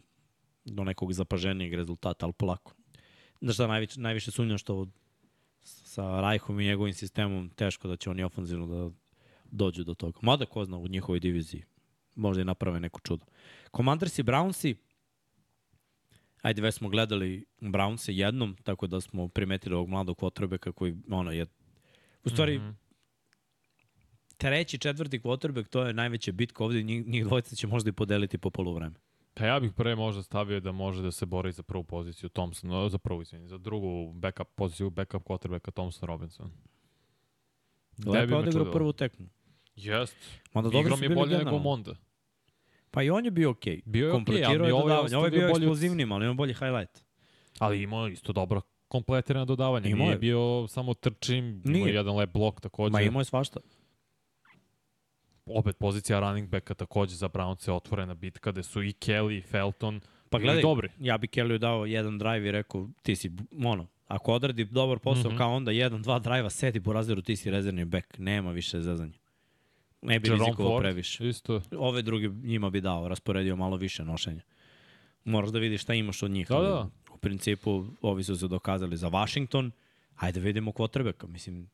[0.64, 2.74] do nekog zapaženijeg rezultata, ali polako.
[3.40, 4.86] Znaš šta, najviše, najviše sumnjam što
[5.64, 8.94] sa Rajhom i njegovim sistemom teško da će oni ofanzivno da
[9.50, 10.18] dođu do toga.
[10.22, 11.64] Mada ko zna u njihovoj diviziji.
[12.14, 13.24] Možda i naprave neko čudo.
[13.76, 14.74] Commanders i Brownsi,
[16.42, 21.30] ajde već smo gledali Brownse jednom, tako da smo primetili ovog mladog quarterbacka koji ono
[21.32, 21.46] je
[22.24, 22.62] u stvari mm.
[22.62, 22.81] -hmm.
[24.42, 28.38] Treći, četvrti quarterback, to je najveća bitka ovde, njih, njih dvojica će možda i podeliti
[28.38, 28.94] po polovreme.
[29.34, 32.70] Pa ja bih pre možda stavio da može da se bori za prvu poziciju Thompson,
[32.70, 36.50] no, za prvu, izvini, za drugu backup poziciju backup quarterbacka Thompson Robinson.
[38.06, 39.26] Lepo je odigrao prvu tekmu.
[39.76, 40.16] Jest.
[40.54, 41.58] Mada dobro su je bolje nego.
[41.58, 41.94] Monda.
[42.90, 43.76] Pa i on je bio okej.
[43.76, 43.82] Okay.
[43.84, 45.16] Bio je okej, Kompletirao ali je ovaj dodavanje.
[45.16, 47.02] Ovo je bio bolje- eksplozivniji, ali ima bolji highlight.
[47.58, 49.90] Ali imao je isto dobro kompletirano dodavanje.
[49.90, 50.18] Imao Nije je.
[50.18, 51.86] bio samo trčim, imao Nije.
[51.86, 52.92] je jedan lep blok takođe.
[52.92, 53.60] Ma imao je svašta.
[55.46, 59.42] Opet pozicija running backa takođe za Brownce je otvorena bitka gde su i Kelly i
[59.42, 60.88] Felton Pa gledaj, dobri.
[60.98, 63.30] ja bi Kellyu dao jedan drive i rekao, ti si,
[63.64, 65.38] ono, ako odradi dobar posao Mhm.
[65.38, 68.18] kao onda jedan, dva drive-a, sedi po razderu, ti si rezervni back.
[68.18, 69.12] Nema više zezanja.
[70.02, 71.28] Ne bi Jerome rizikovao Ford, previše.
[71.28, 71.60] Isto.
[71.72, 74.42] Ove druge njima bi dao, rasporedio malo više nošenja.
[75.24, 76.48] Moraš da vidiš šta imaš od njih.
[76.48, 76.88] Da, da.
[77.14, 79.70] U principu, ovi su se dokazali za Washington.
[80.14, 81.26] Hajde vidimo quarterbacka.
[81.26, 81.70] Mislim,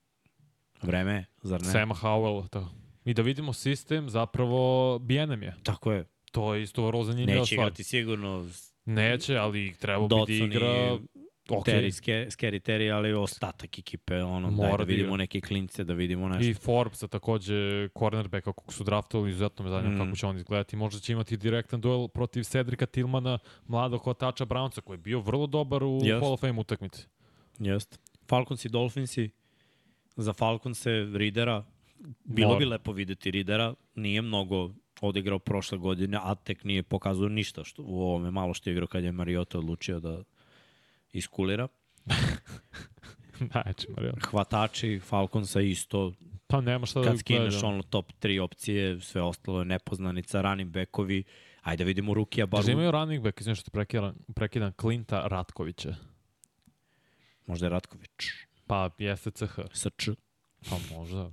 [0.83, 1.69] vreme je, zar ne?
[1.69, 2.49] Sam Howell.
[2.49, 2.69] To.
[3.09, 4.61] I da vidimo sistem, zapravo
[4.99, 5.55] Bijenem je.
[5.63, 6.05] Tako je.
[6.33, 7.67] To je isto vrlo zanimljiva Neće stvar.
[7.67, 8.47] igrati sigurno
[8.85, 10.67] Neće, ali treba bi da Dodson igra...
[10.95, 11.19] i
[11.51, 11.67] Ok.
[11.67, 11.91] Terry,
[12.29, 15.17] Scary Terry, ali ostatak ekipe, ono, Mora daj da da vidimo igra.
[15.17, 16.51] neke klince, da vidimo nešto.
[16.51, 17.55] I Forbesa takođe,
[17.89, 19.99] cornerbacka kog su draftovali, izuzetno me zanima Mm.
[19.99, 20.77] kako će on izgledati.
[20.77, 25.47] Možda će imati direktan duel protiv Cedrika Tillmana, mladog hvatača Brownca, koji je bio vrlo
[25.47, 26.21] dobar u Jest.
[26.23, 27.07] Hall of Fame utakmici.
[27.59, 28.01] Jest.
[28.27, 29.31] Falcons i Dolphinsi,
[30.17, 31.65] za Falconse Ridera,
[32.25, 32.59] bilo Mora.
[32.59, 34.71] bi lepo videti Ridera, nije mnogo
[35.01, 38.87] odigrao prošle godine, a tek nije pokazao ništa što, u ovome malo što je igrao
[38.87, 40.23] kad je Mariota odlučio da
[41.13, 41.69] iskulira.
[43.55, 44.13] Najče, Mario.
[44.31, 46.13] Hvatači Falconsa isto,
[46.49, 50.71] Pa nema šta da kad skineš ono top 3 opcije, sve ostalo je nepoznanica, running
[50.71, 51.25] backovi,
[51.63, 54.73] ajde da vidimo Rukija bar Každa u, imaju running back, izvijem što te prekidam, prekidam
[54.73, 55.95] Klinta Ratkovića.
[57.47, 58.11] možda je Ratković,
[58.67, 59.59] Pa jeste CH.
[59.73, 60.09] SČ.
[60.71, 61.31] Pa možda.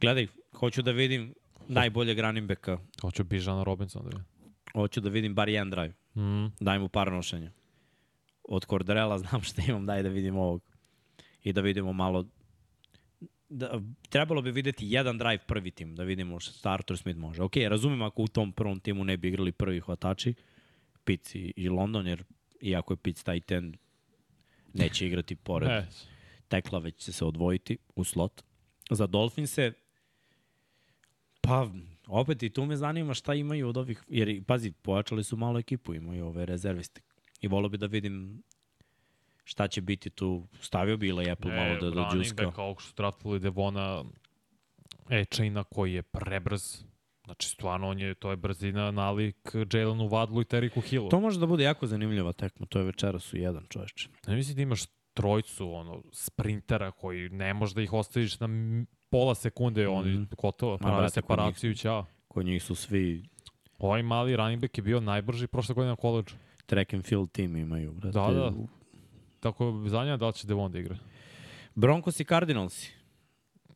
[0.00, 1.34] Gledaj, hoću da vidim
[1.68, 4.24] najboljeg running backa, Hoću Bižana Robinson da vidim.
[4.72, 5.94] hoću da vidim bar jedan drive.
[6.16, 6.46] Mm.
[6.60, 7.50] daj mu par nošenja.
[8.44, 10.62] Od Corderella znam šta imam, daj da vidim ovog.
[11.42, 12.24] I da vidimo malo
[13.48, 17.42] da, trebalo bi videti jedan drive prvi tim, da vidimo šta Arthur Smith može.
[17.42, 20.34] Ok, razumem ako u tom prvom timu ne bi igrali prvi hvatači,
[21.04, 22.24] Pitts i, i London, jer
[22.60, 23.76] iako je Pitts taj ten,
[24.74, 25.70] neće igrati pored
[26.48, 28.42] tekla, već će se odvojiti u slot.
[28.90, 29.72] Za Dolphinse,
[31.40, 31.68] pa
[32.06, 35.94] opet i tu me zanima šta imaju od ovih, jer pazi, pojačali su malo ekipu,
[35.94, 37.00] imaju ove rezerviste.
[37.40, 38.42] I volio bi da vidim
[39.44, 40.48] šta će biti tu.
[40.60, 42.44] Stavio bi ili Apple malo da, da running džuska.
[42.44, 44.04] back, ovog što draftovali Devona
[45.10, 46.84] Ečina koji je prebrz.
[47.24, 51.08] Znači, stvarno, on je, to je brzina nalik Jalenu Vadlu i Teriku Hillu.
[51.08, 54.08] To može da bude jako zanimljiva tekma, to je večeras u jedan čoveče.
[54.26, 54.82] Ne mislim da imaš
[55.14, 58.48] trojcu ono, sprintera koji ne možeš da ih ostaviš na
[59.10, 59.98] pola sekunde, mm -hmm.
[59.98, 62.06] oni gotovo, pravi brate, separaciju i ćao.
[62.28, 63.22] Kod njih su svi
[63.80, 66.34] Ovaj mali running back je bio najbrži prošle godine na koleđu.
[66.66, 67.92] track and field tim imaju.
[67.92, 68.18] Brate.
[68.18, 68.52] Da, da.
[69.40, 70.96] Tako, zanima da li će Devon da igra.
[71.74, 72.92] Broncos i Cardinalsi.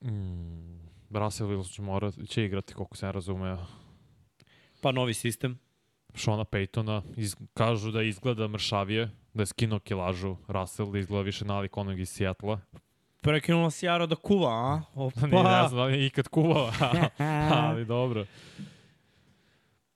[0.02, 0.78] Mm,
[1.10, 3.66] Russell Wilson će, mora, će igrati, koliko sam razumeo.
[4.80, 5.58] Pa novi sistem.
[6.14, 11.44] Shona Paytona, iz, kažu da izgleda mršavije, da je skinuo kilažu Russell, da izgleda više
[11.44, 12.58] nalik onog iz Seattle-a.
[13.24, 14.82] Prekinula si Jaro da kuva, a?
[14.94, 15.20] Opa.
[15.20, 15.26] Pa.
[15.26, 16.72] Nije, ne znam da li je ikad kuvao,
[17.68, 18.26] ali dobro.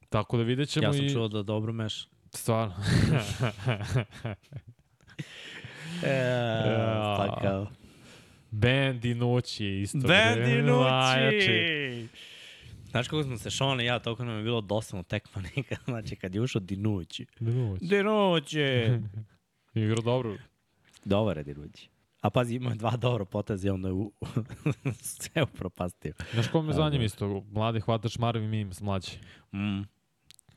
[0.09, 1.13] Tako da vidjet ćemo ja sam i...
[1.13, 2.07] čuo da dobro meša.
[2.35, 2.75] Stvarno.
[6.03, 7.17] E, Ja.
[7.17, 7.67] takav.
[8.51, 9.99] Ben Dinucci je isto.
[9.99, 11.49] Ben bre, najjači.
[11.49, 12.09] Dinucci!
[12.91, 15.79] Znaš kako smo se Sean i ja, toliko nam je bilo dosadno tekma nikad.
[15.85, 17.27] Znači, kad je ušao Dinucci.
[17.41, 17.87] Dinucci.
[17.87, 18.59] Dinucci!
[19.75, 20.37] Igra dobro.
[21.05, 21.89] Dobar je Dinucci.
[22.21, 24.13] A pazi, imao je dva dobro poteza i onda je u...
[25.03, 26.13] sve upropastio.
[26.33, 27.45] Znaš ko me zanima isto?
[27.51, 29.13] Mladi hvatač Marvin Mims, mlađi.
[29.53, 29.83] Mm.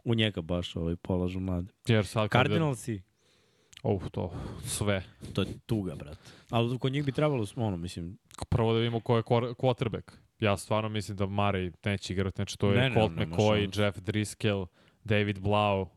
[0.04, 1.72] U njega baš ovaj polažu mlade.
[1.88, 2.32] Jer sad.
[2.32, 3.02] Cardinalsi,
[3.84, 4.34] Uf, to,
[4.66, 5.04] sve.
[5.34, 6.18] to je tuga, brate.
[6.50, 8.18] Ali kod njih bi trebalo, ono, mislim,
[8.50, 10.12] Prvo da vidimo ko je quar- quarterback.
[10.40, 12.36] Ja stvarno mislim da Murray neće igrati.
[12.36, 13.82] Znači to je Ne, ne, Colt nema McCoy.
[13.84, 14.66] Jeff Driscoll,
[15.04, 15.88] David Blau,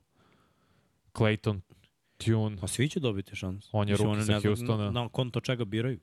[1.12, 1.60] Clayton
[2.16, 2.56] Tune.
[2.60, 3.68] pa svi će dobiti šansu.
[3.72, 4.90] On je oni sa Houstona.
[4.90, 6.00] Na, konto čega biraju.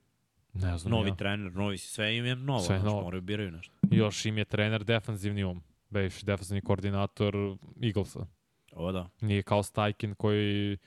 [0.54, 1.16] Ne znam Novi ja.
[1.16, 2.60] trener, novi, sve im je novo.
[2.60, 3.04] Sve je znaš, novo.
[3.04, 3.74] Moraju biraju nešto.
[3.92, 5.62] Još im je trener defanzivni um.
[5.90, 7.36] Bejši defanzivni koordinator
[7.84, 8.26] Eaglesa.
[8.72, 9.10] Ovo da.
[9.22, 10.78] Nije kao Stajkin koji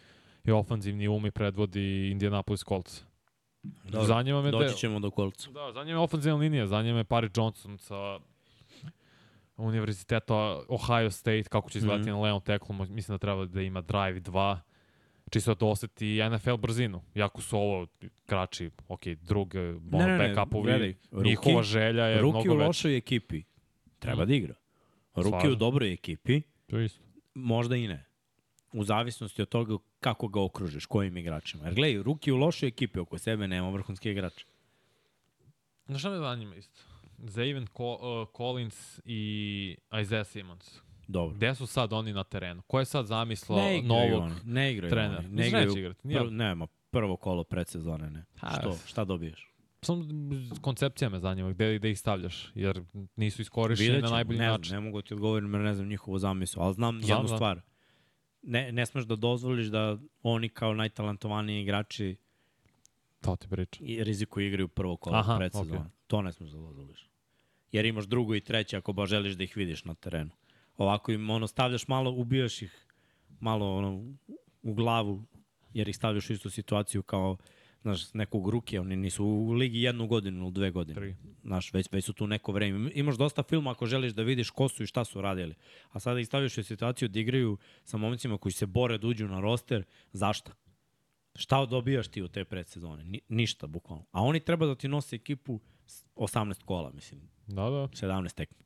[0.44, 3.02] je ofanzivni um i predvodi Indianapolis Colts.
[3.84, 5.50] Dobro, Zanima me Doći ćemo do kolca.
[5.50, 8.18] Da, zanima me ofanzivna linija, zanima me Paris Johnson sa
[9.56, 12.16] univerziteta Ohio State, kako će izgledati mm -hmm.
[12.16, 14.58] na levom teklu, mislim da treba da ima drive 2,
[15.34, 17.02] čisto da oseti NFL brzinu.
[17.14, 17.86] Jako su ovo
[18.26, 22.40] krači, ok, drug, ono, Ne, ne, ne, backupovi, gledaj, njihova Ruki- želja je Ruki u
[22.40, 22.66] mnogo veća.
[22.66, 23.42] lošoj ekipi
[23.98, 24.54] treba da igra.
[25.14, 25.58] Ruki u Slažem.
[25.58, 27.02] dobroj ekipi To isto.
[27.34, 28.04] možda i ne.
[28.72, 31.64] U zavisnosti od toga kako ga okružiš, kojim igračima.
[31.64, 34.44] Jer gledaj, Ruki u lošoj ekipi oko sebe nema vrhunski igrač.
[35.86, 36.80] Znaš šta me zanima isto?
[37.18, 40.80] Zaven Co uh, Collins i Isaiah Simmons.
[41.08, 41.36] Dobro.
[41.36, 42.62] Gde su sad oni na terenu?
[42.62, 45.18] Ko je sad zamislao Ne novog oni, ne igraju trenera?
[45.18, 45.28] oni.
[45.28, 48.24] Ne igraju, igrati, nije- prvo, nema, prvo kolo predsezone ne.
[48.36, 48.76] Ha, Što?
[48.86, 49.50] Šta dobiješ?
[49.82, 50.04] Samo
[50.60, 52.82] koncepcija me zanima, gde, gde ih stavljaš, jer
[53.16, 54.74] nisu iskorišćeni Vidjet na najbolji ne način.
[54.74, 57.38] Ne mogu ti odgovorim jer ne znam njihovu zamislu, ali znam, Znam, jednu znam.
[57.38, 57.60] stvar.
[58.42, 62.16] Ne, ne smeš da dozvoliš da oni kao najtalentovaniji igrači
[63.20, 63.80] To ti priča.
[63.80, 65.70] i riziku igraju prvo kolo Aha, predsezone.
[65.70, 65.90] okej.
[66.06, 67.08] To ne smeš da dozvoliš.
[67.72, 70.30] Jer imaš drugo i treće ako baš želiš da ih vidiš na terenu.
[70.76, 72.86] Ovako im ono stavljaš malo, ubijaš ih
[73.40, 74.14] malo ono,
[74.62, 75.24] u glavu,
[75.74, 77.36] jer ih stavljaš u istu situaciju kao
[77.84, 80.94] znaš, nekog ruke, oni nisu u ligi jednu godinu ili dve godine.
[80.94, 81.16] Tri.
[81.42, 82.90] Znaš, već, već su tu neko vreme.
[82.94, 85.54] Imaš dosta filma ako želiš da vidiš ko su i šta su radili.
[85.90, 89.28] A sada ih stavljaš u situaciju da igraju sa momcima koji se bore da uđu
[89.28, 89.84] na roster.
[90.12, 90.52] Zašta?
[91.34, 93.04] Šta dobijaš ti u te predsezone?
[93.04, 94.04] Ni, ništa, bukvalno.
[94.12, 97.20] A oni treba da ti nose ekipu s 18 kola, mislim.
[97.46, 97.88] Da, da.
[97.88, 98.63] 17 tekmi.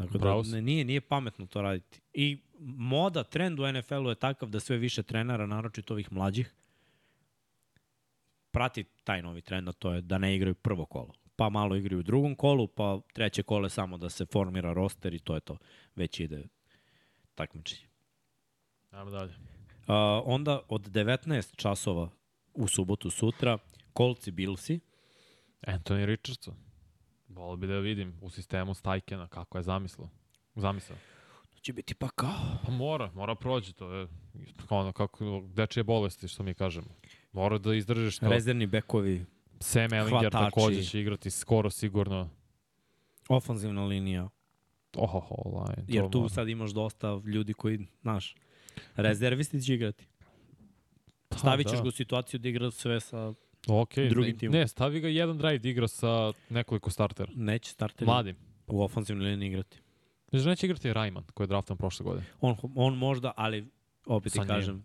[0.00, 2.00] Dakle, da, Bravo ne, nije, nije pametno to raditi.
[2.12, 6.54] I moda, trend u NFL-u je takav da sve više trenera, naročito ovih mlađih,
[8.50, 11.12] prati taj novi trend, a to je da ne igraju prvo kolo.
[11.36, 15.18] Pa malo igraju u drugom kolu, pa treće kole samo da se formira roster i
[15.18, 15.56] to je to.
[15.96, 16.44] Već ide
[17.34, 17.88] takmičenje.
[18.90, 19.32] Ajmo dalje.
[19.32, 19.94] Uh,
[20.24, 22.10] onda od 19 časova
[22.54, 23.58] u subotu sutra,
[23.92, 24.80] Kolci Billsi,
[25.62, 26.69] Anthony Richardson.
[27.34, 30.08] Volio bi da vidim u sistemu Stajkena, kako je zamislio.
[30.56, 30.96] Zamisao.
[31.50, 32.58] to će biti pa kao.
[32.66, 33.92] Pa mora, mora prođi to.
[33.92, 34.06] Je,
[34.68, 36.86] ono, kako, dečije bolesti, što mi kažemo.
[37.32, 38.28] Mora da izdržiš to.
[38.28, 39.24] Rezervni bekovi,
[39.60, 40.44] Sam Ellinger hvatači.
[40.44, 42.28] takođe će igrati skoro sigurno.
[43.28, 44.28] ofanzivna linija,
[44.96, 45.84] Ohoho, line.
[45.88, 46.28] Jer tu mora.
[46.28, 48.34] sad imaš dosta ljudi koji, znaš,
[48.96, 50.06] rezervisti će igrati.
[51.28, 51.82] Pa, Stavit ćeš da.
[51.82, 53.34] ga u situaciju da igra sve sa...
[53.68, 54.52] Ok, drugim ne, timom.
[54.52, 57.32] ne, stavi ga jedan drive da igra sa nekoliko startera.
[57.34, 58.36] Neće starteri Mladim.
[58.66, 59.78] u ofanzivnoj liniji igrati.
[60.30, 62.26] Znači, neće igrati Rayman, koji je draftan prošle godine.
[62.40, 63.68] On, on možda, ali
[64.06, 64.48] opet ti njim.
[64.48, 64.84] kažem,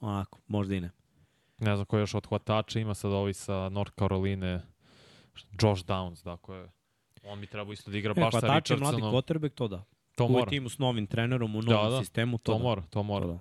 [0.00, 0.90] onako, možda i ne.
[1.58, 4.60] Ne znam ko još od hvatača ima sad ovi sa North Caroline,
[5.52, 6.68] Josh Downs, dakle,
[7.22, 9.14] on bi trebao isto da igra E, baš sa hvatač je mladi Richardsonom.
[9.14, 9.84] quarterback, to da.
[10.14, 11.98] To U mora, timu s novim trenerom, u Da, novom da.
[11.98, 12.62] sistemu, to, to da.
[12.64, 13.26] mora, to mora.
[13.26, 13.38] To da.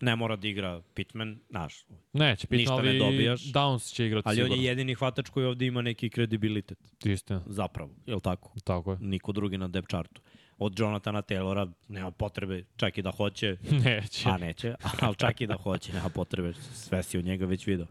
[0.00, 3.42] Ne mora da igra Pittman, znaš, Neće, pitno, Ništa ne ali dobijaš.
[3.42, 4.62] Downs će igrati ali on sigurno.
[4.62, 8.52] je jedini hvatač koji ovde ima neki kredibilitet, Istina, zapravo, je li tako?
[8.64, 8.98] tako je.
[9.00, 10.20] Niko drugi na depth chartu.
[10.58, 14.28] Od Jonathana Taylora nema potrebe, čak i da hoće, Neće.
[14.28, 17.86] a neće, ali čak i da hoće, nema potrebe, sve si od njega već video.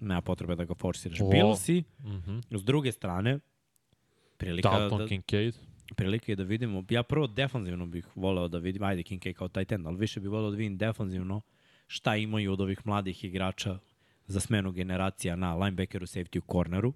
[0.00, 1.20] Nema potrebe da ga forsiraš.
[1.20, 1.28] O.
[1.28, 2.38] Billsi, Mhm.
[2.50, 3.38] s druge strane,
[4.36, 5.54] prilika, Dalton da, Kincaid.
[5.94, 9.72] Prilika je da vidimo, ja prvo defanzivno bih voleo da vidim, ajde Kincaid kao tight
[9.72, 11.40] end, ali više bih voleo da vidim defanzivno
[11.86, 13.78] šta imaju od ovih mladih igrača
[14.26, 16.92] za smenu generacija na linebackeru, safety u corneru.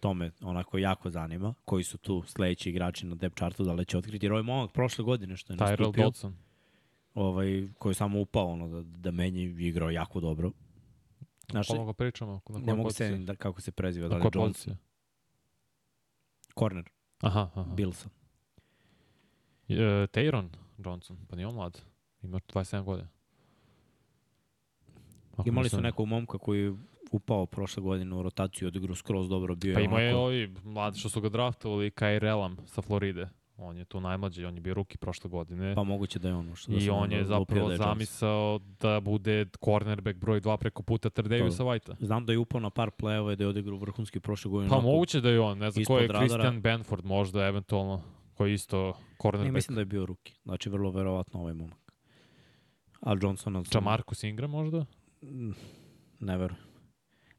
[0.00, 3.84] To me onako jako zanima, koji su tu sledeći igrači na depth chartu, da li
[3.84, 4.26] će otkriti.
[4.26, 6.36] Jer ovaj momak prošle godine što je Tyrell nastupio, Dodson.
[7.14, 10.50] ovaj, koji je samo upao ono, da, da menji i igrao jako dobro.
[11.50, 12.40] Znaš, Koga pričamo?
[12.48, 14.74] Na ne mogu se da, kako se preziva, da li poziciji?
[16.58, 16.90] corner,
[17.24, 17.74] Aha, aha.
[17.74, 18.08] Billsa.
[19.68, 20.48] E, Tayron
[20.78, 21.80] Johnson, pa nije on mlad.
[22.22, 23.08] Ima 27 godina.
[25.36, 26.74] Ako Imali su nekog momka koji je
[27.10, 30.24] upao prošle godine u rotaciju, odigrao skroz dobro, bio Pa je ima je onako...
[30.24, 33.28] ovi mladi što su ga draftovali, Kai Elam sa Floride.
[33.56, 35.74] On je tu najmlađi, on je bio ruki prošle godine.
[35.74, 37.86] Pa moguće da je ono što da I on je zapravo da je Johnson.
[37.86, 41.94] zamisao da bude cornerback broj 2 preko puta Trdavisa Whitea.
[42.00, 44.70] Znam da je upao na par play-ova i da je odigrao vrhunski prošle godine.
[44.70, 46.26] Pa moguće da je on, ne znam ko je radara.
[46.26, 48.02] Christian Benford možda eventualno,
[48.34, 48.92] koji je isto Ne,
[49.22, 49.54] cornerback.
[49.54, 50.34] mislim da je bio ruki.
[50.42, 51.92] Znači, vrlo verovatno ovaj momak.
[53.00, 53.64] A Johnsona...
[53.64, 54.84] sam- Jamarcus Ingram možda?
[55.22, 55.50] Mm,
[56.20, 56.62] Ne verujem.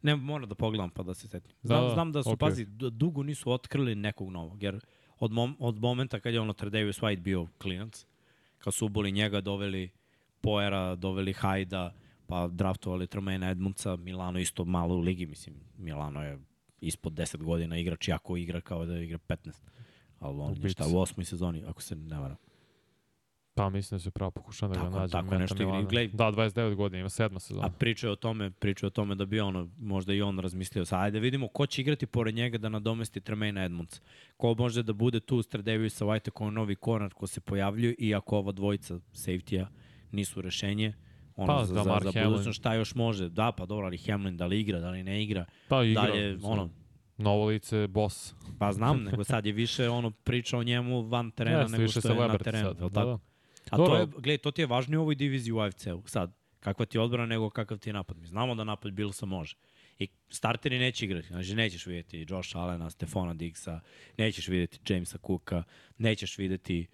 [0.02, 1.52] Ne, moram da pogledam pa da se setim.
[1.62, 2.38] Znam, Da, da, da, znam da su, okej.
[2.40, 4.80] pazi, dugo nisu otkrili nekog novog, jer
[5.20, 8.06] od, mom, od momenta kad je ono Tredavious White bio klinac,
[8.58, 9.90] kad su uboli njega, doveli
[10.42, 11.94] Poera, doveli Hajda,
[12.28, 16.40] pa draftovali Tremaine Edmundsa, Milano isto malo u ligi, mislim, Milano je
[16.82, 19.62] ispod 10 godina igrač, jako igra kao da igra 15.
[20.20, 22.38] Ali on je šta, u osmoj sezoni, ako se ne varam.
[23.56, 25.12] Pa mislim da se pravo pokušao da ga nađe.
[25.12, 25.82] tako nešto igra.
[25.82, 27.68] Glej- Da, 29 godina, ima sedma sezona.
[27.68, 31.00] A pričaju o tome, pričaju o tome da bi ono, možda i on razmislio, sad
[31.02, 34.02] ajde da vidimo ko će igrati pored njega da nadomesti Tremaine Edmonds.
[34.38, 38.16] Ko može da bude tu uz Tredaviusa White kao novi konar ko se pojavljuje i
[38.16, 39.68] ako ova dvojica safety-a
[40.12, 40.94] nisu rešenje,
[41.36, 43.30] ono Pa, za, da, za, Mark za budućnost šta još može.
[43.30, 46.02] Da, pa dobro, ali Hamlin da li igra, da li ne igra, Pa igra.
[46.02, 46.70] dalje, mislim, ono,
[47.18, 48.34] Novo lice, boss.
[48.60, 52.10] pa znam, nego sad je više ono priča o njemu van terena Jeste, nego što
[52.14, 52.68] je na terenu.
[52.68, 53.08] sad, da, tako?
[53.08, 53.35] da.
[53.70, 53.96] A Dobro.
[53.96, 56.04] to je, gledaj, to ti je važnije u ovoj diviziji u AFC-u.
[56.06, 58.18] Sad, kakva ti je odbrana nego kakav ti je napad.
[58.18, 59.56] Mi znamo da napad Billsa može.
[60.00, 61.28] I starteri neće igrati.
[61.28, 63.80] Znači, nećeš vidjeti Josh Allena, Stefana Diggsa,
[64.18, 65.64] nećeš vidjeti Jamesa Cooka,
[65.98, 66.88] nećeš vidjeti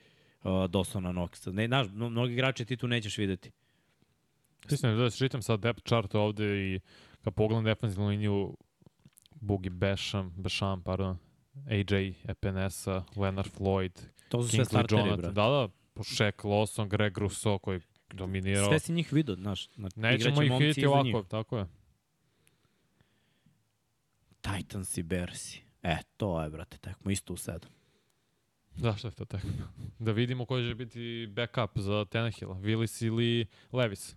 [0.44, 1.52] uh, Dawsona Knoxa.
[1.52, 3.52] Ne, znaš, mno- mnogi igrače ti tu nećeš vidjeti.
[4.70, 6.80] Istina, da čitam sad depth chart ovde i
[7.22, 8.58] kad pogledam defensivnu liniju
[9.36, 11.18] Bugi Bešam, Bešam, pardon,
[11.70, 13.92] AJ Epinesa, Leonard Floyd,
[14.30, 17.80] To su sve Kingsley starteri, Jonathan, da, da, Shaq Lawson, Greg Rousseau koji
[18.14, 18.68] dominirao.
[18.68, 19.70] Sve si njih vidio, znaš.
[19.96, 21.16] Nećemo ih vidjeti ovako, njih.
[21.30, 21.66] tako je.
[24.42, 25.62] Titans i Bersi.
[25.84, 27.70] E, to je, brate, tekmo isto u sedam.
[28.76, 29.48] Zašto je to tako?
[30.00, 34.16] Da vidimo koji će biti backup za Tenehilla, Willis ili Levis.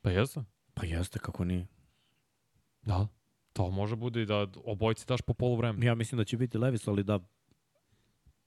[0.00, 0.44] Pa jeste.
[0.74, 1.66] Pa jeste, kako nije.
[2.82, 3.08] Da.
[3.52, 5.86] To može bude i da obojci daš po polu vremena.
[5.86, 7.20] Ja mislim da će biti Levis, ali da,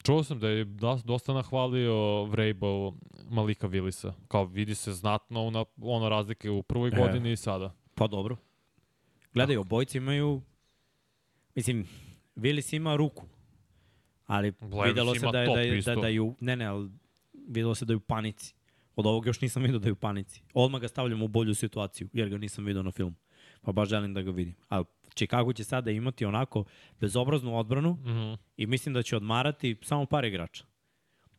[0.08, 2.91] Čuo sam da je da- dosta nahvalio Vrabel
[3.30, 4.12] Malika Willisa.
[4.28, 6.91] Kao vidi se znatno ona, ona razlike u prvoj E.
[6.97, 7.74] godini i sada.
[7.95, 8.38] pa dobro.
[9.34, 10.41] Gledaj, obojci imaju,
[11.55, 11.88] mislim,
[12.36, 13.24] Willis ima ruku,
[14.26, 16.89] ali Levis videlo se da je, da, je, da, da je, ne, ne, ali
[17.47, 18.55] videlo se da je u panici.
[18.95, 20.41] Od ovog još nisam vidio da je u panici.
[20.53, 23.16] Odmah ga stavljam u bolju situaciju, jer ga nisam vidio na filmu.
[23.68, 24.55] Pa baš želim da ga vidim.
[24.70, 26.63] Ali Chicago će sada imati onako
[26.99, 28.34] bezobraznu odbranu Mhm.
[28.57, 30.65] i mislim da će odmarati samo par igrača.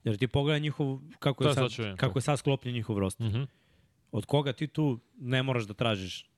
[0.04, 3.26] Jer ti pogledaj njihov, kako je, Da, sad sad, kako je sad sklopljen njihov roster.
[3.26, 3.42] Mhm.
[4.12, 6.30] Od koga ti tu ne moraš da tražiš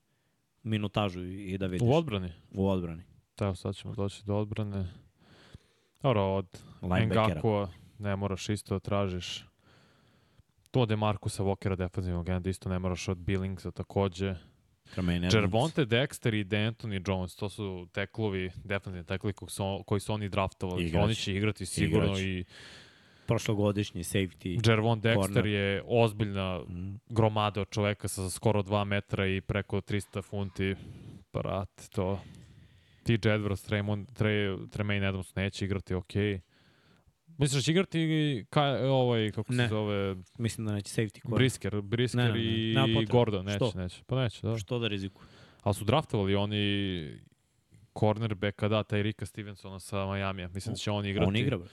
[0.63, 2.33] minutažu i da vidiš U odbrani.
[2.51, 3.03] u odbrani.
[3.39, 4.89] Evo sad ćemo doći do odbrane.
[6.03, 6.47] Dobro, od.
[6.83, 7.69] Ngakua
[7.99, 9.45] ne moraš isto da tražiš.
[10.71, 14.35] To de Markusa Walkera defensivnog enda isto ne moraš od Billingsa takođe.
[15.31, 20.29] Gervonte Dexter i D'Anthony Jones, to su teklovi, defensivni teklovi koji su, koji su oni
[20.29, 20.85] draftovali.
[20.87, 21.05] Igraće.
[21.05, 22.25] Oni će igrati sigurno Igraće.
[22.29, 22.45] i
[23.27, 24.69] Prošlogodišnji safety.
[24.71, 25.47] Jervon Dexter corner.
[25.47, 26.95] je ozbiljna Mm.
[27.09, 30.75] gromada od čoveka sa skoro 2 metra i preko 300 funti.
[31.33, 32.21] Brat, to...
[33.67, 36.41] Tremon, Tre, Tremaine Adams neće igrati, okej.
[37.41, 39.65] Misliš da će igrati ka, ovaj, kako Ne.
[39.65, 41.39] se zove, Mislim da neće safety corner.
[41.39, 42.45] Brisker, Brisker Ne, ne, ne.
[42.45, 43.13] i Nema potrebe.
[43.13, 43.73] Gordon, neće, Što?
[43.79, 44.03] neće.
[44.07, 44.59] Pa neće, da.
[44.59, 45.23] Što da riziku?
[45.63, 47.21] Ali su draftovali oni
[47.99, 50.49] cornerbacka, da, taj Rika Stevensona sa Majamija.
[50.49, 51.29] Mislim da će on igrati.
[51.29, 51.69] On igra, bre.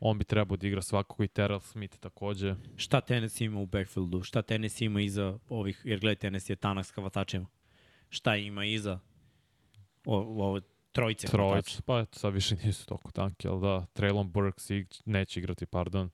[0.00, 2.54] On bi trebao da igra svakako i Terrell Smith takođe.
[2.76, 4.22] Šta Tennessee ima u backfieldu?
[4.22, 7.46] Šta Tennessee ima iza ovih, jer gledaj, Tennessee je tanak s hvatačima.
[8.08, 8.98] Šta ima iza
[10.06, 10.60] o, ovo
[10.92, 11.36] trojice hvatača?
[11.36, 15.66] Trojic, pa eto, sad više nisu toliko tanki, ali da, Traylon Burks ig, neće igrati,
[15.66, 16.10] pardon.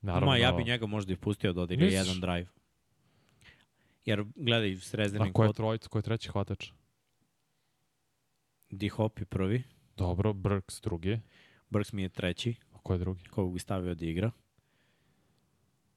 [0.00, 2.06] Naravno, Ma, ja bi njega možda i pustio da odigra Misliš?
[2.06, 2.48] jedan drive.
[4.04, 6.70] Jer, gledaj, s rezervnim A ko je trojica, ko je treći hvatač?
[8.70, 9.62] D-Hop je prvi,
[9.96, 11.20] Dobro, Burks drugi,
[11.70, 13.24] Burks mi je treći, a ko je drugi?
[13.24, 14.30] kog bi stavio da igra.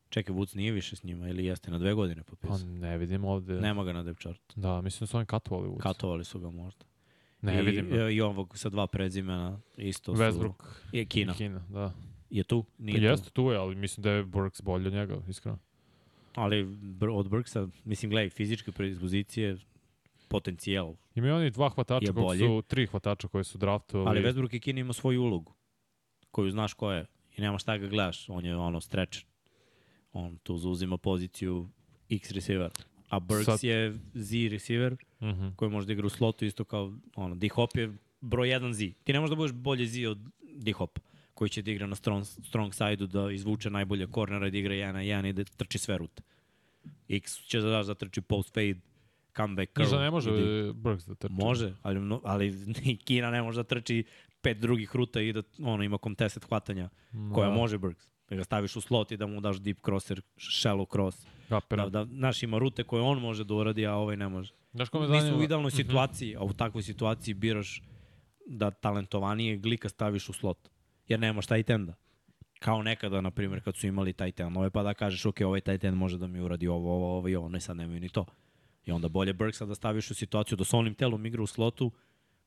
[0.09, 2.57] Čekaj, Woods nije više s njima ili jeste na dve godine Pa potpisao?
[2.67, 3.53] ne vidim ovde.
[3.53, 4.41] Nema ga na depth chart.
[4.55, 6.85] Da, mislim da su oni katovali u Katovali su ga možda.
[7.41, 7.89] Ne I, vidim.
[7.89, 8.09] Da.
[8.09, 10.21] I ovog sa dva prezimena isto su...
[10.21, 11.33] Westbrook Je Kina.
[11.33, 11.93] i Kina, da.
[12.29, 12.65] Je tu?
[12.77, 13.05] Nije Pa tu.
[13.05, 15.57] jeste tu je, ali mislim da je Burks bolji od njega, iskreno.
[16.35, 16.67] Ali
[17.11, 19.57] od Burksa, mislim, gledaj, fizičke predispozicije,
[20.27, 20.95] potencijal.
[21.15, 24.09] Imaju oni dva hvatača, koji su, tri hvatača koji su draftovali.
[24.19, 25.53] Ali Westbrook i Kina ima svoju ulogu,
[26.31, 27.05] koju znaš ko je.
[27.37, 29.25] I nema šta ga gledaš, on je ono stretcher.
[30.13, 31.69] On tu zauzima poziciju
[32.09, 32.71] X receiver.
[33.09, 35.47] A Burks Sad- je Z receiver, Mhm.
[35.55, 37.91] koji može da igra u slotu isto kao, ono, D-Hop je
[38.21, 38.93] broj 1 Z.
[39.03, 40.99] Ti ne možeš da budeš bolje Z od D-Hop,
[41.33, 44.73] koji će da igra na strong, strong side-u, da izvuče najbolje kornera i da igra
[44.73, 46.23] 1 na 1 i da trči sve rute.
[47.09, 48.75] X će da daš da trči post fade,
[49.35, 49.85] comeback curl.
[49.85, 51.33] Znaš da ne može da- Burks da trči?
[51.33, 52.47] Može, ali, mno- ali
[52.83, 54.03] i Kina ne može da trči
[54.41, 58.10] pet drugih ruta i da ono, ima contested hvatanja Ma, koja može Burks.
[58.31, 61.25] Da ga staviš u slot i da mu daš deep crosser, shallow cross.
[61.49, 61.91] Kapiram.
[61.91, 64.53] Da, da, znaš, ima rute koje on može da uradi, a ovaj ne može.
[64.73, 65.37] Znaš ko me Nisu zanima?
[65.37, 67.81] u idealnoj situaciji, a u takvoj situaciji biraš
[68.45, 70.69] da talentovanije glika staviš u slot.
[71.07, 71.93] Jer nemaš tight enda.
[72.59, 75.83] Kao nekada, na primjer, kad su imali tight endove, pa da kažeš, ok, ovaj tight
[75.83, 78.25] end može da mi uradi ovo, ovo, ovo i ovo, ne sad nemaju ni to.
[78.85, 81.91] I onda bolje Burksa da staviš u situaciju da s onim telom igra u slotu.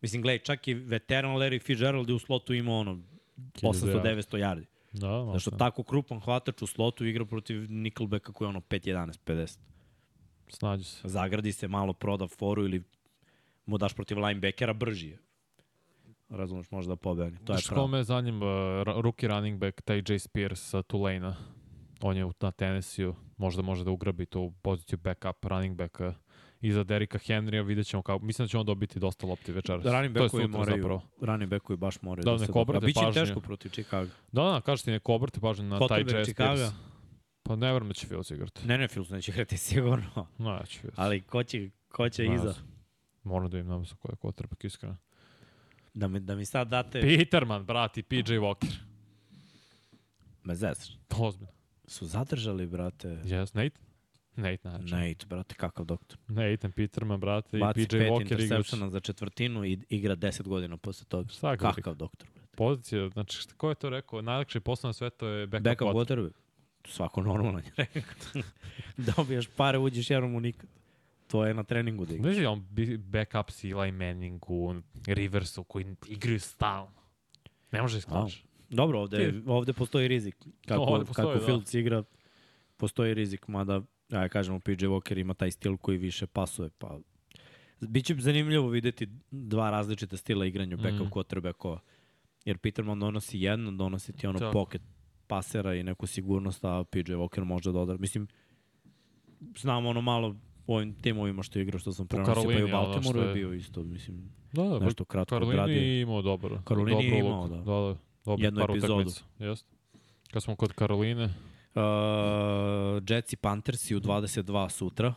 [0.01, 2.99] Mislim, gledaj, čak i veteran Larry Fitzgerald je u slotu ima ono
[3.37, 4.64] 800-900 yardi.
[4.95, 5.59] Da, malo Zašto sam.
[5.59, 9.59] tako krupan hvatač u slotu igra protiv Nickelbacka koji je ono 5-11, 50.
[10.49, 11.09] Snađi se.
[11.09, 12.83] Zagradi se, malo proda foru ili
[13.67, 15.19] mu daš protiv linebackera, brži je.
[16.29, 17.39] Razumeš, može da pobegni.
[17.39, 17.87] To je Znaš ko pravo.
[17.89, 18.45] me zanima,
[18.85, 21.35] ra- rookie running back, taj Jay Spears sa Tulane-a.
[22.01, 26.15] On je na Tennessee-u, možda može da ugrabi tu poziciju backup running backa
[26.69, 29.85] iza Derika Henrya, vidjet ćemo kako, mislim da će on dobiti dosta lopti večeras.
[29.85, 31.03] Je backovi sutra moraju, zapravo.
[31.21, 32.61] running backovi baš moraju Da, da, se nek dobro.
[32.61, 34.11] obrate A biće teško protiv Chicago.
[34.33, 36.73] Da, da, kažeš ti neko obrati pažnju na taj Jay Chicago?
[37.43, 38.67] Pa ne verujem da će Fields igrati.
[38.67, 40.27] Ne, ne, Fields neće igrati sigurno.
[40.39, 40.99] Neće Fields.
[40.99, 42.55] Ali ko će, ko će Ne iza?
[43.23, 44.97] Moram da im nam sa koje quarterback iskreno.
[45.95, 47.01] Da mi, da mi sad date...
[47.01, 48.75] Peterman, brati, PJ Walker.
[50.45, 50.89] Me zezaš.
[51.19, 51.53] Ozbiljno.
[51.87, 53.84] Su zadržali, brate, Yes, Nate?
[54.37, 54.95] Nate, znači.
[54.95, 56.18] Nate, brate, kakav doktor.
[56.28, 58.41] Nathan Peterman, brate, Baci i PJ pet Walker igrač.
[58.41, 61.28] interseptiona za četvrtinu i igra 10 godina posle toga.
[61.28, 62.49] Šta Kakav doktor, brate.
[62.57, 64.22] Pozicija, znači, šta, ko je to rekao?
[64.22, 66.09] Najlakši posao na svetu je backup, Backup quarterback.
[66.09, 66.35] quarterback.
[66.87, 68.43] Svako normalan je rekao.
[69.16, 70.70] Dobiješ pare, uđeš jednom u nikad.
[71.26, 72.22] To je na treningu da igra.
[72.22, 72.66] Znaš li on
[72.99, 74.74] backup si Eli Manningu,
[75.07, 76.93] Riversu, koji igraju stalno.
[77.72, 78.43] Ne može iskače.
[78.70, 80.37] Dobro, ovde, ovde postoji rizik.
[80.66, 81.47] Kako, Ovde postoji, kako da.
[81.47, 82.03] Fields igra,
[82.76, 83.82] postoji rizik, mada,
[84.23, 86.99] ja kažemo, PJ Walker ima taj stil koji više pasuje, pa
[87.81, 91.11] Biće zanimljivo videti dva različita stila igranja backup mm.
[91.11, 91.79] quarterbackova.
[92.45, 94.53] Jer Peterman donosi jedno, donosi ti ono Tako.
[94.53, 94.83] pocket
[95.27, 97.97] pasera i neku sigurnost, a PJ Walker može da odra.
[97.97, 98.27] Mislim,
[99.59, 100.37] znam ono malo
[100.67, 103.23] u ovim timovima što je igrao, što sam prenosio, pa i u Karolini, Baltimoru što
[103.23, 105.83] je je- bio isto, mislim, Da, da, nešto kratko Karolini odradio.
[105.83, 106.62] je imao dobro.
[106.65, 107.57] Karolini dobro je imao, da.
[107.57, 107.97] Da, da.
[108.25, 109.11] Dobro, Jednu epizodu.
[109.39, 109.69] Jeste.
[110.33, 111.35] Kad smo kod Karoline,
[111.75, 115.14] Uh, Jets i Panthersi u 22 sutra.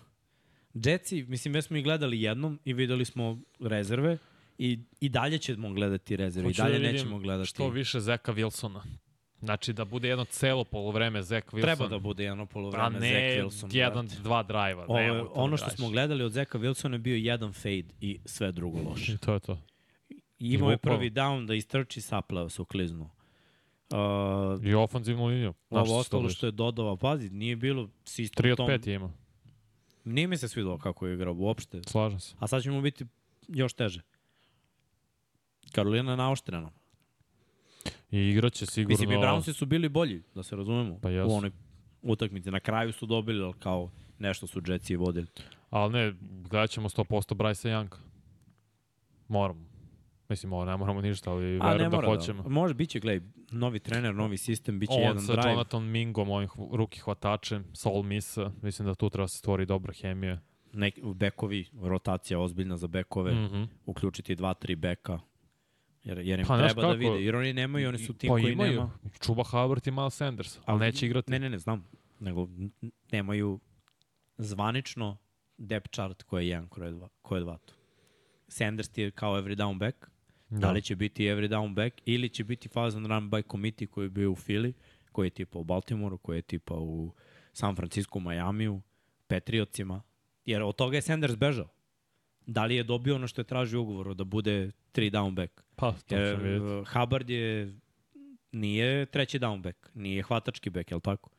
[0.73, 4.17] Jetsi, mislim, već smo ih gledali jednom i videli smo rezerve
[4.57, 6.49] i, i dalje ćemo gledati rezerve.
[6.49, 7.49] Hoću I dalje da nećemo gledati.
[7.49, 8.81] što više Zeka Wilsona.
[9.39, 11.61] Znači da bude jedno celo polovreme Zek Wilson.
[11.61, 13.75] Treba da bude jedno a polovreme ne Zach Wilson.
[13.75, 14.21] jedan, brate.
[14.21, 14.85] dva drajva.
[14.87, 18.19] Ovo, to ono da što smo gledali od Zeka Wilsona je bio jedan fade i
[18.25, 19.13] sve drugo loše.
[19.13, 19.61] I to je to.
[20.39, 23.09] I imao je prvi down da istrči, saplao se u kliznu.
[23.91, 25.53] Uh, I ofanzivnu liniju.
[25.69, 28.67] Ovo ostalo to što je dodao, pazi, nije bilo sistem 3 od tom.
[28.67, 29.11] 5 je imao.
[30.03, 31.81] Nije mi se svidalo kako je igrao uopšte.
[31.87, 32.35] Slažem se.
[32.39, 33.05] A sad će mu biti
[33.47, 34.01] još teže.
[35.71, 36.71] Karolina je naoštrena.
[38.11, 38.93] I igraće sigurno...
[38.93, 41.29] Mislim, i Brownsi su bili bolji, da se razumemo, Pa jesu.
[41.29, 41.51] u onoj
[42.01, 42.51] utakmici.
[42.51, 45.27] Na kraju su dobili, ali kao nešto su Jetsi vodili.
[45.69, 46.13] Ali ne,
[46.49, 47.95] gledat ćemo 100% Bryce Young.
[49.27, 49.65] Moramo.
[50.29, 52.43] Mislim, ovo ne moramo ništa, ali A verujem da mora hoćemo.
[52.43, 52.49] da.
[52.49, 55.51] Može, bit će, gledaj, novi trener, novi sistem, bit će On jedan sa drive.
[55.51, 60.39] Jonathan Mingom, ovim ruki hvatačem, Sol Misa, mislim da tu treba se stvori dobra hemija.
[60.73, 63.43] Nek, bekovi, rotacija ozbiljna za bekove, mm.
[63.45, 63.63] Mhm.
[63.85, 65.19] uključiti dva, tri beka.
[66.03, 66.97] Jer, jer im Pa, treba da kako?
[66.97, 67.23] vide.
[67.25, 68.71] Jer oni nemaju, oni su tim pa koji imaju.
[68.71, 68.91] nema.
[69.19, 71.31] Čuba Hubbard i Miles Sanders, ali neće igrati.
[71.31, 71.87] Ne, ne, ne, znam.
[72.19, 72.47] Nego
[73.11, 73.59] nemaju
[74.37, 75.17] zvanično
[75.57, 77.09] depth chart koji je jedan, ko je dva.
[77.21, 77.73] Ko je dva tu.
[78.47, 79.95] Sanders ti je kao every down back.
[80.49, 80.59] Da.
[80.59, 84.05] da li će biti every down back ili će biti fazan run by committee koji
[84.05, 84.73] je bio u Philly,
[85.11, 87.13] koji je tipa u Baltimoru, koji je tipa u
[87.53, 88.81] San Francisco, Majamiju,
[89.27, 90.01] Patriotsima.
[90.45, 91.69] Jer od toga je Sanders bežao.
[92.45, 95.63] Da li je dobio ono što je tražio ugovoru, da bude three down back?
[95.75, 97.75] Pa, to Jer uh, Hubbard je
[98.51, 101.29] nije treći down back, nije hvatački back, je li tako?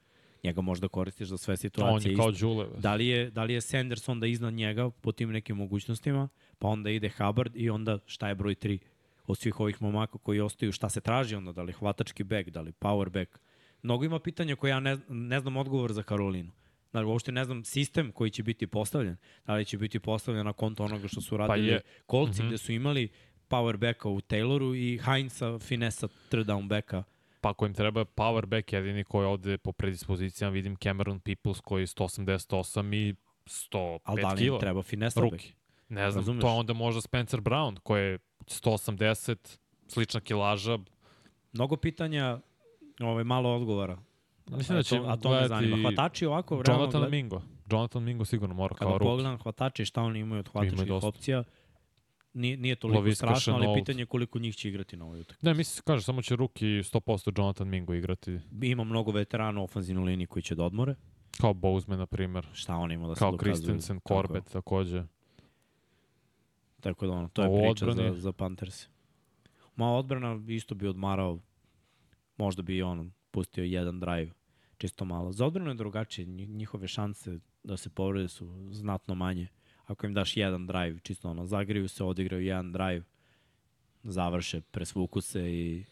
[0.45, 2.11] Njega možda koristiš za sve On situacije.
[2.13, 2.31] je kao.
[2.31, 2.67] Đule.
[2.79, 6.29] Da li je, da li je Sanders onda iznad njega po tim nekim mogućnostima,
[6.59, 8.79] pa onda ide Hubbard i onda šta je broj 3
[9.29, 12.61] od svih ovih momaka koji ostaju, šta se traži onda, da li hvatački back, da
[12.61, 13.39] li power back.
[13.83, 16.51] Mnogo ima pitanja koje ja ne, ne znam odgovor za Karolinu.
[16.93, 19.17] Da uopšte ne znam sistem koji će biti postavljen.
[19.47, 21.81] Da li će biti postavljen na konto onoga što su radili je.
[22.07, 22.45] kolci, mm.
[22.45, 22.49] -hmm.
[22.49, 23.09] gde su imali
[23.49, 27.03] power backa u Tayloru i Heinza Finesa third down backa.
[27.41, 31.83] Pa ako im treba power back, jedini koji ovde po predispozicijama vidim Cameron Peoples koji
[31.83, 33.15] je 188 i
[33.47, 35.43] 105 Ali da li im treba Finesa back?
[35.89, 36.41] Ne znam, Razumeš?
[36.41, 39.59] to je onda možda Spencer Brown koji je 180,
[39.89, 40.79] slična kilaža.
[41.53, 42.39] Mnogo pitanja,
[43.01, 43.99] ovaj, malo odgovora.
[44.47, 45.77] Mislim da će a to, a to me zanima.
[45.89, 47.11] Hvatači ovako, Jonathan gled...
[47.11, 47.43] Mingo.
[47.71, 49.09] Jonathan Mingo sigurno mora kada kao ruki.
[49.09, 51.09] pogledam hvatači šta oni imaju od hvatačkih dosta.
[51.09, 51.45] opcija,
[52.33, 55.47] nije, nije toliko Laviska strašno, ali pitanje je koliko njih će igrati na ovoj utakmici.
[55.47, 58.39] Ne, mislim, kaže, samo će ruki 100% Jonathan Mingo igrati.
[58.63, 60.95] Ima mnogo veterana u ofenzivnoj liniji koji će da odmore.
[61.41, 62.47] Kao Bozeman, na primer.
[62.53, 63.55] Šta on ima da se Kao dokazuje.
[63.55, 64.23] Christensen, Tako je.
[64.23, 65.05] Corbett takođe.
[66.81, 68.15] Tako da ono, to je u priča odbrani?
[68.15, 68.89] za, za Panthers.
[69.77, 71.39] Ma odbrana isto bi odmarao,
[72.37, 74.31] možda bi on pustio jedan drive,
[74.79, 75.33] čisto malo.
[75.33, 79.49] Za odbranu je drugačije, nji- njihove šanse da se povrede su znatno manje.
[79.85, 83.05] Ako im daš jedan drive, čisto ono, zagriju se, odigraju jedan drive,
[84.03, 85.85] završe, presvuku se i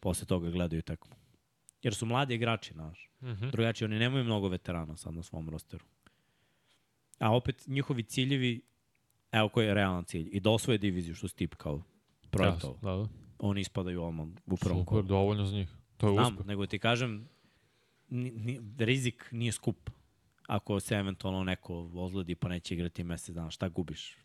[0.00, 1.16] posle toga gledaju tekmu.
[1.82, 3.10] Jer su mladi igrači, znaš.
[3.20, 3.50] Mm -hmm.
[3.50, 5.84] Drugačije, oni nemaju mnogo veterana sad na svom rosteru.
[7.18, 8.60] A opet njihovi ciljevi,
[9.32, 11.82] evo koji je realan cilj, i da osvoje diviziju što si tip kao
[12.30, 12.76] projektov.
[12.82, 13.08] Da, da.
[13.38, 15.68] Oni ispadaju odmah u prvom Super, dovoljno za njih.
[15.96, 16.46] To je Znam, uspeh.
[16.46, 17.28] nego ti kažem,
[18.08, 19.90] ni, ni, rizik nije skup.
[20.46, 24.16] Ako se eventualno neko ozledi pa neće igrati mesec dana, šta gubiš?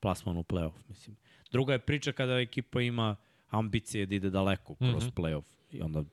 [0.00, 1.16] Plasman u playoff, mislim.
[1.50, 3.16] Druga je priča kada ekipa ima
[3.48, 5.08] ambicije da ide daleko kroz mm.
[5.08, 5.12] -hmm.
[5.12, 6.04] playoff i onda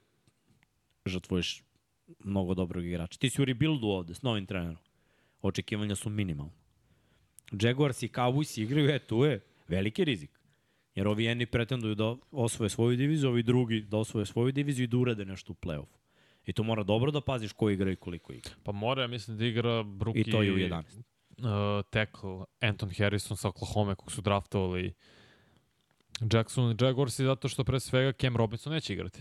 [1.06, 1.64] žrtvuješ
[2.24, 3.20] mnogo dobrog igrača.
[3.20, 4.78] Ti si u rebuildu ovde s novim trenerom.
[5.42, 6.59] Očekivanja su minimalne.
[7.52, 10.32] Jaguars i Cowboys igraju, e, tu je veliki rizik.
[10.95, 14.88] Jer ovi jedni pretenduju da osvoje svoju diviziju, ovi drugi da osvoje svoju diviziju i
[14.88, 15.97] da urade nešto u play-offu.
[16.45, 18.52] I to mora dobro da paziš ko igra i koliko igra.
[18.64, 20.20] Pa mora, ja mislim da igra Bruki...
[20.20, 20.84] I to je u 11.
[21.38, 24.93] Uh, tackle Anton Harrison sa Oklahoma kog su draftovali
[26.34, 29.20] Jackson i Jaguars i zato što pre svega Cam Robinson neće igrati.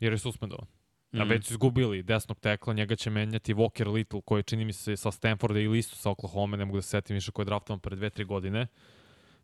[0.00, 0.66] Jer je suspendovan.
[1.14, 1.20] Mm.
[1.20, 4.96] A već su izgubili desnog tekla, njega će menjati Walker Little, koji čini mi se
[4.96, 7.80] sa Stanforda ili isto sa Oklahoma, ne mogu da se setim više koji je draftovan
[7.80, 8.66] pre dve, tri godine.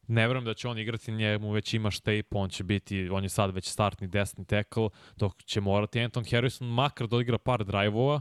[0.07, 3.29] Ne verujem da će on igrati, njemu već ima tape, on će biti, on je
[3.29, 8.21] sad već startni desni tackle, dok će morati Anton Harrison makar da odigra par drajvova,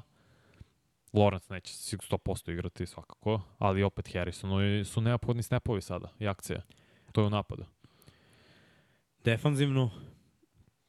[1.13, 6.61] Lawrence neće 100% igrati svakako, ali opet Harrisonu su neophodni snapovi sada i akcija.
[7.11, 7.65] To je u napadu.
[9.23, 9.91] Defanzivno,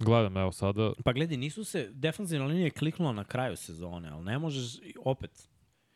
[0.00, 0.92] Gledam, evo sada.
[1.04, 5.50] Pa gledaj, nisu se, defanzivna linija je kliknula na kraju sezone, ali ne možeš, opet,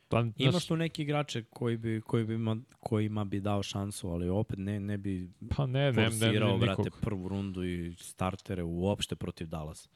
[0.09, 4.28] Pa, imaš tu neki igrače koji bi, koji bi ima, kojima bi dao šansu, ali
[4.28, 7.00] opet ne, ne bi pa ne, ne, ne, forsirao, ne, brate, nikog.
[7.00, 9.88] prvu rundu i startere uopšte protiv Dallas.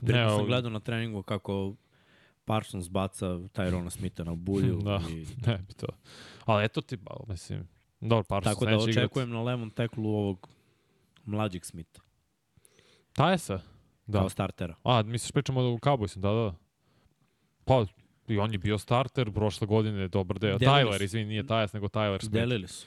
[0.00, 1.74] Ne, Preko sam gledao na treningu kako
[2.44, 4.80] Parsons baca Tyrona Smitha na bulju.
[4.84, 5.00] Da.
[5.10, 5.86] i, Ne bi to.
[6.44, 6.96] Ali eto ti,
[7.28, 7.68] mislim,
[8.00, 10.48] dobro, Parsons tako da očekujem na levom teklu ovog
[11.24, 12.00] mlađeg Smitha,
[13.12, 13.54] Tajesa?
[13.54, 13.62] da.
[14.06, 14.18] Da.
[14.18, 14.74] kao startera.
[14.84, 16.54] A, misliš pričamo o Cowboysu, da, da.
[17.64, 17.84] Pa,
[18.28, 20.58] i on je bio starter, prošle godine dobar deo.
[20.58, 21.04] Delili Tyler, su.
[21.04, 22.32] izvini, nije Tajas, nego Tyler Smith.
[22.32, 22.86] Delili su.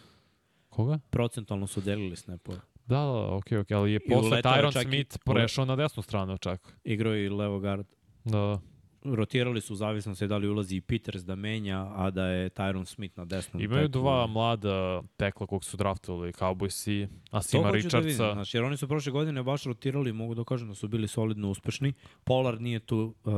[0.70, 1.00] Koga?
[1.10, 2.58] Procentalno su delili snapove.
[2.86, 6.80] Da, da, okej, okej, ali je posle Tyron i- Smith prešao na desnu stranu čak.
[6.84, 7.86] Igrao i levo guard.
[8.24, 8.60] Da, da.
[9.06, 12.86] Rotirali su zavisno se da li ulazi i Peters da menja, a da je Tyron
[12.86, 13.64] Smith na desnom.
[13.64, 14.02] Imaju teklu.
[14.02, 18.34] dva mlada tekla kog su draftovali, Cowboysi, To Asima da vidim, Richardsa.
[18.34, 21.08] znači, jer oni su prošle godine baš rotirali i mogu da kažem da su bili
[21.08, 21.94] solidno uspešni.
[22.24, 23.34] Pollard nije tu, uh,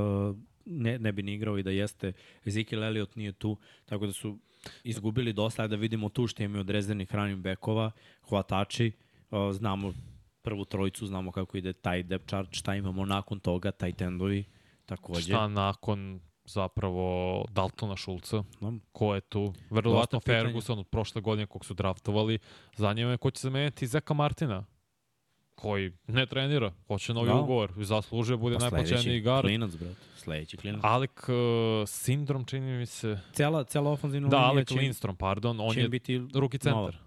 [0.65, 2.13] ne, ne bi ni igrao i da jeste.
[2.45, 4.37] Ezekiel Elliott nije tu, tako da su
[4.83, 7.91] izgubili dosta, ajde da vidimo tu što imaju od rezervnih running backova,
[8.29, 8.91] hvatači,
[9.31, 9.93] uh, znamo
[10.41, 14.43] prvu trojicu, znamo kako ide taj depth chart, šta imamo nakon toga, tight endovi,
[14.85, 15.21] takođe.
[15.21, 17.05] Šta nakon zapravo
[17.49, 18.79] Daltona Šulca, Znam.
[18.91, 19.53] ko je tu?
[19.69, 20.19] Verovatno.
[20.19, 22.39] Ferguson od prošle godine kog su draftovali.
[22.75, 24.65] Zanima me ko će zameniti Zeka Martina,
[25.55, 27.35] koji ne trenira, hoće novi Da.
[27.35, 29.41] ugovor, zaslužuje bude Pa najplaćeniji sledeći guard.
[29.41, 29.95] klinac, brate.
[30.17, 30.81] Sledeći klinac.
[30.83, 31.35] Alec uh,
[31.87, 33.19] sindrom čini mi se.
[33.33, 36.91] Cela, cela ofenzivna Da, linija Alec će, Lindstrom, pardon, on je biti ruki nova.
[36.91, 37.01] centar.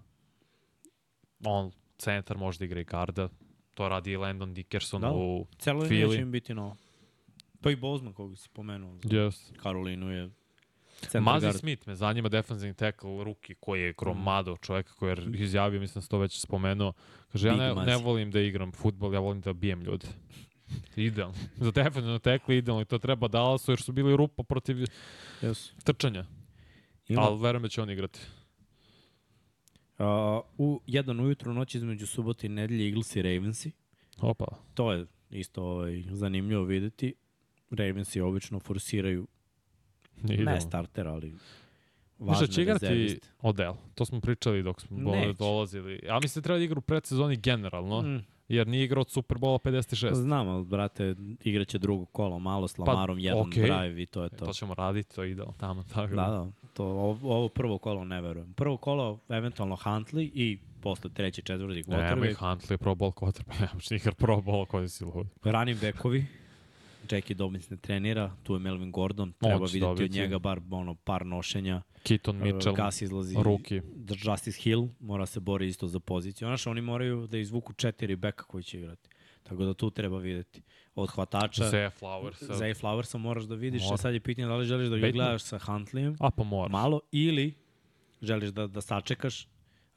[1.45, 3.29] On centar može da igra i garda.
[3.73, 5.11] To radi i Landon Dickerson Da.
[5.11, 6.75] u Cela linija će im biti nova.
[7.61, 8.93] Pa i Bozman koga si pomenuo.
[8.93, 9.51] Yes.
[9.55, 10.29] Karolinu je
[11.15, 11.57] Mazi guard.
[11.57, 13.85] Smith me zanima defensivni tackle ruki koji Mm.
[13.85, 16.93] je gromado čoveka koji je izjavio, mislim da sam to već spomenuo.
[17.29, 17.87] Kaže, ja Big ne, Mazi.
[17.87, 20.07] ne volim da igram futbol, ja volim da bijem ljude.
[20.97, 21.35] Idealno.
[21.55, 24.77] Za defensivno tackle idealno i to treba Dallasu jer su bili rupa protiv
[25.41, 25.71] Yes.
[25.83, 26.25] trčanja.
[27.07, 28.19] Ima, Ali verujem da će on igrati.
[29.99, 30.05] uh,
[30.57, 33.71] u jedan ujutru noć između subote i nedelje Eagles i Ravensi.
[34.19, 34.45] Opa.
[34.73, 37.13] To je isto ovaj, zanimljivo videti.
[37.71, 39.27] Ravensi obično forsiraju,
[40.19, 40.43] Idealno.
[40.45, 41.35] ne starter, ali
[42.19, 43.19] Možda važne će igrati.
[43.41, 43.73] Odell.
[43.95, 45.33] To smo pričali dok smo Neće.
[45.33, 45.99] dolazili.
[46.09, 49.59] A mislim da treba da igra u predsezoni generalno, Mm, jer nije igrao od Superbola
[49.59, 50.13] 56.
[50.13, 53.63] znam, ali brate, igraće drugo kolo, malo s Lamarom, jedan okej.
[53.63, 54.35] drive i to je To.
[54.37, 54.45] to.
[54.45, 55.83] E, to ćemo raditi, to idealno tamo.
[55.83, 56.47] Tako Da, da.
[56.73, 58.53] To, ovo, ovo prvo kolo ne verujem.
[58.53, 62.31] Prvo kolo, eventualno Huntley i posle treći, četvrti quarterback.
[62.31, 63.59] ih Huntley, pro ball quarterback.
[63.61, 65.27] Nema što igra pro ball koji si lud.
[65.43, 66.25] Running backovi.
[67.11, 70.15] Jackie Dobbins ne trenira, tu je Melvin Gordon, treba vidjeti od dobiti.
[70.15, 71.81] njega bar ono, par nošenja.
[72.03, 73.81] Keaton Mitchell, Uh, Gas izlazi, rookie.
[74.17, 76.45] Justice Hill mora se bori isto za poziciju.
[76.47, 79.09] Znaš, oni moraju da izvuku četiri beka koji će igrati.
[79.43, 80.61] Tako da tu treba videti.
[80.95, 82.43] Od hvatača, Zay Flowers.
[82.51, 83.97] Zay Flowersa moraš da vidiš, Mora.
[83.97, 85.13] sad je pitanje da li želiš da ga Bateman.
[85.15, 86.69] gledaš sa Huntleyem, A pa mora.
[86.69, 87.53] malo, ili
[88.21, 89.47] želiš da, da sačekaš.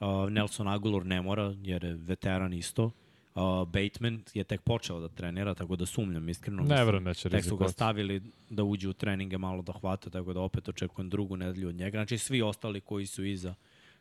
[0.01, 2.91] Uh, Nelson Aguilar ne mora, jer je veteran isto.
[3.35, 6.63] Uh, Bateman je tek počeo da trenira, tako da sumnjam iskreno.
[6.63, 10.11] Ne verujem da će Tek su ga stavili da uđe u treninge malo da hvata,
[10.11, 11.99] tako da opet očekujem drugu nedelju od njega.
[11.99, 13.55] Znači svi ostali koji su iza,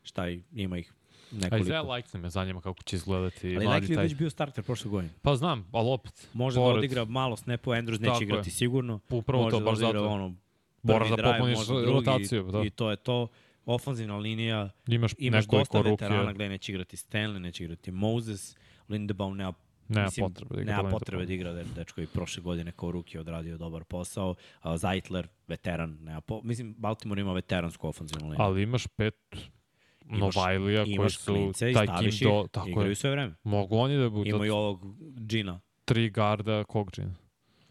[0.04, 0.94] šta ima ih
[1.32, 1.58] A nekoliko.
[1.60, 4.04] Isaiah Likely me zanima kako će izgledati Ali Likely je taj.
[4.04, 5.14] već bio starter prošle godine.
[5.22, 6.28] Pa znam, ali opet.
[6.34, 8.26] Može da pored- odigra malo snapova, Andrews Tako neće je.
[8.26, 9.00] igrati sigurno.
[9.10, 10.08] Upravo može to, da baš zato.
[10.08, 10.36] ono,
[10.84, 12.64] Moraš da popuniš rotaciju, da.
[12.64, 13.28] I to je to.
[13.66, 18.56] Ofanzivna linija, Imaš, imaš dosta veterana, gde neće igrati Stanley, neće igrati Moses,
[18.92, 19.54] Lindebaum nema
[19.88, 20.78] Nema Mislim, potrebe da igra.
[20.78, 24.36] nema potrebe da igra, de- dečko i prošle godine kao ruki odradio dobar posao.
[24.76, 26.42] Zeitler, veteran, nema po...
[26.44, 28.42] Mislim, Baltimore ima veteransku ofenzivnu liniju.
[28.46, 29.16] Ali imaš pet
[30.06, 32.48] Imaš- Novajlija koji su taj Kim ih, do...
[32.52, 33.34] Tako igraju sve vreme.
[33.44, 35.60] Mogu oni da budu Ima i ovog Gina.
[35.86, 37.16] tri garda kog džina?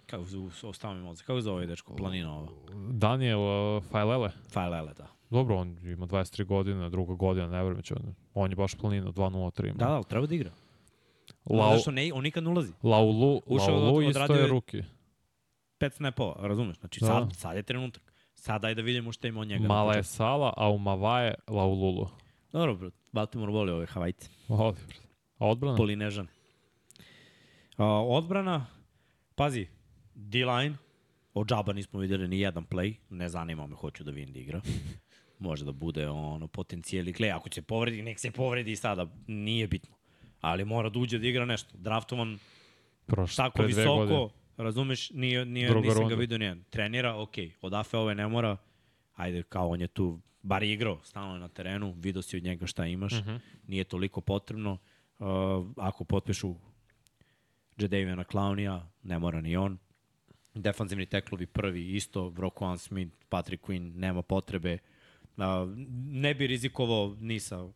[0.06, 1.26] Kako se ostavim mozak?
[1.26, 1.96] Kako zove ovaj dečko?
[1.96, 2.48] Planina ova.
[2.92, 4.30] Daniel uh, Fajlele.
[4.52, 5.06] Fajlele, da.
[5.30, 8.14] dobro, on ima 23 godine, druga godina, ne vreme će on.
[8.34, 9.74] On je baš planino, 2-0-3 ima.
[9.74, 10.50] Da, da, treba da igra.
[11.44, 12.72] Lau, Zašto ne, on nikad ne ulazi.
[12.82, 14.82] Laulu, Ušao je, Laulu isto odradio je je- ruki.
[15.78, 16.76] Pet snapova, razumeš?
[16.76, 17.06] Znači, Da.
[17.06, 18.02] sad, sad je trenutak.
[18.34, 19.68] Sad daj da vidimo šta ima od njega.
[19.68, 20.02] Mala je.
[20.04, 22.08] Sala, a u Mavaje Laululu.
[22.52, 22.90] Dobro, bro.
[23.12, 24.28] Baltimore voli ove Havajce.
[24.48, 24.96] Voli, bre.
[25.38, 25.76] A odbrana?
[25.76, 26.28] Polinežane.
[27.76, 28.66] A, odbrana,
[29.34, 29.66] pazi,
[30.14, 30.74] D-line,
[31.34, 34.60] od džaba nismo videli ni jedan play, ne zanima me, hoću da vidim da igra.
[35.38, 39.94] Može da bude ono potencijeli klej, ako će povredi, nek se povredi sada, nije bitno.
[40.40, 41.78] Ali mora da uđe da igra nešto.
[41.78, 42.38] Draftovan
[43.06, 44.28] Prošle, tako visoko, godine.
[44.56, 46.14] razumeš, nije, nije, Druga nisam ga runda.
[46.14, 46.64] vidio nijedan.
[46.70, 48.56] Trenira, ok, od Afe ove ne mora,
[49.14, 52.42] ajde, kao on je tu, bar je igrao, stalno je na terenu, vidio si od
[52.42, 53.30] njega šta imaš, uh Mhm.
[53.30, 53.38] -huh.
[53.66, 54.78] nije toliko potrebno.
[55.18, 55.26] Uh,
[55.76, 56.54] ako potpišu
[57.76, 59.78] Jadaviana Clownija, ne mora ni on.
[60.54, 64.78] Defanzivni teklovi prvi isto, Roquan Smith, Patrick Quinn, nema potrebe.
[65.36, 65.44] Uh,
[66.06, 67.68] ne bi rizikovao ni sa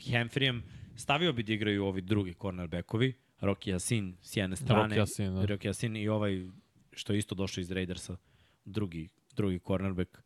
[0.00, 0.62] Hemfrijem,
[0.96, 5.46] stavio bi da igraju ovi drugi cornerbackovi, Rocky Yasin s jedne strane, Rocky Yassin, da.
[5.46, 6.46] Rocky Yasin i ovaj
[6.92, 8.16] što je isto došao iz Raidersa,
[8.64, 10.18] drugi, drugi cornerback.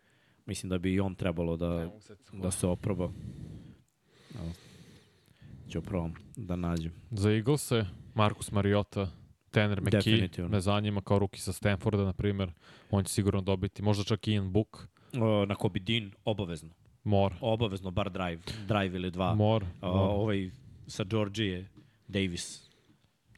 [0.46, 1.90] Mislim da bi i on trebalo da,
[2.32, 3.04] da se oproba.
[4.34, 4.52] Evo.
[5.70, 6.92] Ću probam da nađem.
[7.10, 7.84] Za Eaglese,
[8.14, 9.10] Marcus Mariota,
[9.50, 10.50] Tanner McKee, Definitivno.
[10.50, 12.52] me zanima kao ruki sa Stanforda, na primjer.
[12.90, 16.70] On će sigurno dobiti, možda čak i Ian Book, O, na Kobe Dean, obavezno.
[17.04, 17.34] Mor.
[17.40, 18.42] Obavezno, bar drive.
[18.68, 19.34] Drive ili dva.
[19.34, 19.64] Mor.
[19.64, 19.88] O, da.
[19.88, 20.50] ovaj
[20.90, 21.68] sa Georgije,
[22.08, 22.70] Davis.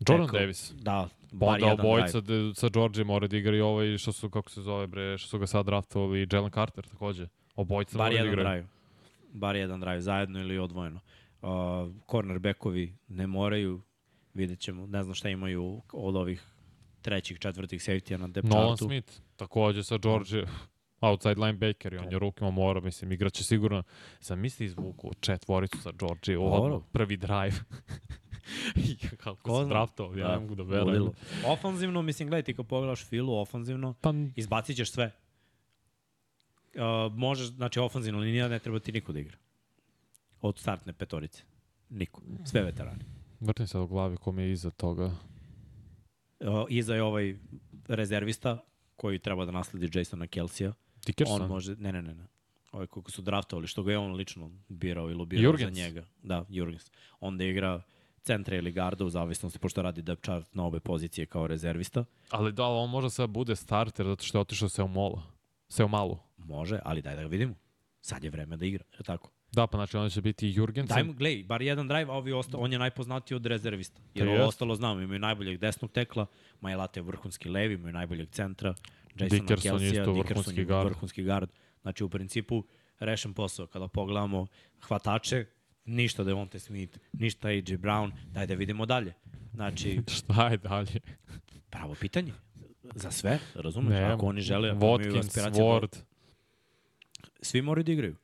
[0.09, 0.41] Jordan tackle.
[0.41, 0.73] Davis.
[0.81, 4.13] Da, Pa bar onda jedan obojica de, sa Georgia mora da igra i ovaj, što
[4.13, 7.27] su, kako se zove, bre, što su ga sad draftovali, Jalen Carter takođe.
[7.55, 8.49] Obojica Bar mora da igraju.
[8.49, 8.69] drive.
[9.33, 11.01] Bar jedan drive, zajedno ili odvojeno.
[11.43, 11.49] Uh,
[12.11, 13.83] cornerbackovi ne moraju,
[14.35, 16.45] vidjet ćemo, ne znam šta imaju od ovih
[17.03, 18.77] trećih, četvrtih safety-a na depth Nolan.
[18.77, 20.47] Smith, takođe sa Georgia,
[21.03, 23.83] outside linebacker i on je rukima mora, mislim, igraće sigurno.
[24.21, 26.19] Sam misli izvuku četvoricu sa Dobro.
[26.39, 27.57] odmah, prvi drive.
[29.23, 29.69] Kako Ko se zna?
[29.75, 31.11] draftovao, ja Da, ne mogu da verujem.
[31.47, 35.11] Ofanzivno, mislim, gledaj ti kad pogledaš filu, ofanzivno, Pa, izbacit ćeš sve.
[36.75, 39.37] Uh, možeš, znači, ofanzivna linija ne treba ti niko da igra.
[40.41, 41.43] Od startne petorice.
[41.91, 42.23] Niko.
[42.45, 43.05] Sve veterani.
[43.41, 45.05] vrtim se u glavi kom je iza toga.
[46.41, 47.37] Uh, iza je ovaj
[47.89, 48.59] rezervista
[48.97, 50.73] koji treba da nasledi Jasona Kelsija.
[51.07, 51.43] Dickerson?
[51.43, 52.27] On može, ne, ne, ne, ne.
[52.73, 55.77] Ovaj koliko su draftovali, što ga je on lično birao i lobirao Jurgens.
[55.77, 56.05] za njega.
[56.23, 56.91] Da, Jurgens.
[57.21, 57.83] Onda igra
[58.23, 62.05] centra ili garda u zavisnosti, pošto radi depth chart na obe pozicije kao rezervista.
[62.31, 65.23] Ali da, ali on možda sad bude starter zato što je otišao se u mola.
[65.69, 66.19] Se u malu.
[66.37, 67.55] Može, ali daj da ga vidimo.
[68.01, 69.31] Sad je vreme da igra, je tako?
[69.53, 70.95] Da, pa znači onda će biti Jurgensen.
[70.95, 74.01] Daj mu, glej, bar jedan drive, a ovi osta, on je najpoznatiji od rezervista.
[74.15, 76.27] Jer ovo ostalo znamo, imaju najboljeg desnog tekla,
[76.61, 78.75] Majlate je vrhunski levi, imaju najboljeg centra,
[79.15, 80.89] Jasona Dickerson Kelsija, isto Dickerson vrhunski gard.
[80.89, 81.51] vrhunski gard.
[81.83, 82.65] Znači, u principu,
[82.99, 83.67] rešen posao.
[83.67, 84.47] Kada pogledamo
[84.81, 85.47] hvatače,
[85.85, 89.15] ništa Devonte Smith, ništa AJ Brown, daj da vidimo dalje.
[89.55, 91.01] Znači, Šta je dalje?
[91.71, 92.33] pravo pitanje.
[92.95, 93.91] Za sve, razumeš?
[93.91, 95.97] Ne, Ako oni žele, ako Watkins, Ward.
[97.43, 98.17] svi moraju da igraju.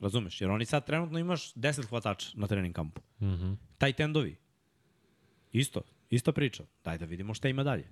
[0.00, 0.40] Razumeš?
[0.40, 3.00] Jer oni sad trenutno imaš 10 hvatača na trening kampu.
[3.20, 3.52] Mhm.
[3.78, 4.36] Taj tendovi.
[5.52, 6.64] Isto, ista priča.
[6.84, 7.84] Daj da vidimo šta ima dalje.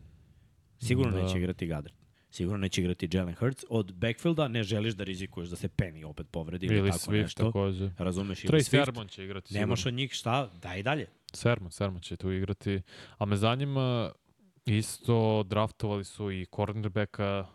[0.78, 1.22] Sigurno Da.
[1.22, 1.94] neće igrati Gadret.
[2.30, 3.64] Sigurno neće igrati Jalen Hurts.
[3.68, 7.22] Od backfielda ne želiš da rizikuješ da se Penny opet povredi ili, Ili tako Swift
[7.22, 7.44] nešto.
[7.44, 7.90] takođe.
[7.98, 8.44] Razumeš?
[8.44, 8.84] Ili Swift.
[8.84, 9.94] Sermon će igrati Nemaš sigurno.
[9.94, 11.06] od njih šta, daj dalje.
[11.32, 12.82] Sermon, Sermon će tu igrati.
[13.18, 14.12] A me zanima,
[14.64, 17.46] isto draftovali su i cornerbacka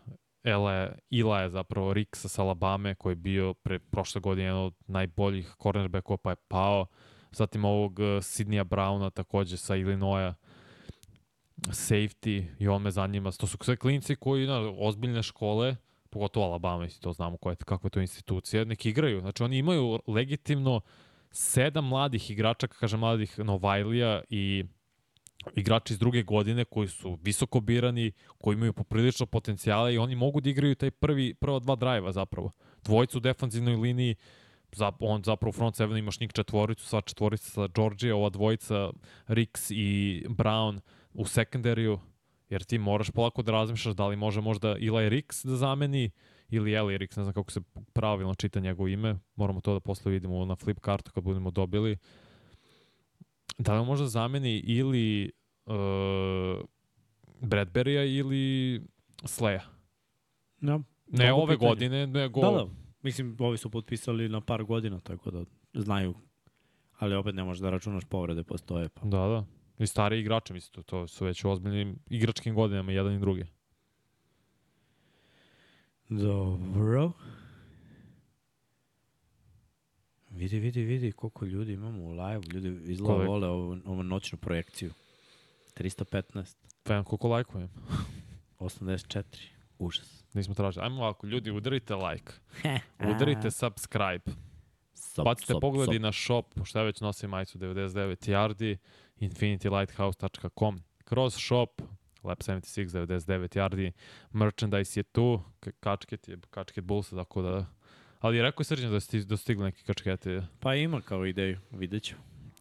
[0.43, 4.73] Ele, Ila je zapravo Ricksa sa Alabame koji je bio pre prošle godine jedan od
[4.87, 6.85] najboljih cornerbackova pa je pao.
[7.31, 10.35] Zatim ovog uh, Sidneya Browna takođe sa Illinoisa
[11.57, 13.31] safety i on me zanima.
[13.31, 15.75] To su sve klinci koji na ozbiljne škole,
[16.09, 19.19] pogotovo Alabama, to znamo koje, kakve to institucije, neki igraju.
[19.19, 20.81] Znači oni imaju legitimno
[21.31, 24.63] sedam mladih igrača, kažem mladih Novajlija i
[25.55, 30.41] igrači iz druge godine koji su visoko birani, koji imaju poprilično potencijale i oni mogu
[30.41, 32.51] da igraju taj prvi, prva dva drajva zapravo.
[32.83, 34.15] Dvojicu u defanzivnoj liniji,
[34.71, 38.91] za, on zapravo u front seven imaš njih četvoricu, sva četvorica sa Georgija, ova dvojica
[39.27, 40.79] Ricks i Brown
[41.15, 41.99] u sekundariju,
[42.49, 46.11] jer ti moraš polako da razmišljaš da li može možda Eli Ricks da zameni
[46.49, 47.61] ili Eli Ricks, ne znam kako se
[47.93, 51.97] pravilno čita njegovo ime, moramo to da posle vidimo na flip kartu kad budemo dobili.
[53.57, 55.31] Da li možda zameni ili
[55.65, 56.65] uh,
[57.41, 58.81] Bradberija ili
[59.25, 59.63] Sleja?
[60.61, 60.79] Ja.
[61.07, 61.69] Ne Mnogo ove pitanja.
[61.69, 62.41] godine, nego...
[62.41, 62.67] Da, da.
[63.01, 65.43] Mislim, ovi su potpisali na par godina, tako da
[65.73, 66.13] znaju.
[66.99, 68.89] Ali opet ne možeš da računaš povrede postoje.
[68.89, 69.01] Pa.
[69.01, 69.45] Da, da.
[69.79, 73.45] I stari igrači, mislim, to, to su već u ozbiljnim igračkim godinama, jedan i drugi.
[76.09, 77.11] Dobro.
[80.29, 82.41] Vidi, vidi, vidi koliko ljudi imamo u live.
[82.53, 83.31] Ljudi izgleda Koliko?
[83.31, 84.91] vole ovu, ovu noćnu projekciju.
[85.75, 86.55] 315,
[86.87, 87.69] Fan, koliko lajkujem?
[88.59, 89.23] 84.
[89.79, 90.23] Užas.
[90.33, 90.83] Nismo tražili.
[90.85, 92.33] Ajmo ovako, ljudi, udarite like.
[93.15, 94.23] Udarite subscribe.
[94.93, 96.01] Sop, Bacite sop, pogledi sop.
[96.01, 96.45] na shop,
[96.75, 98.77] ja već nosim majicu 99 yardi,
[99.19, 100.79] infinitylighthouse.com.
[101.05, 101.81] Kroz shop,
[102.23, 103.91] Lab 76, 99 yardi,
[104.31, 105.41] merchandise je tu,
[105.79, 107.65] kačket je, kačket Bullsa, tako da...
[108.19, 111.25] Ali je rekao je Srđan da ste da su stigli neke kačkete, Pa ima kao
[111.25, 112.15] ideju, vidjet ću.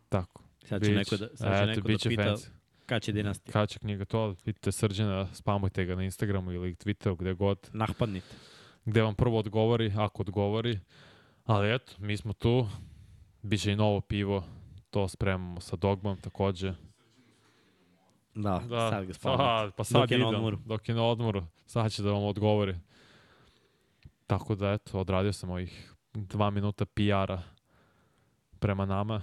[0.08, 0.42] tako.
[0.64, 0.98] Sad će Biće.
[0.98, 2.48] neko da, sad će Eto, neko da pita fancy.
[2.86, 3.52] kada će dinastija.
[3.52, 8.34] Kada će knjiga to, vidite Srđana, spamujte ga na Instagramu ili Twitteru, gde god, Nahpadnite.
[8.84, 10.78] gde vam prvo odgovori, ako odgovori.
[11.44, 12.68] Ali eto, mi smo tu,
[13.42, 14.44] biće i novo pivo,
[14.94, 16.74] to spremamo sa Dogmom takođe.
[18.34, 19.42] Da, Da, sad ga spavate.
[19.42, 20.58] sad, pa sad Dok je na odmoru.
[20.66, 22.74] Dok je na odmoru, sad će da vam odgovori.
[24.26, 27.42] Tako da, eto, odradio sam ovih dva minuta PR-a
[28.58, 29.22] prema nama.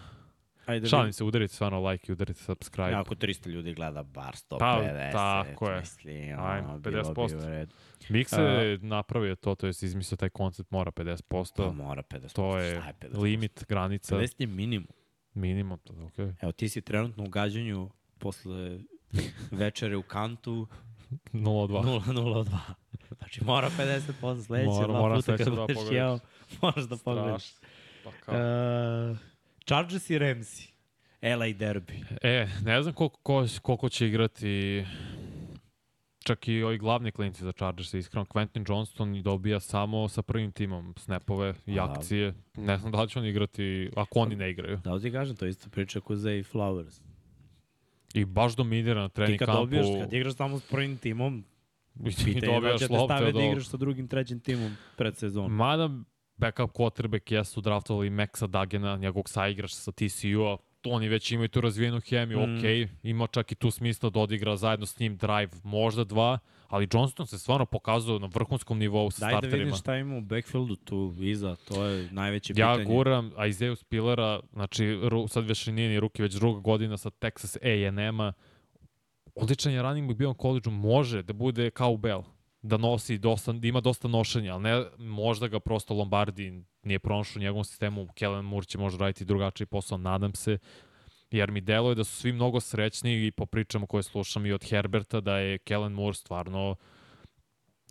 [0.66, 2.94] Ajde, Šalim se, udarite stvarno like i udarite subscribe.
[2.94, 5.80] Ako 300 ljudi gleda bar 150, Pa, tako je.
[5.80, 7.46] Misli, Ajme, ono, bilo bi 50%.
[7.46, 7.76] u redu.
[8.10, 11.52] Mik se napravio to, to je izmislio taj koncept, mora 50%.
[11.56, 12.34] Pa mora 50%.
[12.34, 13.22] to je je 50%?
[13.22, 14.88] limit, granica, 50 je minimum.
[15.34, 15.80] Minimum.
[15.80, 16.34] To, okay.
[16.42, 18.80] Evo, ti si trenutno u gađanju posle
[19.52, 20.68] večere u kantu
[21.34, 22.02] 0,2.
[22.06, 22.58] 002.
[23.18, 25.92] Znači mora 50% sledeće Mora, dva mora puta kad budeš pogledaš.
[25.94, 26.20] jeo,
[26.62, 27.44] moraš da pogledaš.
[27.46, 27.68] Strašno.
[28.04, 28.36] Pa kao.
[29.12, 29.18] Uh,
[29.66, 30.68] Chargers i Ramsey.
[31.22, 32.04] LA derby.
[32.22, 34.86] E, ne znam koliko, ko, koliko će igrati
[36.24, 40.52] čak i ovi glavni klinci za Chargers, iskreno, Quentin Johnston i dobija samo sa prvim
[40.52, 42.34] timom snapove i akcije.
[42.58, 44.78] Ne znam da li će oni igrati, ako oni ne igraju.
[44.84, 47.02] Da li ti kažem, to je isto priča kod Zay Flowers.
[48.14, 49.62] I baš dominira na Ti trening kad kampu.
[49.62, 51.44] dobiješ, kad igraš samo s prvim timom,
[52.08, 54.40] i ti pitanje je da dobijaš će te stave od da igraš sa drugim, trećim
[54.40, 55.56] timom pred sezonom.
[55.56, 55.90] Mada
[56.38, 62.00] backup quarterback jesu draftovali Maxa Dagena, njegovog saigrača sa TCU-a, oni već imaju tu razvijenu
[62.00, 62.58] hemiju, Mm.
[62.58, 62.64] ok,
[63.04, 67.28] ima čak i tu smisla da odigra zajedno s njim drive, možda dva, ali Johnston
[67.28, 69.58] se stvarno pokazao na vrhunskom nivou sa Daj da starterima.
[69.60, 72.86] vidim šta ima u backfieldu tu iza, to je najveće Ja pitanje.
[72.86, 77.58] guram Isaiah Spillera, znači ru, sad već nije ni ruki, već druga godina sa Texas
[77.62, 78.34] A&M-a.
[79.36, 82.24] Odličan je running back bio na koleđu, može da bude kao Bell,
[82.62, 87.40] da nosi dosta, da ima dosta nošenja, ali ne, možda ga prosto Lombardi nije pronašao
[87.40, 90.58] u njegovom sistemu, Kellen Moore će možda raditi drugačiji posao, nadam se,
[91.32, 94.64] jer mi deluje da su svi mnogo srećni i po pričama koje slušam i od
[94.64, 96.76] Herberta, da je Kellen Moore stvarno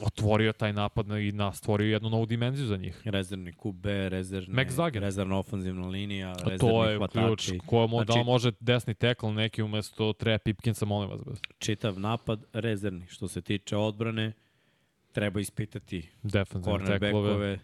[0.01, 3.02] otvorio taj napad na- i na, stvorio jednu novu dimenziju za njih.
[3.05, 5.02] Rezervni QB, rezervni, Max Zager.
[5.02, 7.10] rezervna ofenzivna linija, rezervni to je ključ.
[7.12, 7.59] hvatači.
[7.60, 11.20] Ko mo, da Znači- li može desni tekl neki umesto Treja Pipkinsa, molim vas.
[11.24, 11.38] Bez.
[11.59, 13.06] Čitav napad, rezervni.
[13.06, 14.32] Što se tiče odbrane,
[15.12, 16.08] treba ispitati
[16.64, 17.58] cornerbackove,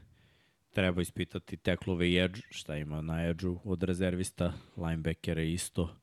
[0.73, 5.97] treba ispitati teklove i edge, šta ima na edge od rezervista, linebackere isto.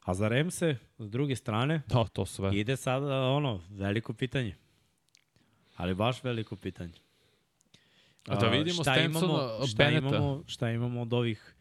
[0.00, 2.56] A za Remse, s druge strane, Da, to sve.
[2.56, 4.54] ide sada ono, veliko pitanje.
[5.76, 6.92] Ali baš veliko pitanje.
[8.26, 10.06] A da vidimo šta imamo, šta Bennetta.
[10.08, 11.54] imamo, šta imamo od ovih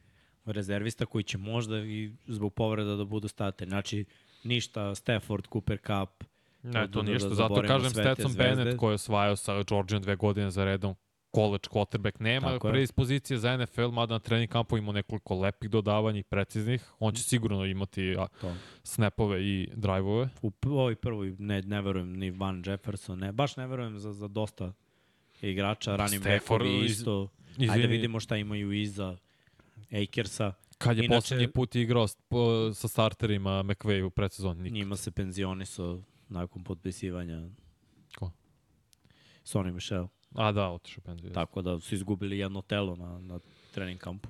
[0.46, 3.66] rezervista koji će možda i zbog povreda da budu state.
[3.66, 4.06] Znači,
[4.44, 6.24] ništa Stafford, Cooper Cup,
[6.64, 7.30] Ne, to da- da ništa.
[7.30, 8.34] Zato zaboravimo kažem Stetson.
[8.34, 10.96] Bennett koji je osvajao sa Georgian dve godine za redom
[11.36, 12.72] college quarterback nema Tako je.
[12.72, 16.86] predispozicije za NFL, mada na trening kampu ima nekoliko lepih dodavanja i preciznih.
[17.00, 18.56] On će sigurno imati a, To.
[18.84, 20.30] snapove i drive-ove.
[20.42, 24.28] U ovoj prvoj ne, ne verujem ni Van Jefferson, ne, baš ne verujem za, za
[24.28, 24.74] dosta
[25.42, 26.24] igrača, Stafford
[26.62, 27.28] backovi iz- isto.
[27.52, 29.18] Izvini, Ajde da vidimo šta imaju iza
[29.94, 30.54] Akersa.
[30.78, 32.08] kad je Inače- poslednji put igrao
[32.74, 34.70] sa starterima McVay u predsezoni?
[34.72, 37.50] Njima se penzionisao nakon potpisivanja
[38.16, 38.32] Ko?
[39.44, 40.08] Sonny Michel.
[40.36, 41.32] A da, otišao penziju.
[41.32, 43.40] Tako da su izgubili jedno telo na, na
[43.72, 44.30] trening kampu.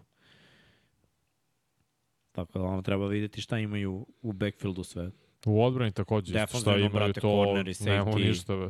[2.31, 5.11] Tako da ono treba videti šta imaju u backfieldu sve.
[5.45, 8.27] U odbrani takođe, isto šta imaju brate, to, corner i nemamo safety.
[8.27, 8.55] ništa.
[8.55, 8.69] Be.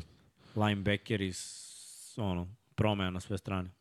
[0.57, 1.69] Linebacker i s-
[2.17, 3.71] ono, promeja na sve strane.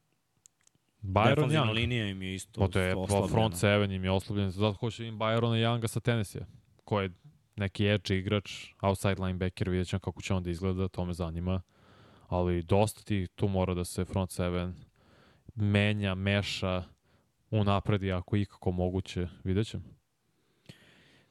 [1.03, 1.73] Byron Young.
[1.73, 3.29] linija im je isto Pa to je pa oslabljena.
[3.29, 4.51] front seven im je oslobljen.
[4.51, 6.47] Zato hoće im Byrona Younga sa Tennessee,
[6.85, 7.11] ko je
[7.59, 11.63] neki edge igrač, outside linebacker, vidjet ćemo kako će on da izgleda, to me zanima.
[12.29, 14.75] Ali dosta ti tu mora da se front seven
[15.55, 16.85] menja, meša,
[17.51, 19.85] unapredi ako ikako moguće, vidjet ćemo.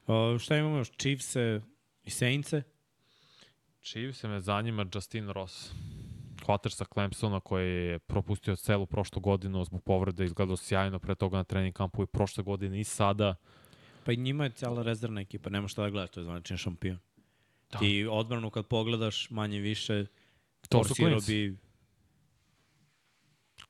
[0.07, 0.91] Uh, šta imamo još?
[0.91, 1.61] Chiefs-e
[2.03, 2.63] i Saints-e?
[3.81, 5.73] Chiefs se me zanima Justin Ross.
[6.45, 11.37] Hvatač sa Clemsona koji je propustio celu prošlu godinu zbog povrede, izgledao sjajno pre toga
[11.37, 13.35] na trening kampu i prošle godine i sada.
[14.07, 16.97] Pa i njima je cijela rezervna ekipa, nema šta da gledaš, to je zvaničan šampion.
[17.71, 17.79] Da.
[17.79, 20.05] Ti odbranu kad pogledaš manje više,
[20.69, 20.93] To su
[21.27, 21.57] bi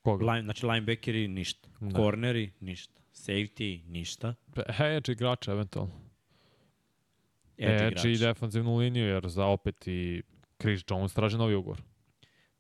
[0.02, 0.26] Koga?
[0.26, 1.70] Line, znači linebackeri ništa.
[1.80, 1.92] Ne.
[1.92, 3.02] Corneri ništa.
[3.14, 4.36] Safety ništa.
[4.70, 5.94] Hedge igrača, eventualno.
[7.58, 8.20] Edge Edge i igrač.
[8.20, 10.22] defensivnu liniju, jer za opet i
[10.62, 11.82] Chris Jones traži novi ugovor.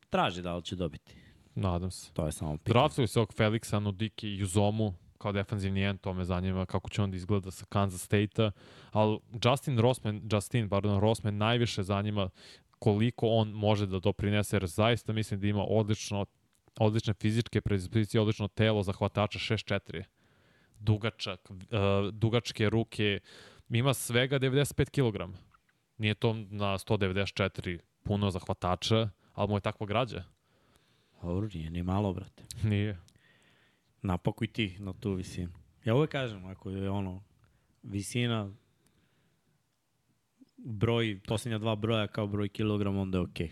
[0.09, 1.15] Traži da li će dobiti.
[1.55, 2.13] Nadam se.
[2.13, 2.73] To je samo pitanje.
[2.73, 7.01] Draftuju se ovog Felixa, Nudiki i Uzomu kao defensivni end, to me zanima kako će
[7.01, 8.51] on da izgleda sa Kansas State-a,
[8.91, 12.29] ali Justin Rossman, Justin, pardon, Rossman najviše zanima
[12.79, 16.25] koliko on može da doprinese, jer zaista mislim da ima odlično,
[16.79, 20.03] odlične fizičke predispozicije, odlično telo za hvatača 6'4".
[20.79, 21.57] Dugačak, uh,
[22.13, 23.19] dugačke ruke,
[23.69, 25.33] ima svega 95 kg.
[25.97, 30.23] Nije to na 194 puno za hvatača, ali mu je takva građa.
[31.21, 32.43] Dobro, nije ni malo, brate.
[32.63, 32.97] Nije.
[34.01, 35.51] Napakuj ti na tu visinu.
[35.85, 37.23] Ja uvek kažem, ako je ono,
[37.83, 38.51] visina,
[40.57, 43.51] broj, posljednja dva broja kao broj kilograma, onda je okej.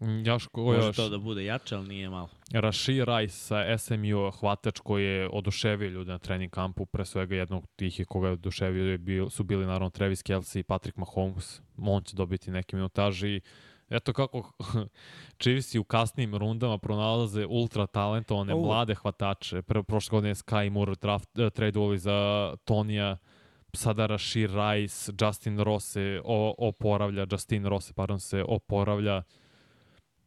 [0.00, 0.96] Mm, Još ko Može još?
[0.96, 2.28] to da bude jače, ali nije malo.
[2.52, 7.66] Rashid Rice sa SMU, hvatač koji je oduševio ljude na trening kampu, pre svega jednog
[7.76, 11.60] tih je koga je oduševio je bil, su bili naravno Travis Kelsey i Patrick Mahomes.
[11.78, 13.40] On će dobiti neke minutaži i
[13.90, 14.52] eto kako
[15.42, 18.66] Chiefs u kasnim rundama pronalaze ultra talentovane Ovo.
[18.66, 19.62] mlade hvatače.
[19.62, 23.16] Pre, prošle godine Sky Moore draft, uh, tradeovali za Tonija,
[23.74, 26.20] sada Rashid Rice, Justin Ross se
[26.58, 29.22] oporavlja, Justin Ross pardon, se oporavlja.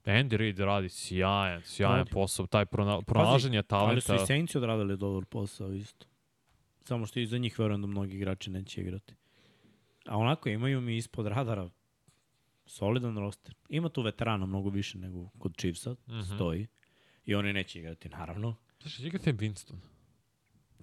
[0.06, 2.12] Andy Reid radi sjajan, sjajan Radi.
[2.12, 2.48] posao.
[2.48, 4.02] Taj prona, pronalaženje Ali talenta.
[4.18, 6.06] su i Saints odradili dobar posao isto.
[6.84, 9.16] Samo što i za njih verujem da mnogi igrači neće igrati.
[10.06, 11.70] A onako imaju mi ispod radara
[12.66, 13.56] solidan roster.
[13.70, 16.20] Ima tu veterana mnogo više nego kod Chiefsa, mm Mhm.
[16.20, 16.36] -hmm.
[16.36, 16.68] stoji.
[17.26, 18.56] I oni neće igrati, naravno.
[18.82, 19.78] Znaš, igrate Winston.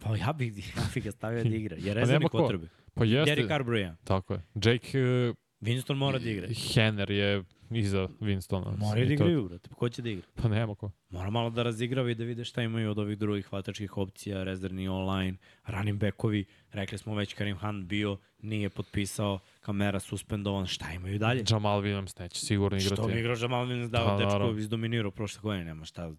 [0.00, 1.76] Pa ja bih, ja bih ga stavio da igra.
[1.76, 2.68] Jer nema rezervni potrebe.
[2.94, 3.94] Pa jeste, Derek Carr broj 1.
[4.04, 4.42] tako je.
[4.54, 6.48] Jake uh, Winston mora da igra.
[6.74, 8.76] Henner je iza Winstona.
[8.78, 9.70] Mora da igraju, brate.
[9.74, 10.26] Ko će da igra?
[10.34, 10.90] Pa nema ko.
[11.10, 14.88] Mora malo da razigrava i da vide šta imaju od ovih drugih hvatačkih opcija, rezervni
[14.88, 16.44] online, running backovi.
[16.72, 21.44] Rekli smo već Karim Hunt bio, nije potpisao, kamera suspendovan, šta imaju dalje?
[21.50, 22.94] Jamal Williams neće sigurno igrati.
[22.94, 26.12] Što bi igrao Jamal Williams dao pa, dečko izdominirao prošle godine, nema šta,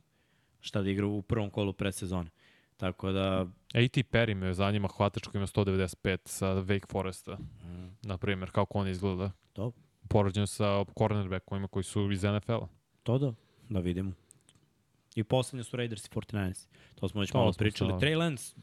[0.59, 2.29] šta da igra u prvom kolu predsezone.
[2.81, 4.03] Tako da, A.T.
[4.03, 8.87] Perry me zanima hvatač koji ima 195 sa Wake Foresta, mm, na primjer, kako on
[8.87, 9.31] izgleda.
[9.53, 9.71] to,
[10.07, 12.67] Poređen sa cornerbackovima koji su iz NFL-a.
[13.03, 13.33] to da,
[13.69, 14.11] da vidimo.
[15.15, 16.67] I poslednje su Raiders i 49ers.
[16.95, 17.93] To smo već To malo pričali.
[17.93, 18.55] Trey Lance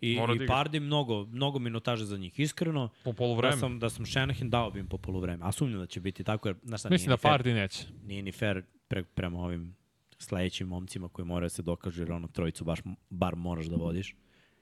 [0.00, 0.56] i, Mora da i igra.
[0.56, 2.40] Pardy mnogo, mnogo minutaže za njih.
[2.40, 3.56] Iskreno, Po da polovreme.
[3.56, 5.44] sam, da sam Shanahan dao bi im po polovreme.
[5.44, 7.86] A sumnjam da će biti tako, jer znaš šta, Mislim da Pardy neće.
[8.04, 9.76] nije ni fair pre, prema ovim
[10.18, 12.78] sledećim momcima koji moraju da se dokažu, jer ono trojicu baš,
[13.10, 14.14] bar moraš da vodiš.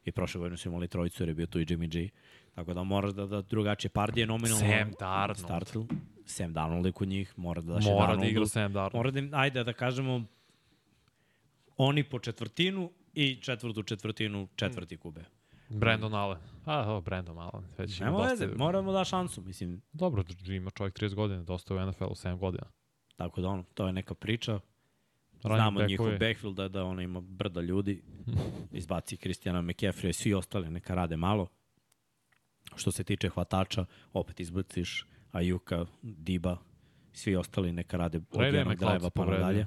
[0.05, 2.09] I prošle godine su imali trojicu jer je bio tu i Jimmy G.
[2.55, 3.91] Tako da moraš da, da drugačije.
[3.91, 5.39] Pardy je nominalno Sam Darnold.
[5.39, 5.87] startu.
[6.27, 8.95] Sam Darnold je kod njih, mora da daš Mora da igra Sam Darnold.
[8.95, 10.24] Mora da im, ajde da kažemo,
[11.77, 15.24] oni po četvrtinu i četvrtu četvrtinu četvrti kube.
[15.69, 16.39] Brandon Allen.
[16.65, 17.65] A, o, Brandon Allen.
[17.78, 19.83] Već Nema dosta- veze, moramo da šansu, mislim.
[19.93, 22.66] Dobro, ima čovjek 30 godina, dosta u NFL-u, 7 godina.
[23.16, 24.61] Tako da ono, to je neka priča.
[25.43, 28.03] Znamo njihov backfield da, da ona ima brda ljudi.
[28.73, 31.49] Izbaci Kristijana McCaffrey i svi ostali neka rade malo.
[32.77, 36.57] Što se tiče hvatača, opet izbaciš Ajuka, Diba,
[37.13, 39.67] svi ostali neka rade od Ray jednog se pa nadalje.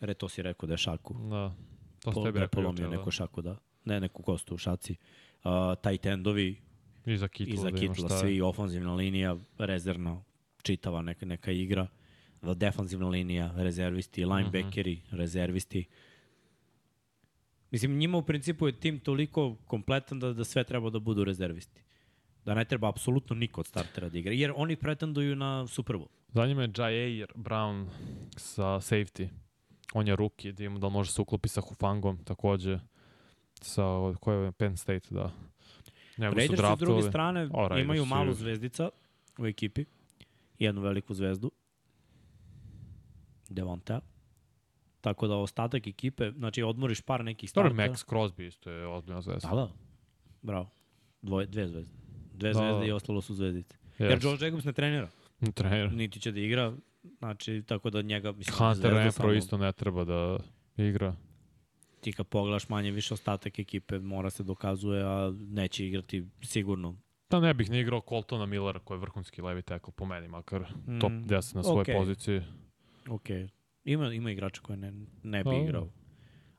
[0.00, 1.14] Re, to si rekao da je šaku.
[1.14, 1.54] Da.
[2.00, 3.56] To ste tebi da je rekao polomio juče, neku šaku, da.
[3.84, 4.96] Ne, neku kostu u šaci.
[5.44, 5.50] Uh,
[5.82, 6.56] tight endovi,
[7.04, 7.12] da.
[7.12, 7.54] Iza Kitla.
[7.54, 8.18] iza da Kitla, šta.
[8.18, 10.22] svi, ofanzivna linija, rezervna,
[10.62, 11.95] čitava neka, neka igra, da,
[12.54, 15.16] defanzivna linija, rezervisti, linebackeri, uh -huh.
[15.16, 15.84] rezervisti.
[17.70, 21.82] Mislim, njima u principu je tim toliko kompletan da, da sve treba da budu rezervisti.
[22.44, 26.08] Da ne treba apsolutno niko od startera da igra, jer oni pretenduju na Super Bowl.
[26.32, 27.86] Zanima je Jair Brown
[28.36, 29.28] sa safety.
[29.94, 32.78] On je rookie, da ima da može se uklopi sa Hufangom takođe.
[33.60, 33.82] Sa,
[34.20, 35.32] ko je Penn State, da.
[36.18, 38.90] Njega su Raiders s druge strane O, Raiders imaju malu zvezdica
[39.38, 39.84] u ekipi,
[40.58, 41.50] jednu veliku zvezdu,
[43.48, 44.00] Devonta.
[45.00, 47.92] Tako da ostatak ekipe, znači odmoriš par nekih Dobro, startera.
[47.92, 49.48] Max Crosby isto je ozbiljna zvezda.
[49.48, 49.68] Da, da.
[50.42, 50.70] Bravo.
[51.22, 51.90] Dvoje, dve zvezde.
[52.34, 52.54] Dve Da.
[52.54, 53.76] zvezde i ostalo su zvezdice.
[53.98, 54.24] Jer Yes.
[54.24, 55.08] Josh Jacobs ne trenira,
[55.54, 55.92] Trener.
[55.92, 56.72] niti će da igra,
[57.18, 60.38] znači tako da njega mislim Hunter Renfro samo- isto ne treba da
[60.78, 61.14] igra.
[62.00, 66.96] Ti kad pogledaš manje više ostatak ekipe mora se dokazuje, a neće igrati sigurno.
[67.30, 70.60] Da ne bih ne igrao Coltona Millera koji je vrhunski levi tackle po meni makar
[70.86, 71.94] Mm, top 10 na svojoj okej.
[71.94, 72.42] poziciji.
[73.08, 73.26] Ok.
[73.84, 74.92] Ima, ima igrača koje ne,
[75.22, 75.56] ne bi Da.
[75.56, 75.88] igrao.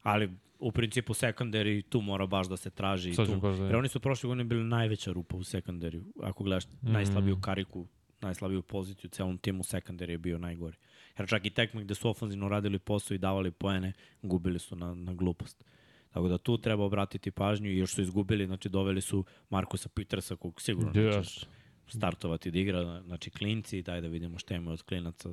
[0.01, 0.29] Ali
[0.59, 3.13] u principu secondary tu mora baš da se traži.
[3.13, 6.05] Sad Tu, baš da jer oni su prošle godine bili najveća rupa u sekundariju.
[6.23, 6.91] Ako gledaš Mm.
[6.91, 7.87] najslabiju kariku
[8.21, 10.77] najslabiju poziciju u celom timu, sekundar je bio najgori.
[11.19, 14.93] Jer čak i tekme gde su ofanzivno radili posao i davali poene, gubili su na,
[14.93, 15.63] na glupost.
[16.09, 20.35] Tako da tu treba obratiti pažnju i još su izgubili, znači doveli su Markusa Petersa
[20.35, 21.17] kog sigurno Yes.
[21.17, 21.43] nećeš
[21.87, 25.29] startovati da igra, znači klinci, daj da vidimo šta ima od klinaca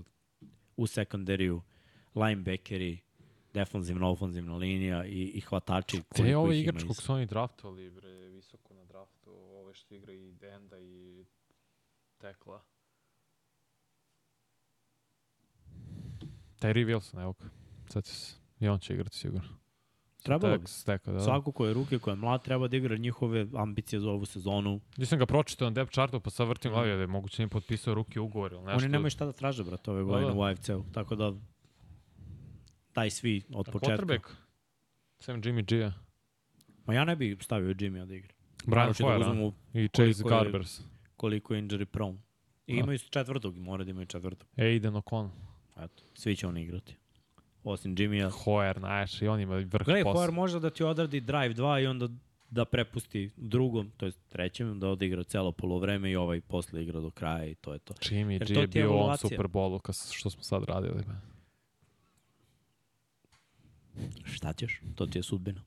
[0.77, 1.63] u sekundariju,
[2.15, 3.01] linebackeri,
[3.55, 6.03] defanzivna, ofanzivna linija i, i hvatači.
[6.15, 10.13] Te je ovaj igrač kog su oni draftovali, bre, visoko na draftu, ove što igra
[10.13, 11.25] i Denda i
[12.19, 12.63] Tekla.
[16.61, 17.45] Terry Wilson, evo ga.
[17.89, 19.64] Sad se, i on će igrati sigurno.
[20.25, 20.67] Trebalo bi.
[20.67, 21.21] Steka, da.
[21.21, 24.81] Svako ko je ruke, ko je mlad, treba da igra njihove ambicije za ovu sezonu.
[24.97, 26.75] Nisam ga pročitao na depth chartu, pa sad vrtim Mhm.
[26.75, 28.77] glavi da je moguće da im potpisao ruki ugovor ili nešto.
[28.77, 30.35] Oni nemaju šta da traže, brate, ove godine da.
[30.35, 30.85] u AFC-u.
[30.93, 31.33] Tako da
[32.95, 33.97] daj svi od A početka.
[33.97, 34.29] quarterback?
[35.19, 35.93] Sam Jimmy G.
[36.87, 38.35] Ma ja ne bih stavio Jimmy da igra.
[38.67, 40.81] Brian Hoyer, da I Chase je- Garbers.
[41.17, 42.19] koliko je injury prone.
[42.67, 42.81] I Da.
[42.81, 44.49] imaju četvrtog, mora da imaju četvrtog.
[44.57, 45.31] Aiden O'Connell.
[45.77, 46.97] Eto, svi će oni igrati.
[47.65, 48.31] Osim Jimmya.
[48.31, 50.27] Hoyer, znaš, i on ima vrh Gledaj, posla.
[50.27, 52.09] Hoyer može da ti odradi drive 2 i onda
[52.51, 57.11] da prepusti drugom, to je trećem, da odigra celo polovreme i ovaj posle igra do
[57.11, 57.95] kraja i to je to.
[57.95, 59.17] Jimmy Jer G to je bio u.
[59.17, 61.05] Super Bowlu kas, što smo sad radili.
[64.25, 64.81] Šta ćeš?
[64.95, 65.63] To ti je sudbina.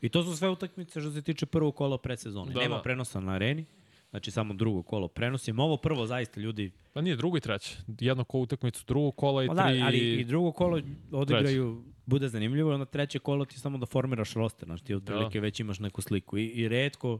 [0.00, 2.52] I to su sve utakmice što se tiče prvog kola predsezone.
[2.52, 2.82] Da, Nema da.
[2.82, 3.64] prenosa na areni,
[4.10, 5.58] znači samo drugo kolo prenosim.
[5.58, 7.76] Ovo prvo zaista ljudi, Pa nije drugo i treće.
[8.00, 9.82] Jedno ko utakmicu drugog kola i pa da, tri...
[9.82, 10.80] ali i drugo kolo
[11.12, 15.60] odigraju, bude zanimljivo, onda treće kolo ti samo da formiraš roster, znači ti otprilike već
[15.60, 16.38] imaš neku sliku.
[16.38, 17.18] I, i redko,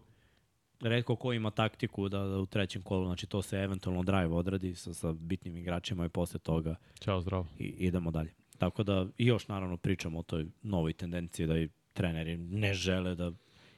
[0.80, 4.74] redko ko ima taktiku da, da u trećem kolu, znači to se eventualno drive odradi
[4.74, 7.46] sa, sa bitnim igračima i posle toga Ćao, zdravo.
[7.58, 8.34] i idemo dalje.
[8.58, 13.14] Tako da i još naravno pričamo o toj novoj tendenciji da i treneri ne žele
[13.14, 13.32] da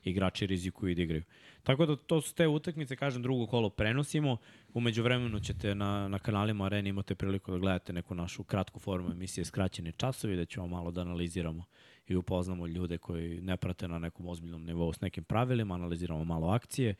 [0.04, 1.22] igrači rizikuju i da igraju.
[1.62, 4.36] Tako da to su te utakmice, kažem, drugo kolo prenosimo.
[4.74, 9.10] Umeđu vremenu ćete na, na kanalima Arena imate priliku da gledate neku našu kratku formu
[9.10, 11.64] emisije Skraćeni časovi, da ćemo malo da analiziramo
[12.06, 16.48] i upoznamo ljude koji ne prate na nekom ozbiljnom nivou s nekim pravilima, analiziramo malo
[16.48, 16.94] akcije.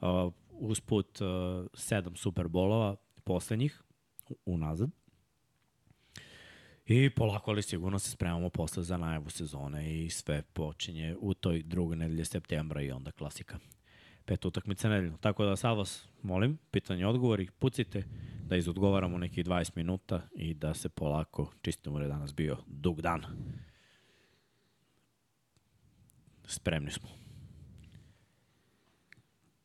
[0.00, 3.82] Uh, usput uh, sedam superbolova poslednjih
[4.46, 4.90] unazad.
[6.86, 11.62] I polako ali sigurno se spremamo posle za najavu sezone i sve počinje u toj
[11.62, 13.58] drugoj nedelje septembra i onda klasika.
[14.24, 15.16] Pet utakmica nedeljno.
[15.16, 18.04] Tako da sad vas molim, pitanje odgovori, pucite
[18.48, 23.00] da izodgovaramo nekih 20 minuta i da se polako čistimo jer je danas bio dug
[23.00, 23.24] dan.
[26.46, 27.08] Spremni smo.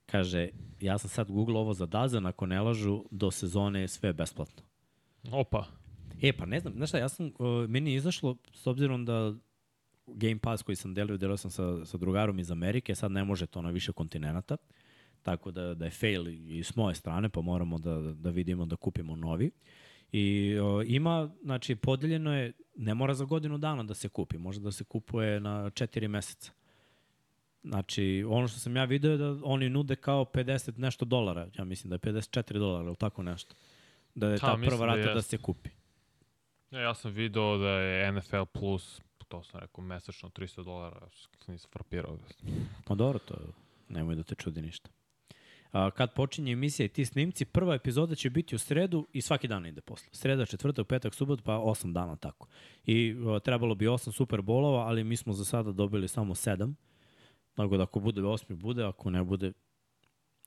[0.06, 0.50] Kaže,
[0.80, 4.64] ja sam sad googlao ovo za Dazan, ako ne lažu, do sezone je sve besplatno.
[5.32, 5.81] Opa.
[6.22, 9.34] E, pa ne znam, znaš šta, ja sam, uh, meni je izašlo, s obzirom da
[10.08, 13.46] Game Pass koji sam delio, delio sam sa, sa drugarom iz Amerike, sad ne može
[13.48, 14.58] to na više kontinenta,
[15.24, 18.76] tako da, da je fail i s moje strane, pa moramo da, da vidimo da
[18.76, 19.52] kupimo novi.
[20.12, 24.60] I o, ima, znači, podeljeno je, ne mora za godinu dana da se kupi, može
[24.60, 26.52] da se kupuje na četiri meseca.
[27.64, 31.64] Znači, ono što sam ja video je da oni nude kao 50 nešto dolara, ja
[31.64, 33.56] mislim da je 54 dolara ili tako nešto.
[34.16, 35.38] Da je ta mislim prva da rata da, jeste.
[35.38, 35.70] se kupi.
[36.72, 41.08] Ja, ja sam video da je NFL Plus, to sam rekao, mesečno 300 dolara,
[41.48, 42.18] nisam frapirao.
[42.86, 43.36] Pa dobro, to
[43.90, 44.90] nemoj da te čudi ništa.
[45.72, 49.48] A, kad počinje emisija i ti snimci, prva epizoda će biti u sredu i svaki
[49.48, 50.10] dan ide posle.
[50.12, 52.48] Sreda, četvrtak, petak, subot, pa osam dana tako.
[52.86, 56.76] I a, trebalo bi osam superbolova, ali mi smo za sada dobili samo sedam.
[57.54, 59.54] Tako da ako bude osmi, bude, ako ne bude,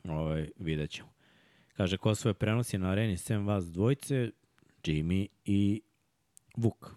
[0.04, 1.08] ovaj, vidjet ćemo.
[1.76, 4.30] Kaže, ko svoje prenosi na areni, sem vas dvojce,
[4.84, 5.82] Jimmy i
[6.56, 6.94] Vuk.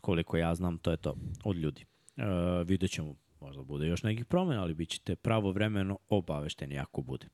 [0.00, 1.84] Koliko ja znam, to je to od ljudi.
[2.16, 2.24] E,
[2.64, 7.26] vidjet ćemo, možda bude još nekih promjena, ali bit ćete pravovremeno obavešteni ako bude.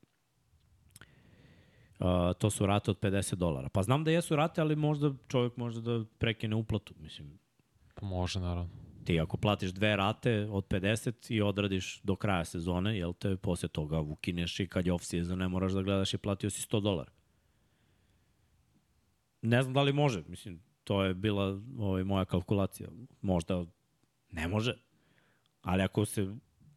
[1.99, 2.07] Uh,
[2.39, 3.69] to su rate od 50 dolara.
[3.69, 6.93] Pa znam da jesu rate, ali možda čovjek može da prekine uplatu.
[6.99, 7.39] Mislim,
[7.95, 8.69] Pa može, naravno.
[9.03, 13.69] ti ako platiš dve rate od 50 i odradiš do kraja sezone, jel te, posle
[13.69, 17.11] toga ukineš i kad je off-season ne moraš da gledaš i platio si 100 dolara.
[19.41, 22.89] Ne znam da li može, mislim, to je bila ovaj, moja kalkulacija.
[23.21, 23.65] Možda
[24.31, 24.73] ne može,
[25.61, 26.35] ali ako se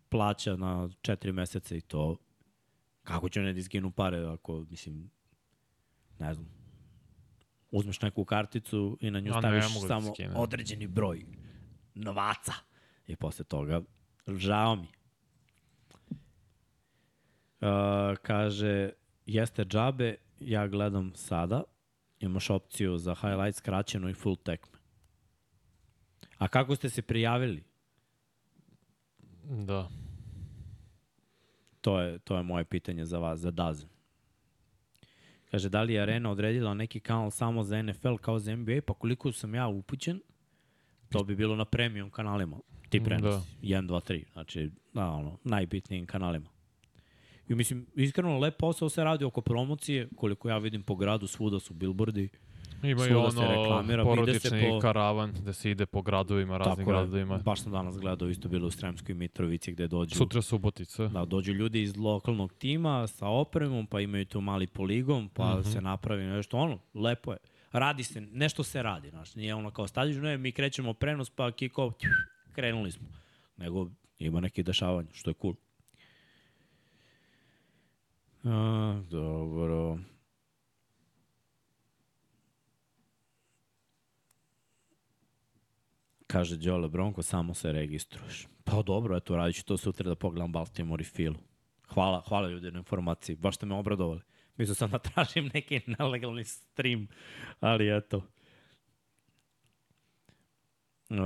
[0.09, 2.17] plaća na 4 meseca i to,
[3.03, 5.11] kako će ne da izginu pare ako, mislim,
[6.19, 6.49] ne znam,
[7.71, 10.37] uzmeš neku karticu i na nju ne staviš mogu da samo skinem.
[10.37, 11.25] određeni broj
[11.95, 12.53] novaca.
[13.07, 13.83] I posle toga,
[14.27, 14.89] žao mi.
[17.61, 18.91] Uh, kaže,
[19.27, 21.63] jeste džabe, ja gledam sada,
[22.25, 24.79] imaš opciju za highlight skraćeno i full tekme.
[26.39, 27.65] A kako ste se prijavili?
[29.45, 29.89] Da.
[31.81, 33.85] To je, to je moje pitanje za vas, za Daz.
[35.51, 38.81] Kaže, da li je Arena odredila neki kanal samo za NFL kao za NBA?
[38.87, 40.21] Pa koliko sam ja upućen,
[41.11, 42.57] to bi bilo na premium kanalima.
[42.89, 43.49] Ti prenosi.
[43.63, 43.67] da.
[43.69, 44.25] 1, 2, 3.
[44.33, 46.54] Znači, na, ono, najbitnijim kanalima.
[47.49, 51.61] I mislim, iskreno, lep posao se radi oko promocije, koliko ja vidim po gradu, svuda
[51.61, 52.29] su billboardi.
[52.83, 56.95] Ima i ono porodični po- karavan da se ide po gradovima, raznim Tako je.
[56.95, 57.39] gradovima.
[57.39, 61.09] Baš sam danas gledao, isto bilo u Sremskoj Mitrovici gde dođu Sutra Subotica.
[61.09, 65.51] Da, dođu ljudi iz lokalnog tima sa opremom, pa imaju tu mali poligon, pa mm
[65.51, 65.59] Mhm.
[65.61, 65.73] -hmm.
[65.73, 67.39] se napravi nešto, ono, lepo je.
[67.73, 71.51] Radi se, nešto se radi, znaš, nije ono kao stadiš, ne, mi krećemo prenos, pa
[71.53, 71.93] kiko,
[72.53, 73.07] krenuli smo.
[73.57, 73.89] Nego
[74.19, 75.55] ima neki dešavanja, što je cool.
[78.45, 79.99] A, dobro.
[86.27, 88.47] Kaže Đole Bronko, samo se registruješ.
[88.65, 91.37] Pa dobro, eto, radit ću to sutra da pogledam Baltimore i Filu.
[91.89, 94.21] Hvala, hvala ljudi na informaciji, baš ste me obradovali.
[94.57, 97.09] Mislio sam da tražim neki nelegalni stream,
[97.61, 98.23] ali eto.
[101.11, 101.19] Uh,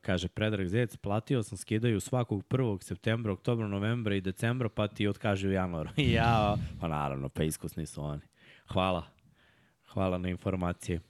[0.00, 2.82] kaže Predrag Zec, platio sam skidaju svakog 1.
[2.82, 5.90] septembra, oktobra, novembra i decembra, pa ti otkaže u januaru.
[6.16, 8.22] ja, pa naravno, pa iskusni su oni.
[8.68, 9.06] Hvala.
[9.92, 11.00] Hvala na informacije.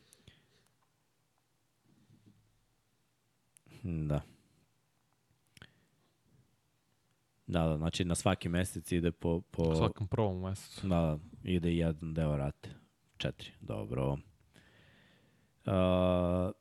[3.82, 4.20] Da.
[7.46, 9.40] Da, da, znači na svaki mesec ide po...
[9.50, 10.88] po U svakom prvom mesecu.
[10.88, 12.70] Da, ide jedan deo rate.
[13.16, 14.12] Četiri, dobro.
[15.66, 16.52] Uh,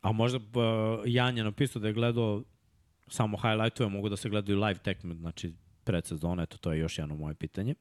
[0.00, 2.42] a možda uh, Jan je napisao da je gledao
[3.08, 5.52] samo highlightove, mogu da se gledaju live tekme, znači
[5.84, 7.74] predsezone, eto, to je još jedno moje pitanje.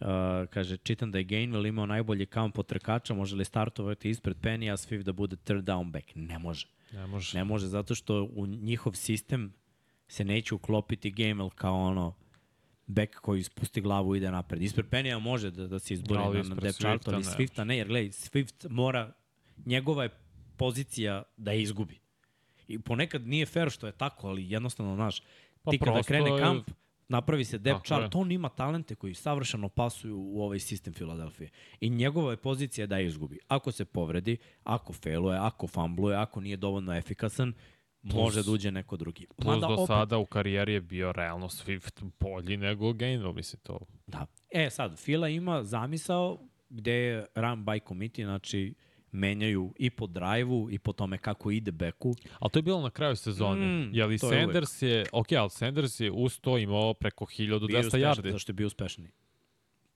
[0.00, 0.08] Uh,
[0.50, 4.72] kaže, čitam da je Gainwell imao najbolji kamp od trkača, može li startovati ispred Penny,
[4.72, 6.06] a Swift da bude third down back?
[6.14, 6.66] Ne može.
[6.92, 7.38] Ne može.
[7.38, 9.52] Ne može, zato što u njihov sistem
[10.08, 12.14] se neće uklopiti Gamel kao ono
[12.86, 14.62] bek koji spusti glavu i ide napred.
[14.62, 17.78] Ispred Penija može da, da se izbori Ali na, na depth chart, ali Swifta ne,
[17.78, 19.12] jer gledaj, Swift mora,
[19.66, 20.08] njegova je
[20.52, 21.98] pozicija da je izgubi.
[22.68, 25.22] I ponekad nije fair što je tako, ali jednostavno, znaš,
[25.62, 26.70] Pa ti kada krene je- kamp,
[27.08, 31.50] napravi se depth chart, on ima talente koji savršeno pasuju u ovaj sistem Filadelfije.
[31.80, 33.38] I njegova je pozicija da je izgubi.
[33.48, 37.52] Ako se povredi, ako failuje, ako fambluje, ako nije dovoljno efikasan,
[38.02, 39.26] može da uđe neko drugi.
[39.36, 43.60] Plus Mada do opet- sada u karijeri je bio realno Swift bolji nego Gainwell, mislim
[43.62, 43.78] to.
[44.06, 44.26] Da.
[44.50, 46.38] E sad, Fila ima zamisao
[46.70, 48.74] gde je run by committee, znači
[49.12, 52.14] menjaju i po drive-u i po tome kako ide beku.
[52.38, 53.66] Ali to je bilo na kraju sezone.
[53.66, 57.24] Mm, Mm, Jeli to je Sanders je, ok, ali Sanders je uz to imao preko
[57.24, 58.32] 1200 uspešan, yardi.
[58.32, 59.10] Zašto je bio uspešni?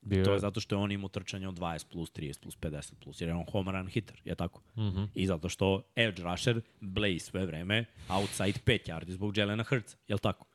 [0.00, 2.94] Bio To je zato što je on imao trčanje od 20 plus, 30 plus, 50
[3.04, 4.62] plus, jer je on home run hitter, je tako?
[4.76, 5.08] Mm -hmm.
[5.14, 10.18] I zato što edge rusher blaze sve vreme outside 5 yardi zbog Jelena Hrca, je
[10.18, 10.46] tako?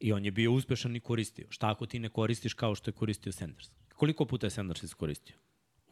[0.00, 1.46] I on je bio uspešan i koristio.
[1.50, 3.70] Šta ako ti ne koristiš kao što je koristio Sanders?
[3.96, 5.36] Koliko puta je Sanders iskoristio?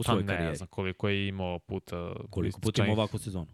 [0.00, 0.56] U Pa svojoj ne karijeri.
[0.56, 2.12] znam koliko je imao puta.
[2.30, 3.46] Koliko puta ima ovakvu sezonu?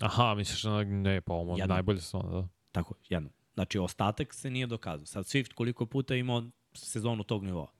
[0.00, 1.74] Aha, misliš na, ne, pa ovo Jedno.
[1.74, 2.48] najbolje sezona, da.
[2.72, 3.30] Tako, jedno.
[3.54, 5.06] Znači, ostatak se nije dokazao.
[5.06, 6.44] Sad, Swift koliko puta je imao
[6.74, 7.70] sezonu tog nivoa?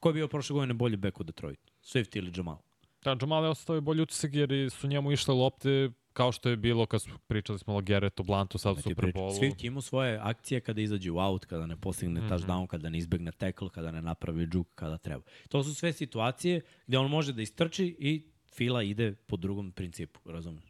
[0.00, 1.72] Ko je bio prošle godine bolji bek u Detroitu?
[1.82, 2.56] Swift ili Jamal?
[3.02, 6.86] Da, Jamal je ostavio bolji utisak jer su njemu išle lopte kao što je bilo
[6.86, 9.22] kad smo pričali smo o Geretu Blantu sad u ti Super pričam.
[9.22, 9.40] Bowlu.
[9.40, 12.24] Swift je imao svoje akcije kada izađe u out, kada ne postigne mm.
[12.24, 12.28] -hmm.
[12.28, 15.22] touchdown, kada ne izbegne tackle, kada ne napravi džuk kada treba.
[15.48, 18.24] To su sve situacije gde on može da istrči i
[18.54, 20.64] fila ide po drugom principu, razumeš?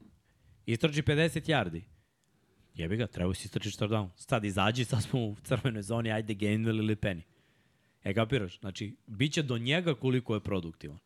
[0.66, 1.82] Istrči 50 yardi.
[2.74, 4.08] Jebi ga, treba si istrčiš touchdown.
[4.16, 7.22] Sad izađi, sad smo u crvenoj zoni, ajde Gainwell ili Penny.
[8.04, 8.60] E, kapiraš?
[8.60, 10.98] Znači, bit će do njega koliko je produktivan.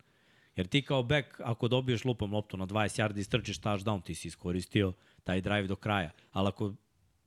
[0.56, 4.14] Jer ti kao back, ako dobiješ lupom loptu na 20 yardi i strčiš touchdown, ti
[4.14, 4.92] si iskoristio
[5.24, 6.10] taj drive do kraja.
[6.32, 6.74] Ali ako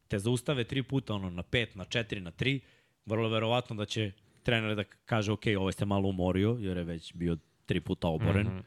[0.07, 2.59] te zaustave tri puta, ono, na 5, na 4, na 3,
[3.05, 4.11] vrlo verovatno da će
[4.43, 8.47] trener da kaže, ok, ovaj ste malo umorio, jer je već bio tri puta oboren.
[8.47, 8.49] Mm.
[8.49, 8.63] -hmm.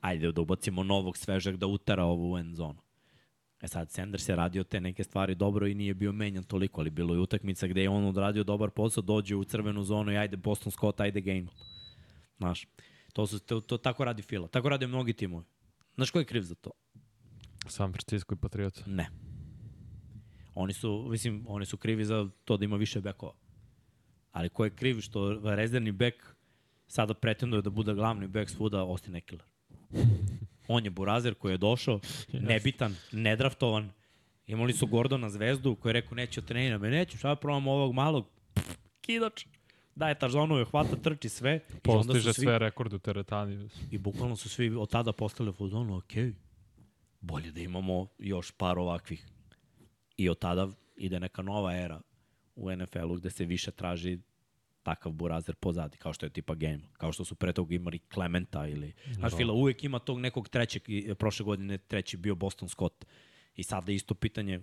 [0.00, 2.78] Ajde da ubacimo novog svežeg da utara ovu end zonu.
[3.60, 6.90] E sad, Sanders je radio te neke stvari dobro i nije bio menjan toliko, ali
[6.90, 10.36] bilo je utakmica gde je on odradio dobar posao, dođe u crvenu zonu i ajde
[10.36, 11.46] Boston Scott, ajde game.
[12.38, 12.66] Znaš,
[13.12, 14.48] to, su, to, to tako radi Fila.
[14.48, 15.44] Tako rade mnogi timovi.
[15.94, 16.70] Znaš ko je kriv za to?
[17.66, 18.82] San Francisco i Patriot.
[18.86, 19.10] Ne.
[20.54, 23.32] Oni su, mislim, oni su krivi za to da ima više bekova.
[24.32, 26.34] Ali ko je kriv što rezervni bek
[26.86, 29.42] sada pretenduje da bude glavni bek svuda Austin Eckler.
[30.68, 32.00] On je burazer koji je došao,
[32.32, 33.90] nebitan, nedraftovan.
[34.46, 38.26] Imali su Gordona Zvezdu koji je rekao neću trenira, me neću, šta probam ovog malog
[38.54, 39.46] Pff, kidač.
[40.00, 41.54] Daje tažonove, hvata, trči sve.
[41.54, 43.68] I onda Postiže svi- sve rekorde u teretani.
[43.90, 46.12] I bukvalno su svi od tada postali u fazonu, ok,
[47.20, 49.26] bolje da imamo još par ovakvih.
[50.16, 52.00] I od tada ide neka nova era
[52.56, 54.18] u NFL-u gde se više traži
[54.82, 58.66] takav burazer pozadi, kao što je tipa game, kao što su pre toga imali Clementa
[58.66, 58.92] ili...
[59.12, 63.04] Znaš, Fila uvek ima tog nekog trećeg, i prošle godine treći bio Boston Scott.
[63.56, 64.60] I sada je isto pitanje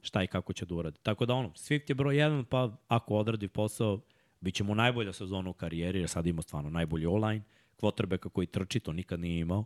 [0.00, 0.98] šta i kako će da uradi.
[1.02, 4.00] Tako da ono, Swift je broj jedan, pa ako odradi posao,
[4.44, 7.42] bit će mu najbolja sezona u karijeri, jer sad ima stvarno najbolji online,
[7.76, 9.64] quarterbacka koji trči, to nikad nije imao.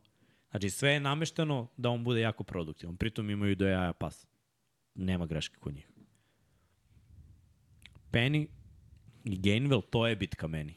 [0.51, 2.97] Znači, sve je namešteno da on bude jako produktivan.
[2.97, 4.27] Pritom imaju do jaja pas.
[4.95, 5.89] Nema greške kod njih.
[8.11, 8.47] Penny
[9.25, 10.75] i Gainwell, to je bitka meni.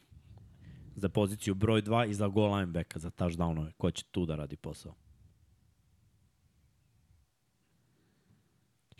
[0.96, 3.72] Za poziciju broj 2 i za goal linebacka, za touchdownove.
[3.72, 4.94] Ko će tu da radi posao?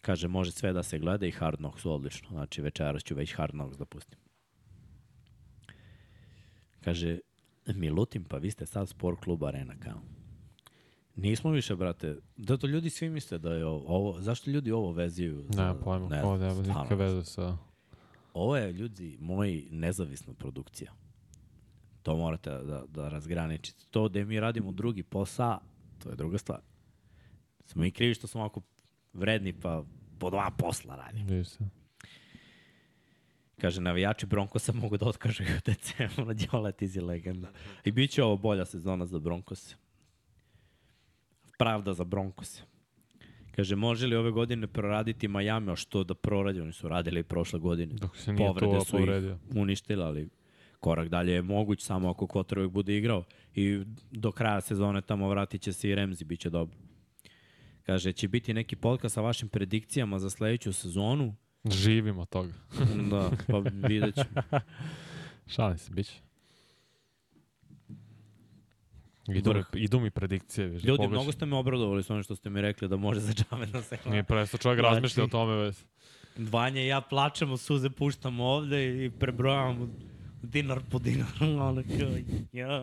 [0.00, 2.28] Kaže, može sve da se gleda i Hard Knocks odlično.
[2.28, 4.18] Znači, večeras ću već Hard Knocks da pustim.
[6.84, 7.18] Kaže,
[7.66, 10.00] Milutin, pa vi ste sad sport klub Arena kao.
[11.16, 12.16] Nismo više, brate.
[12.36, 13.84] Da to ljudi svi misle da je ovo.
[13.86, 15.44] ovo zašto ljudi ovo veziju?
[15.50, 17.56] Za, Ne, pojma, ne ovo stvarno nikakve veze sa...
[18.34, 20.92] Ovo je, ljudi, moj nezavisna produkcija.
[22.02, 23.84] To morate da, da razgraničite.
[23.90, 25.58] To da mi radimo drugi posao,
[25.98, 26.60] to je druga stvar.
[27.66, 28.60] Smo i krivi što smo ovako
[29.12, 29.84] vredni, pa
[30.18, 31.44] po dva posla radimo.
[31.44, 31.58] Se.
[33.62, 37.48] Kaže, navijači Broncosa mogu da otkažu u decembru, Đola, ti si legenda.
[37.84, 39.76] I bit će ovo bolja sezona za Broncos.
[41.58, 42.62] Pravda za Broncos.
[43.56, 46.60] Kaže, može li ove godine proraditi Miami, a što da proradi?
[46.60, 47.94] Oni su radili i prošle godine.
[47.94, 49.08] Dok se nije Povrede to su ih
[49.54, 50.28] uništile, ali
[50.80, 53.24] korak dalje je moguć samo ako Kotrovik bude igrao.
[53.54, 56.76] I do kraja sezone tamo vratit će se i Remzi, bit će dobro.
[57.82, 61.34] Kaže, će biti neki podcast sa vašim predikcijama za sledeću sezonu.
[61.64, 62.52] Živimo od toga.
[63.10, 64.42] Da, pa vidjet ćemo.
[65.46, 66.14] Šalim se, bit će.
[69.28, 70.66] Idu, mi, idu mi predikcije.
[70.66, 71.12] Viš, Ljudi, pogledaš.
[71.12, 73.82] mnogo ste me obradovali s onim što ste mi rekli da može za džame da
[73.82, 75.76] se Nije presto čovjek Znači- razmišlja o tome već.
[76.36, 79.88] Vanja i ja plačemo, suze puštamo ovde i prebrojavamo
[80.42, 81.26] dinar po dinar.
[81.40, 82.10] Ono kao,
[82.52, 82.82] ja.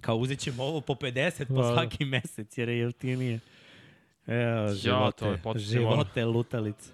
[0.00, 1.72] Kao uzet ćemo ovo po 50 po Da, da.
[1.72, 3.40] svaki mesec jer je jeftinije.
[4.26, 6.90] Evo, to živote, je podsjećam, živote lutalice.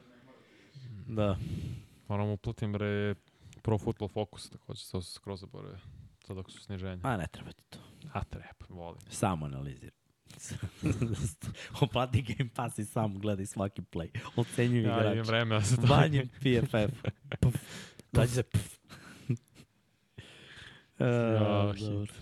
[1.10, 1.36] Da.
[2.08, 3.14] Moram uplatim bre
[3.62, 5.78] Pro Football Focus, takođe se se skroz zaboravio.
[6.26, 7.00] Sad dok su sniženja.
[7.02, 7.78] A ne treba ti to.
[8.12, 9.00] A treba, volim.
[9.08, 9.90] Samo analizir.
[11.82, 14.08] Oplati Game Pass i sam gledaj svaki play.
[14.36, 15.26] Ocenjuj Ja imam igrač.
[15.26, 15.82] vreme da se to...
[15.86, 17.04] Vanje PFF.
[17.40, 17.54] Puf.
[18.12, 18.78] Dađe se puf.
[20.98, 21.88] Ja, hit.
[21.88, 22.14] dobro.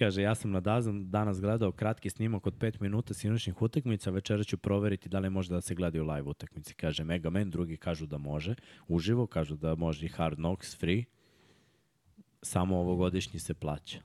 [0.00, 4.44] Kaže, ja sam na Dazan danas gledao kratki snimak od 5 minuta sinoćnih utakmica, večera
[4.44, 6.74] ću proveriti da li može da se gledaju live utakmice.
[6.74, 8.54] Kaže Mega Man, drugi kažu da može.
[8.88, 11.04] Uživo kažu da može i Hard Knocks free.
[12.42, 13.98] Samo ovogodišnji se plaća.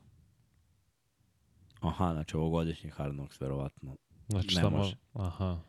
[1.80, 3.96] Aha, znači ovogodišnji Hard Knocks verovatno
[4.28, 4.78] Znači, Ne samo...
[4.78, 4.96] može.
[5.14, 5.60] Aha.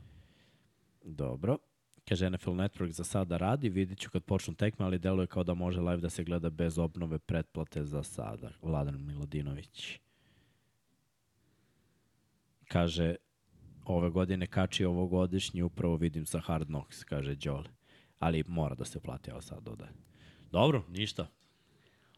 [1.04, 1.58] Dobro.
[2.08, 5.54] Kaže NFL Network za sada radi, vidit ću kad počnu tekme, ali deluje kao da
[5.54, 8.50] može live da se gleda bez obnove pretplate za sada.
[8.62, 10.00] Vladan Miladinović.
[12.68, 13.14] Kaže,
[13.84, 17.68] ove godine kači ovogodišnji, upravo vidim sa Hard Knocks, kaže Đole.
[18.18, 19.90] Ali mora da se plati, evo sad dodaje.
[20.52, 21.26] Dobro, ništa.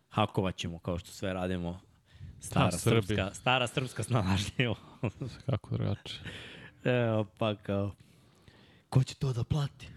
[0.08, 1.80] Hakovat ćemo kao što sve radimo.
[2.40, 4.76] Stara Da, srpska, stara srpska snalažljivo.
[5.46, 6.20] Kako drugačije.
[6.84, 7.94] Evo pa kao,
[8.88, 9.88] ko će to da plati?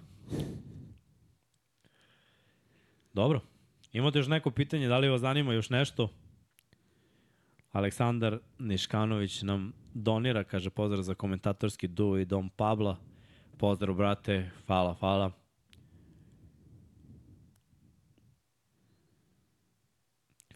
[3.13, 3.41] Dobro,
[3.93, 6.09] imate još neko pitanje, da li vas zanima još nešto?
[7.71, 12.97] Aleksandar Niškanović nam donira, kaže pozdrav za komentatorski duo i dom Pabla.
[13.57, 15.31] Pozdrav, brate, hvala, hvala.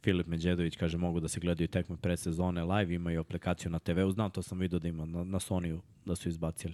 [0.04, 4.12] Filip Međedović kaže mogu da se gledaju tekme pre sezone live, imaju aplikaciju na TV-u,
[4.12, 6.74] znam to sam vidio da ima na, na Sony-u da su izbacili.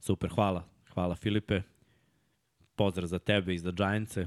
[0.00, 1.62] Super, hvala, hvala Filipe.
[2.76, 4.26] Pozdrav za tebe i za Giantse.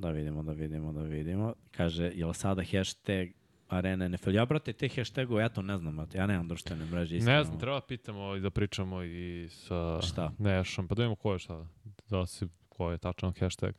[0.00, 1.54] Da vidimo, da vidimo, da vidimo.
[1.70, 3.28] Kaže, je li sada hashtag
[3.68, 4.30] Arena NFL?
[4.34, 6.18] Ja, brate, te hashtagove, ja to ne znam, brate.
[6.18, 7.16] ja nemam društvene mreže.
[7.16, 7.38] Iskreno.
[7.38, 10.32] Ne znam, treba pitamo i da pričamo i sa Šta?
[10.38, 11.66] Nešom, pa da vidimo ko je šta.
[12.08, 13.74] Da si, ko je tačan hashtag.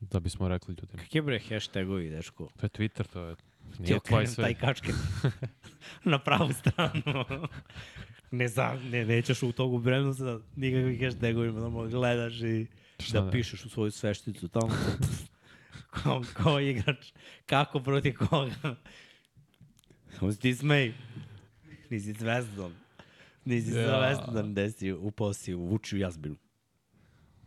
[0.00, 1.02] Da bismo rekli ljudima.
[1.02, 2.48] Kakve bre hashtagovi, dečko?
[2.56, 3.36] To je Twitter, to je...
[3.78, 4.44] Nije tvoj okrenem sve.
[4.44, 4.92] taj kačke
[6.12, 7.24] na pravu stranu.
[8.30, 12.66] ne znam, ne, nećeš u togu bremnu sa nikakvih hashtagovima da gledaš i
[12.98, 13.32] Šta da ne?
[13.32, 14.68] pišeš u svoju svešticu tamo.
[16.02, 17.12] kao, kao igrač.
[17.46, 18.76] Kako protiv koga?
[20.32, 20.94] Se ti smej.
[21.90, 22.72] Nisi svestan.
[23.44, 24.14] Nisi Ja.
[24.14, 26.36] svestan da si upao si u vučiju jazbinu.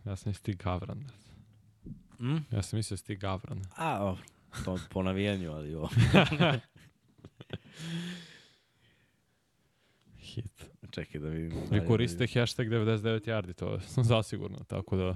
[0.05, 1.03] Ja sam isti Gavran.
[2.19, 2.37] Mm?
[2.51, 3.61] Ja sam mislio da si ti Gavran.
[3.75, 4.23] A, dobro.
[4.65, 5.89] To po navijanju, ali ovo.
[10.17, 10.69] Hit.
[10.91, 11.59] Čekaj da vidim.
[11.71, 15.15] Vi koriste hashtag 99 yardi, to je zasigurno, tako da...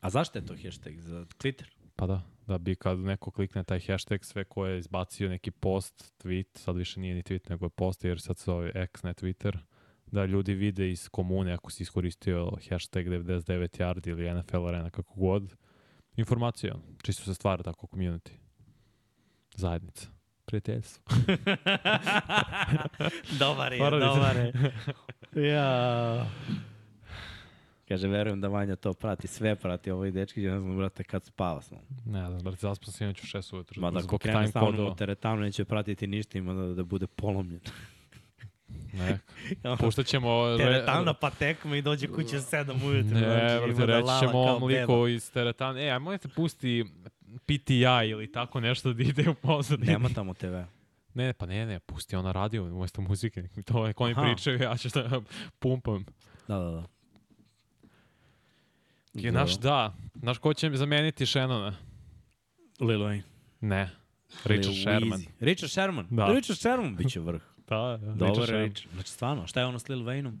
[0.00, 0.98] A zašto je to hashtag?
[1.00, 1.64] Za Twitter?
[1.96, 6.14] Pa da, da bi kad neko klikne taj hashtag, sve ko je izbacio neki post,
[6.24, 9.14] tweet, sad više nije ni tweet, nego je post, jer sad se zove X, ne
[9.14, 9.58] Twitter,
[10.06, 15.14] da ljudi vide iz komune, ako si iskoristio hashtag 99 yard ili NFL arena, kako
[15.14, 15.54] god,
[16.16, 18.30] informacija, čisto se stvara tako community.
[19.56, 20.08] Zajednica.
[20.44, 21.02] Prijateljstvo.
[23.38, 24.52] dobar je, dobar je.
[25.52, 26.26] ja.
[27.92, 31.62] Kaže, verujem da Vanja to prati, sve prati ovaj dečki, ne znam, brate, kad spava
[31.62, 31.78] sam.
[32.06, 33.80] ne znam, brate, zaspao sam inače u 6 ujutru.
[33.80, 37.06] Ma da ako krene sa mnom u teretanu, neće pratiti ništa, ima da, da bude
[37.06, 37.60] polomljen.
[38.92, 39.18] Ne,
[39.80, 40.56] puštat ćemo...
[40.56, 43.14] Teretana pa tekma i dođe kuće 7 ujutru.
[43.14, 46.84] Ne, brate, da reći ćemo ovom liku iz teretana, e, aj možete pusti
[47.44, 49.92] PTI ili tako nešto da ide u pozadini.
[49.92, 50.54] Nema tamo TV.
[51.14, 53.42] Ne, pa ne, ne, pusti ona radio umesto muzike.
[53.56, 54.22] mi To je, oni Aha.
[54.22, 55.20] pričaju, ja ću da
[55.58, 56.04] pumpam.
[56.48, 57.01] Da, da, da.
[59.14, 61.74] Je, naš, da, znaš ko će zameniti Shannona?
[62.80, 63.22] Lil Wayne.
[63.60, 63.90] Ne,
[64.44, 65.20] Richard Lil Sherman.
[65.40, 66.06] Richard Sherman?
[66.10, 66.26] Da.
[66.26, 67.42] Richard Sherman biće vrh.
[67.68, 68.64] Da, da, Dobar Richard Sherman.
[68.64, 68.94] Richard.
[68.94, 70.36] Znači, stvarno, šta je ono s Lil Wayneom?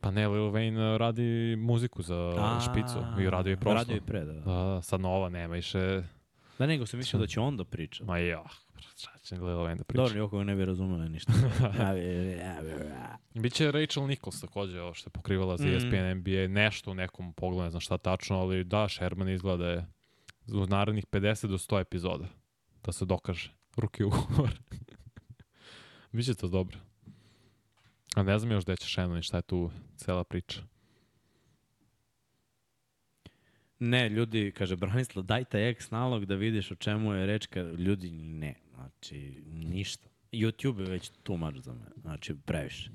[0.00, 2.32] Pa ne, Lil Wayne uh, radi muziku za
[2.70, 3.74] špicu i radio je prosto.
[3.78, 4.32] Radio je pre, da.
[4.32, 6.02] Da, Da, da, sad nova, nema više...
[6.58, 8.04] da nego sam mislio da će on da priča.
[8.04, 8.44] Ma ja,
[8.80, 10.02] šta će Lil Wayne da priča?
[10.02, 11.32] Dobro, Joko ne bi razumela ništa.
[13.34, 15.76] Biće Rachel Nichols takođe, ovo što je pokrivala za E Mhm.
[15.76, 19.86] ESPN NBA, nešto u nekom pogledu, ne znam šta tačno, ali da, Sherman izgleda je
[20.54, 22.24] u narednih 50 do 100 epizoda
[22.84, 23.52] da se dokaže.
[23.76, 24.50] Ruki ugovor.
[26.12, 26.78] Biće to dobro.
[28.14, 30.60] A ne znam još gde će Shannon i šta je tu cela priča.
[33.80, 37.46] Ne, ljudi, kaže Branislav, daj taj X nalog da vidiš o čemu je reč.
[37.46, 40.08] Kad ljudi, ne, znači, ništa.
[40.32, 42.90] YouTube je već too much za me, znači, previše.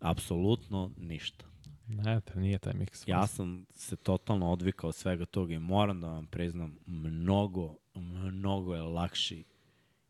[0.00, 1.44] Apsolutno ništa.
[1.88, 3.08] Ne, te nije taj miks.
[3.08, 8.74] Ja sam se totalno odvikao od svega toga i moram da vam priznam, mnogo, mnogo
[8.74, 9.44] je lakši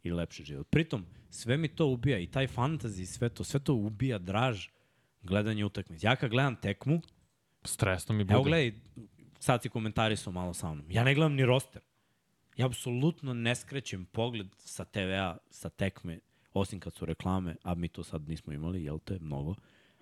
[0.02, 0.66] i lepši život.
[0.70, 4.68] Pritom, sve mi to ubija i taj fantasy i sve to, sve to ubija draž
[5.22, 6.06] gledanje utakmice.
[6.06, 7.00] Ja kad gledam tekmu,
[7.64, 8.34] Stresno mi bude.
[8.34, 8.72] evo gledaj,
[9.38, 10.86] sad si komentarisao malo sa mnom.
[10.90, 11.82] Ja ne gledam ni roster.
[12.56, 16.18] Ja apsolutno ne skrećem pogled sa TV-a, sa tekme,
[16.54, 19.54] osim kad su reklame, a mi to sad nismo imali, jel te, mnogo.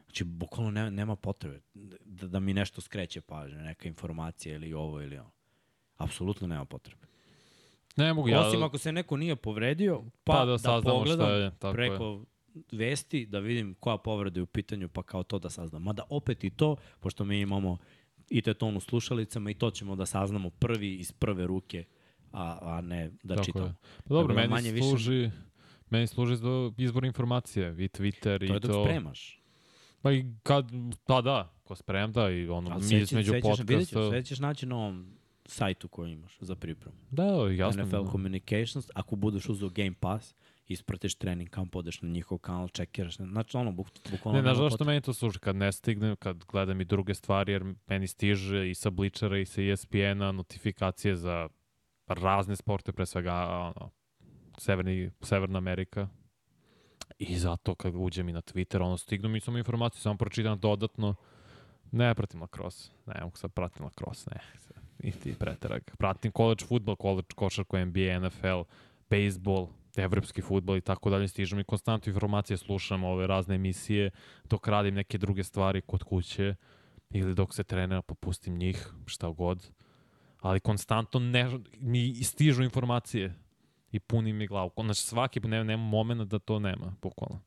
[0.05, 1.61] Znači, bukvalno nema, nema potrebe
[2.05, 5.31] da, da mi nešto skreće pažnje, neka informacija ili ovo ili ono.
[5.97, 7.07] Apsolutno nema potrebe.
[7.97, 8.41] Ne mogu Ja.
[8.41, 11.73] Osim ako se neko nije povredio, pa, Pa da da, pogledam je, tako je.
[11.75, 12.25] preko
[12.73, 15.83] vesti, da vidim koja povreda je u pitanju, pa kao to da saznam.
[15.83, 17.79] Mada opet i to, pošto mi imamo
[18.31, 21.85] i te ton u slušalicama i to ćemo da saznamo prvi iz prve ruke,
[22.33, 23.67] a, a ne da Tako čitamo.
[23.67, 23.75] je.
[23.99, 25.31] Pa dobro, da meni manje više- služi...
[25.91, 26.49] Meni služi za
[26.79, 28.85] izbor informacije, i Twitter To i je dok to.
[28.85, 29.41] spremaš.
[30.03, 30.67] Pa i kad,
[31.07, 34.09] pa da, ko sprem da i ono, Ali mi između vidjet ćeš, podcasta.
[34.11, 35.13] sve ćeš naći na ovom
[35.47, 36.97] sajtu koji imaš za pripremu.
[37.11, 37.85] Da, jasno.
[37.85, 38.11] NFL da.
[38.11, 40.35] Communications, ako budeš uzeo Game Pass,
[40.67, 43.17] ispratiš trening kamp, odeš na njihov kanal, čekiraš.
[43.17, 44.39] Znači, ono, buk, bukvalno...
[44.39, 45.39] Ne, znaš zašto meni to služi?
[45.39, 49.47] Kad ne stignem, kad gledam i druge stvari, jer meni stiže i sa Bleachera i
[49.47, 51.49] sa ESPN-a notifikacije za
[52.07, 53.35] razne sporte, pre svega
[53.77, 53.91] ono,
[54.59, 56.09] Severni, Severna Amerika.
[57.19, 61.15] I zato kad uđem i na Twitter, ono, stignu mi samo informacije, samo pročitam dodatno.
[61.93, 62.91] Ne pratim lacrosse.
[63.07, 64.41] Ne mogu sad pratim lacrosse, ne.
[64.99, 65.83] Niti preterag.
[65.99, 68.63] Pratim college futbol, college košarku, NBA, NFL,
[69.11, 71.29] baseball, evropski futbol i tako dalje.
[71.29, 74.11] Stižu mi konstantno informacije, slušam ove razne emisije,
[74.45, 76.55] dok radim neke druge stvari kod kuće
[77.11, 79.71] ili dok se trenera, pa pustim njih, šta god.
[80.41, 83.35] Ali konstantno ne, mi stižu informacije
[83.93, 84.71] i puni mi glavu.
[84.85, 87.41] Znači svaki, nema, nema momenta da to nema, bukvalno.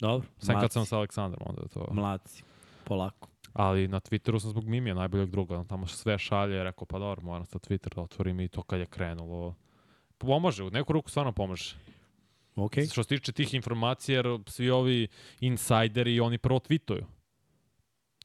[0.00, 1.88] Dobro, Sam kad mlaci, sam sa Aleksandrom, onda to...
[1.92, 2.42] mlaci,
[2.84, 3.28] polako.
[3.52, 5.64] Ali na Twitteru sam zbog Mimija, najboljeg druga.
[5.64, 8.86] Tamo sve šalje, rekao, pa dobro, moram sa Twitter da otvorim i to kad je
[8.86, 9.54] krenulo.
[10.18, 11.74] Pomože, u neku ruku stvarno pomaže.
[12.56, 15.08] Ok, Što se tiče tih informacija, jer svi ovi
[15.40, 17.04] insajderi, oni prvo tweetuju.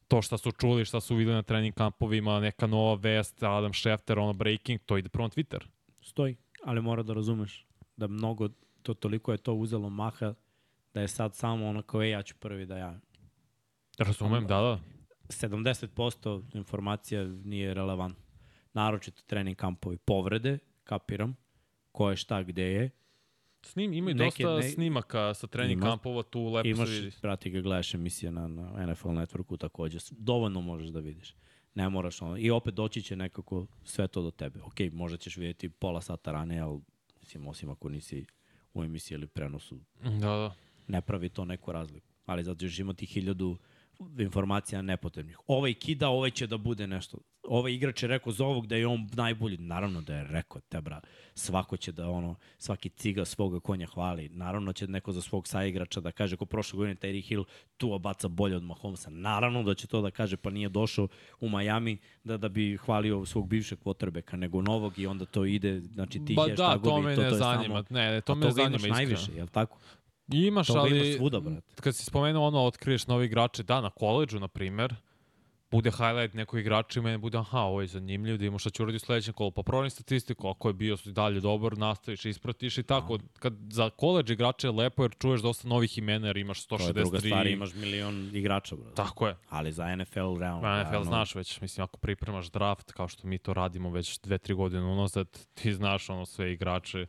[0.08, 4.18] To šta su čuli, šta su videli na trening kampovima, neka nova vest, Adam Schefter,
[4.18, 5.60] ono breaking, to ide prvo na Twitter.
[6.00, 7.66] stoji, ali mora da razumeš
[7.96, 8.48] da mnogo,
[8.82, 10.34] to toliko je to uzelo maha
[10.94, 13.00] da je sad samo ono kao, e, ja ću prvi da ja.
[13.98, 14.80] Razumem, da, da.
[15.28, 18.24] 70% informacija nije relevantno.
[18.72, 21.36] Naročito trening kampovi povrede, kapiram,
[21.94, 22.90] ko je šta gde je.
[23.62, 25.86] Snim, ima i Neke- dosta ne- snimaka sa trening Ima.
[25.86, 27.16] kampova, tu lepo Imaš, se vidi.
[27.20, 29.98] prati ga, gledaš emisije na, na NFL Networku takođe.
[30.10, 31.34] Dovoljno možeš da vidiš.
[31.74, 32.36] Ne moraš ono.
[32.38, 34.60] I opet doći će nekako sve to do tebe.
[34.62, 36.80] Ok, možda ćeš vidjeti pola sata ranije, ali
[37.20, 38.26] mislim, osim ako nisi
[38.74, 40.54] u emisiji ili prenosu, Da, da.
[40.88, 42.06] ne pravi to neku razliku.
[42.26, 43.56] ali zato još ima ti hiljadu
[44.18, 45.38] informacija nepotrebnih.
[45.46, 47.18] Ovaj kida, ovaj će da bude nešto.
[47.48, 49.56] Ovaj igrač je rekao za ovog da je on najbolji.
[49.56, 51.00] Naravno da je rekao, te bra.
[51.34, 54.28] Svako će da ono, svaki ciga svoga konja hvali.
[54.28, 57.44] Naravno će neko za svog saigrača da kaže ko prošle godine Terry Hill
[57.76, 59.10] tu obaca bolje od Mahomesa.
[59.10, 61.08] Naravno da će to da kaže pa nije došao
[61.40, 65.80] u Miami da da bi hvalio svog bivšeg quarterbacka nego novog i onda to ide,
[65.80, 67.82] znači ti Ba da, hashtagovi, to me to, ne to zanima.
[67.84, 67.84] samo...
[67.90, 68.94] Ne, ne, to me zanima iskreno.
[68.94, 69.78] najviše, je li tako?
[70.32, 70.96] Imaš, Toga ali...
[70.96, 71.74] imaš svuda, brate.
[71.80, 74.94] Kad si spomenuo ono, otkriješ novi igrače, da, na koleđu, na primer,
[75.74, 78.82] bude highlight nekog igrača i meni bude, aha, ovo je zanimljiv, da imamo šta će
[78.82, 79.50] uraditi u sledećem kolu.
[79.50, 83.18] Pa provjerim statistiku, ako je bio dalje dobar, nastaviš, ispratiš i tako.
[83.38, 86.78] Kad za koleđ igrače je lepo jer čuješ dosta novih imena jer imaš 163.
[86.78, 88.94] To je druga stvar, imaš milion igrača, brate.
[88.94, 89.36] Tako je.
[89.48, 90.60] Ali za NFL realno.
[90.62, 94.20] Pa NFL realno, znaš već, mislim, ako pripremaš draft, kao što mi to radimo već
[94.20, 97.06] dve, tri godine unazad, ti znaš ono sve igrače.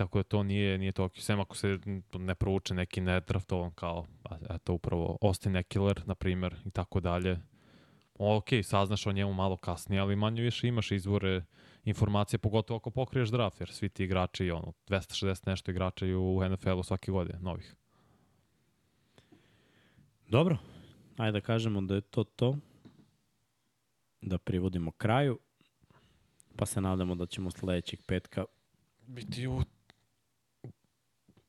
[0.00, 1.78] Tako da to nije, nije to, sem ako se
[2.18, 7.38] ne prouče neki nedraftovan kao, a, eto upravo Austin Eckler, na primer, i tako dalje.
[8.14, 11.44] Ok, saznaš o njemu malo kasnije, ali manje više imaš izvore
[11.84, 16.82] informacije, pogotovo ako pokriješ draft, jer svi ti igrači, ono, 260 nešto igrača u NFL-u
[16.82, 17.76] svake godine, novih.
[20.28, 20.58] Dobro,
[21.16, 22.56] ajde da kažemo da je to to.
[24.20, 25.38] Da privodimo kraju.
[26.56, 28.44] Pa se nadamo da ćemo sledećeg petka,
[29.10, 29.62] Biti u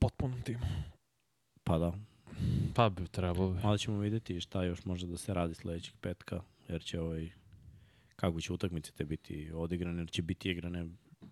[0.02, 0.65] potpunom timu.
[1.64, 1.94] pa da,
[2.76, 3.60] Pa bi trebalo bi.
[3.64, 7.30] ali ćemo videti šta još može da se radi sledećeg petka, jer će ovaj,
[8.15, 10.88] kako će utakmice te biti odigrane, jer će biti igrane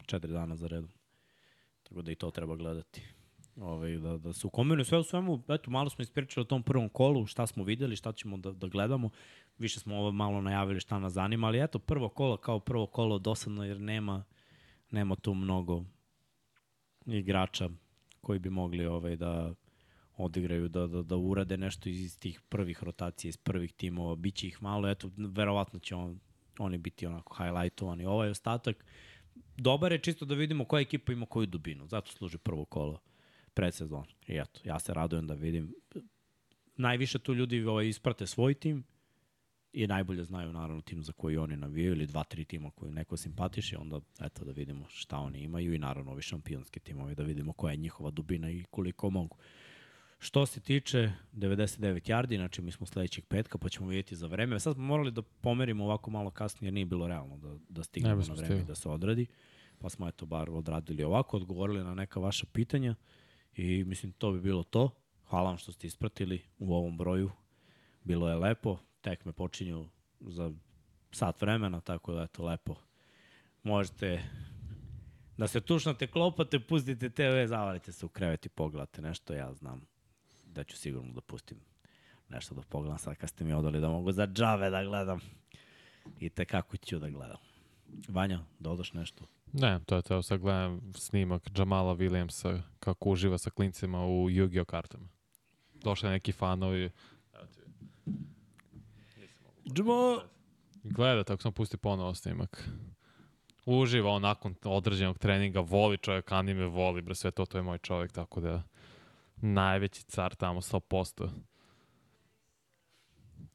[0.06, 0.90] četiri dana za redom.
[1.84, 3.02] Tako da i to treba gledati.
[3.56, 6.90] Ovaj, da, da se ukombinuju sve u svemu, eto, malo smo ispričali o tom prvom
[6.90, 9.10] kolu, šta smo videli, šta ćemo da, da gledamo.
[9.58, 13.20] Više smo ovo malo najavili šta nas zanima, ali eto, prvo kolo kao prvo kolo
[13.20, 14.24] dosadno jer nema,
[14.92, 15.84] nema tu mnogo
[17.06, 17.70] igrača
[18.22, 19.54] koji bi mogli ovaj, da
[20.18, 24.16] odigraju, da, da, da urade nešto iz tih prvih rotacija, iz prvih timova.
[24.16, 26.20] Biće ih malo, eto, verovatno će on,
[26.60, 28.06] oni biti onako highlightovani.
[28.06, 28.86] Ovaj ostatak,
[29.58, 31.88] dobar je čisto da vidimo koja ekipa ima koju dubinu.
[31.88, 33.00] Zato služi prvo kolo
[33.54, 34.06] predsezon.
[34.28, 35.76] I eto, ja se radujem da vidim.
[36.78, 38.84] Najviše tu ljudi ovaj, isprate svoj tim
[39.74, 43.18] i najbolje znaju naravno tim za koji oni navijaju ili dva, tri tima koji neko
[43.18, 47.54] simpatiše, onda eto da vidimo šta oni imaju i naravno ovi šampionski timovi da vidimo
[47.54, 49.38] koja je njihova dubina i koliko mogu.
[50.20, 54.60] Što se tiče 99 yardi, znači mi smo sledećeg petka, pa ćemo vidjeti za vreme.
[54.60, 58.22] Sad smo morali da pomerimo ovako malo kasnije, jer nije bilo realno da, da stignemo
[58.22, 58.64] na vreme stigli.
[58.66, 59.26] da se odradi.
[59.80, 62.96] Pa smo eto bar odradili ovako, odgovorili na neka vaša pitanja
[63.56, 64.90] i mislim to bi bilo to.
[65.30, 67.32] Hvala vam što ste ispratili u ovom broju.
[68.04, 68.78] Bilo je lepo,
[69.10, 70.52] tekme počinju za
[71.12, 72.76] sat vremena, tako da eto lepo.
[73.64, 74.24] Možete
[75.38, 79.82] da se tušnate, klopate, pustite TV, zavalite se u krevet i pogledate nešto, ja znam
[80.46, 81.58] da ću sigurno da pustim
[82.30, 85.20] nešto da pogledam sad kad ste mi odali da mogu za džave da gledam.
[86.20, 87.38] I te kako ću da gledam.
[88.08, 89.26] Vanja, dodaš nešto?
[89.54, 90.22] Ne, to je to.
[90.22, 95.08] Sad gledam snimak Jamala Williamsa kako uživa sa klincima u Yu-Gi-Oh kartama.
[95.74, 96.92] Došli neki fanovi.
[99.74, 100.22] Džmo!
[100.84, 102.70] Gleda, tako sam pustio ponovo snimak.
[103.66, 107.78] Uživa on nakon određenog treninga, voli čovjek, anime voli, bre, sve to, to je moj
[107.78, 108.64] čovjek, tako da
[109.36, 111.30] najveći car tamo, 100%.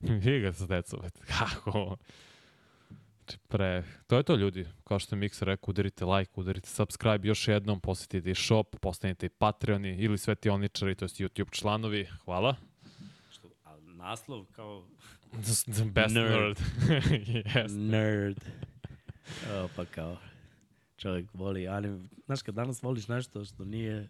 [0.00, 1.00] Vidi ga sa decom,
[1.38, 1.96] kako?
[3.24, 7.28] Znači, pre, to je to ljudi, kao što je Mix rekao, udarite like, udarite subscribe,
[7.28, 12.56] još jednom posetite i shop, postanite i Patreoni ili svetioničari, to jest YouTube članovi, hvala.
[13.94, 14.84] Naslov kao
[15.74, 16.34] The best Nerd.
[16.38, 16.58] nerd.
[17.26, 17.76] yes.
[17.90, 18.44] nerd.
[19.52, 20.16] O, pa kao
[20.96, 22.08] čovjek voli anime.
[22.26, 24.08] Znaš, kad danas voliš nešto što nije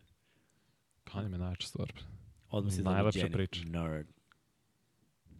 [1.13, 1.93] Anime je najveća stvar.
[2.51, 3.61] odmah si Najlepša priča.
[3.65, 4.07] Nerd.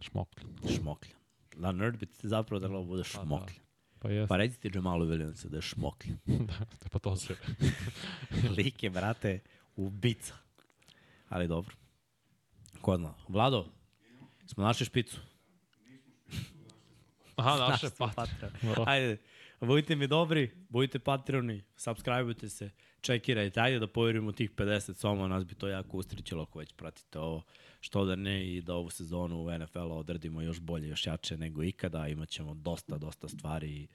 [0.01, 0.43] Šmoklja.
[0.75, 1.15] Šmoklja.
[1.57, 3.59] Da, nerd bi ti zapravo trebalo da bude šmoklja.
[3.99, 4.29] Pa jes.
[4.29, 6.15] Pa recite Jamalu Williamsu da je šmoklja.
[6.25, 6.53] da,
[6.91, 7.35] pa to se.
[8.57, 9.39] Lik je, brate,
[9.75, 10.33] ubica.
[11.29, 11.75] Ali dobro.
[12.81, 13.13] Ko zna.
[13.27, 13.65] Vlado,
[14.45, 15.17] smo našli špicu.
[17.35, 18.11] Aha, naše pa.
[18.15, 18.87] Patreon.
[18.87, 19.17] Ajde,
[19.59, 22.69] budite mi dobri, budite Patreoni, subscribeujte se,
[23.01, 27.19] čekirajte, ajde da povjerimo tih 50 soma, nas bi to jako ustričilo ako već pratite
[27.19, 27.43] ovo,
[27.79, 31.63] što da ne i da ovu sezonu u NFL-u odradimo još bolje, još jače nego
[31.63, 33.87] ikada, imat ćemo dosta, dosta stvari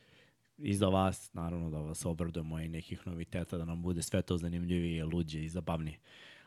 [0.59, 4.37] i za vas, naravno da vas obradujemo i nekih noviteta, da nam bude sve to
[4.37, 5.99] zanimljivije, luđe i zabavnije.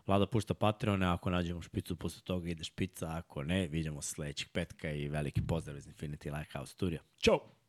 [0.08, 4.50] Vlada pušta Patreone, ako nađemo špicu, posle toga ide špica, ako ne, vidimo se sledećeg
[4.52, 7.00] petka i veliki pozdrav iz Infinity Lighthouse Studio.
[7.18, 7.63] Ćao!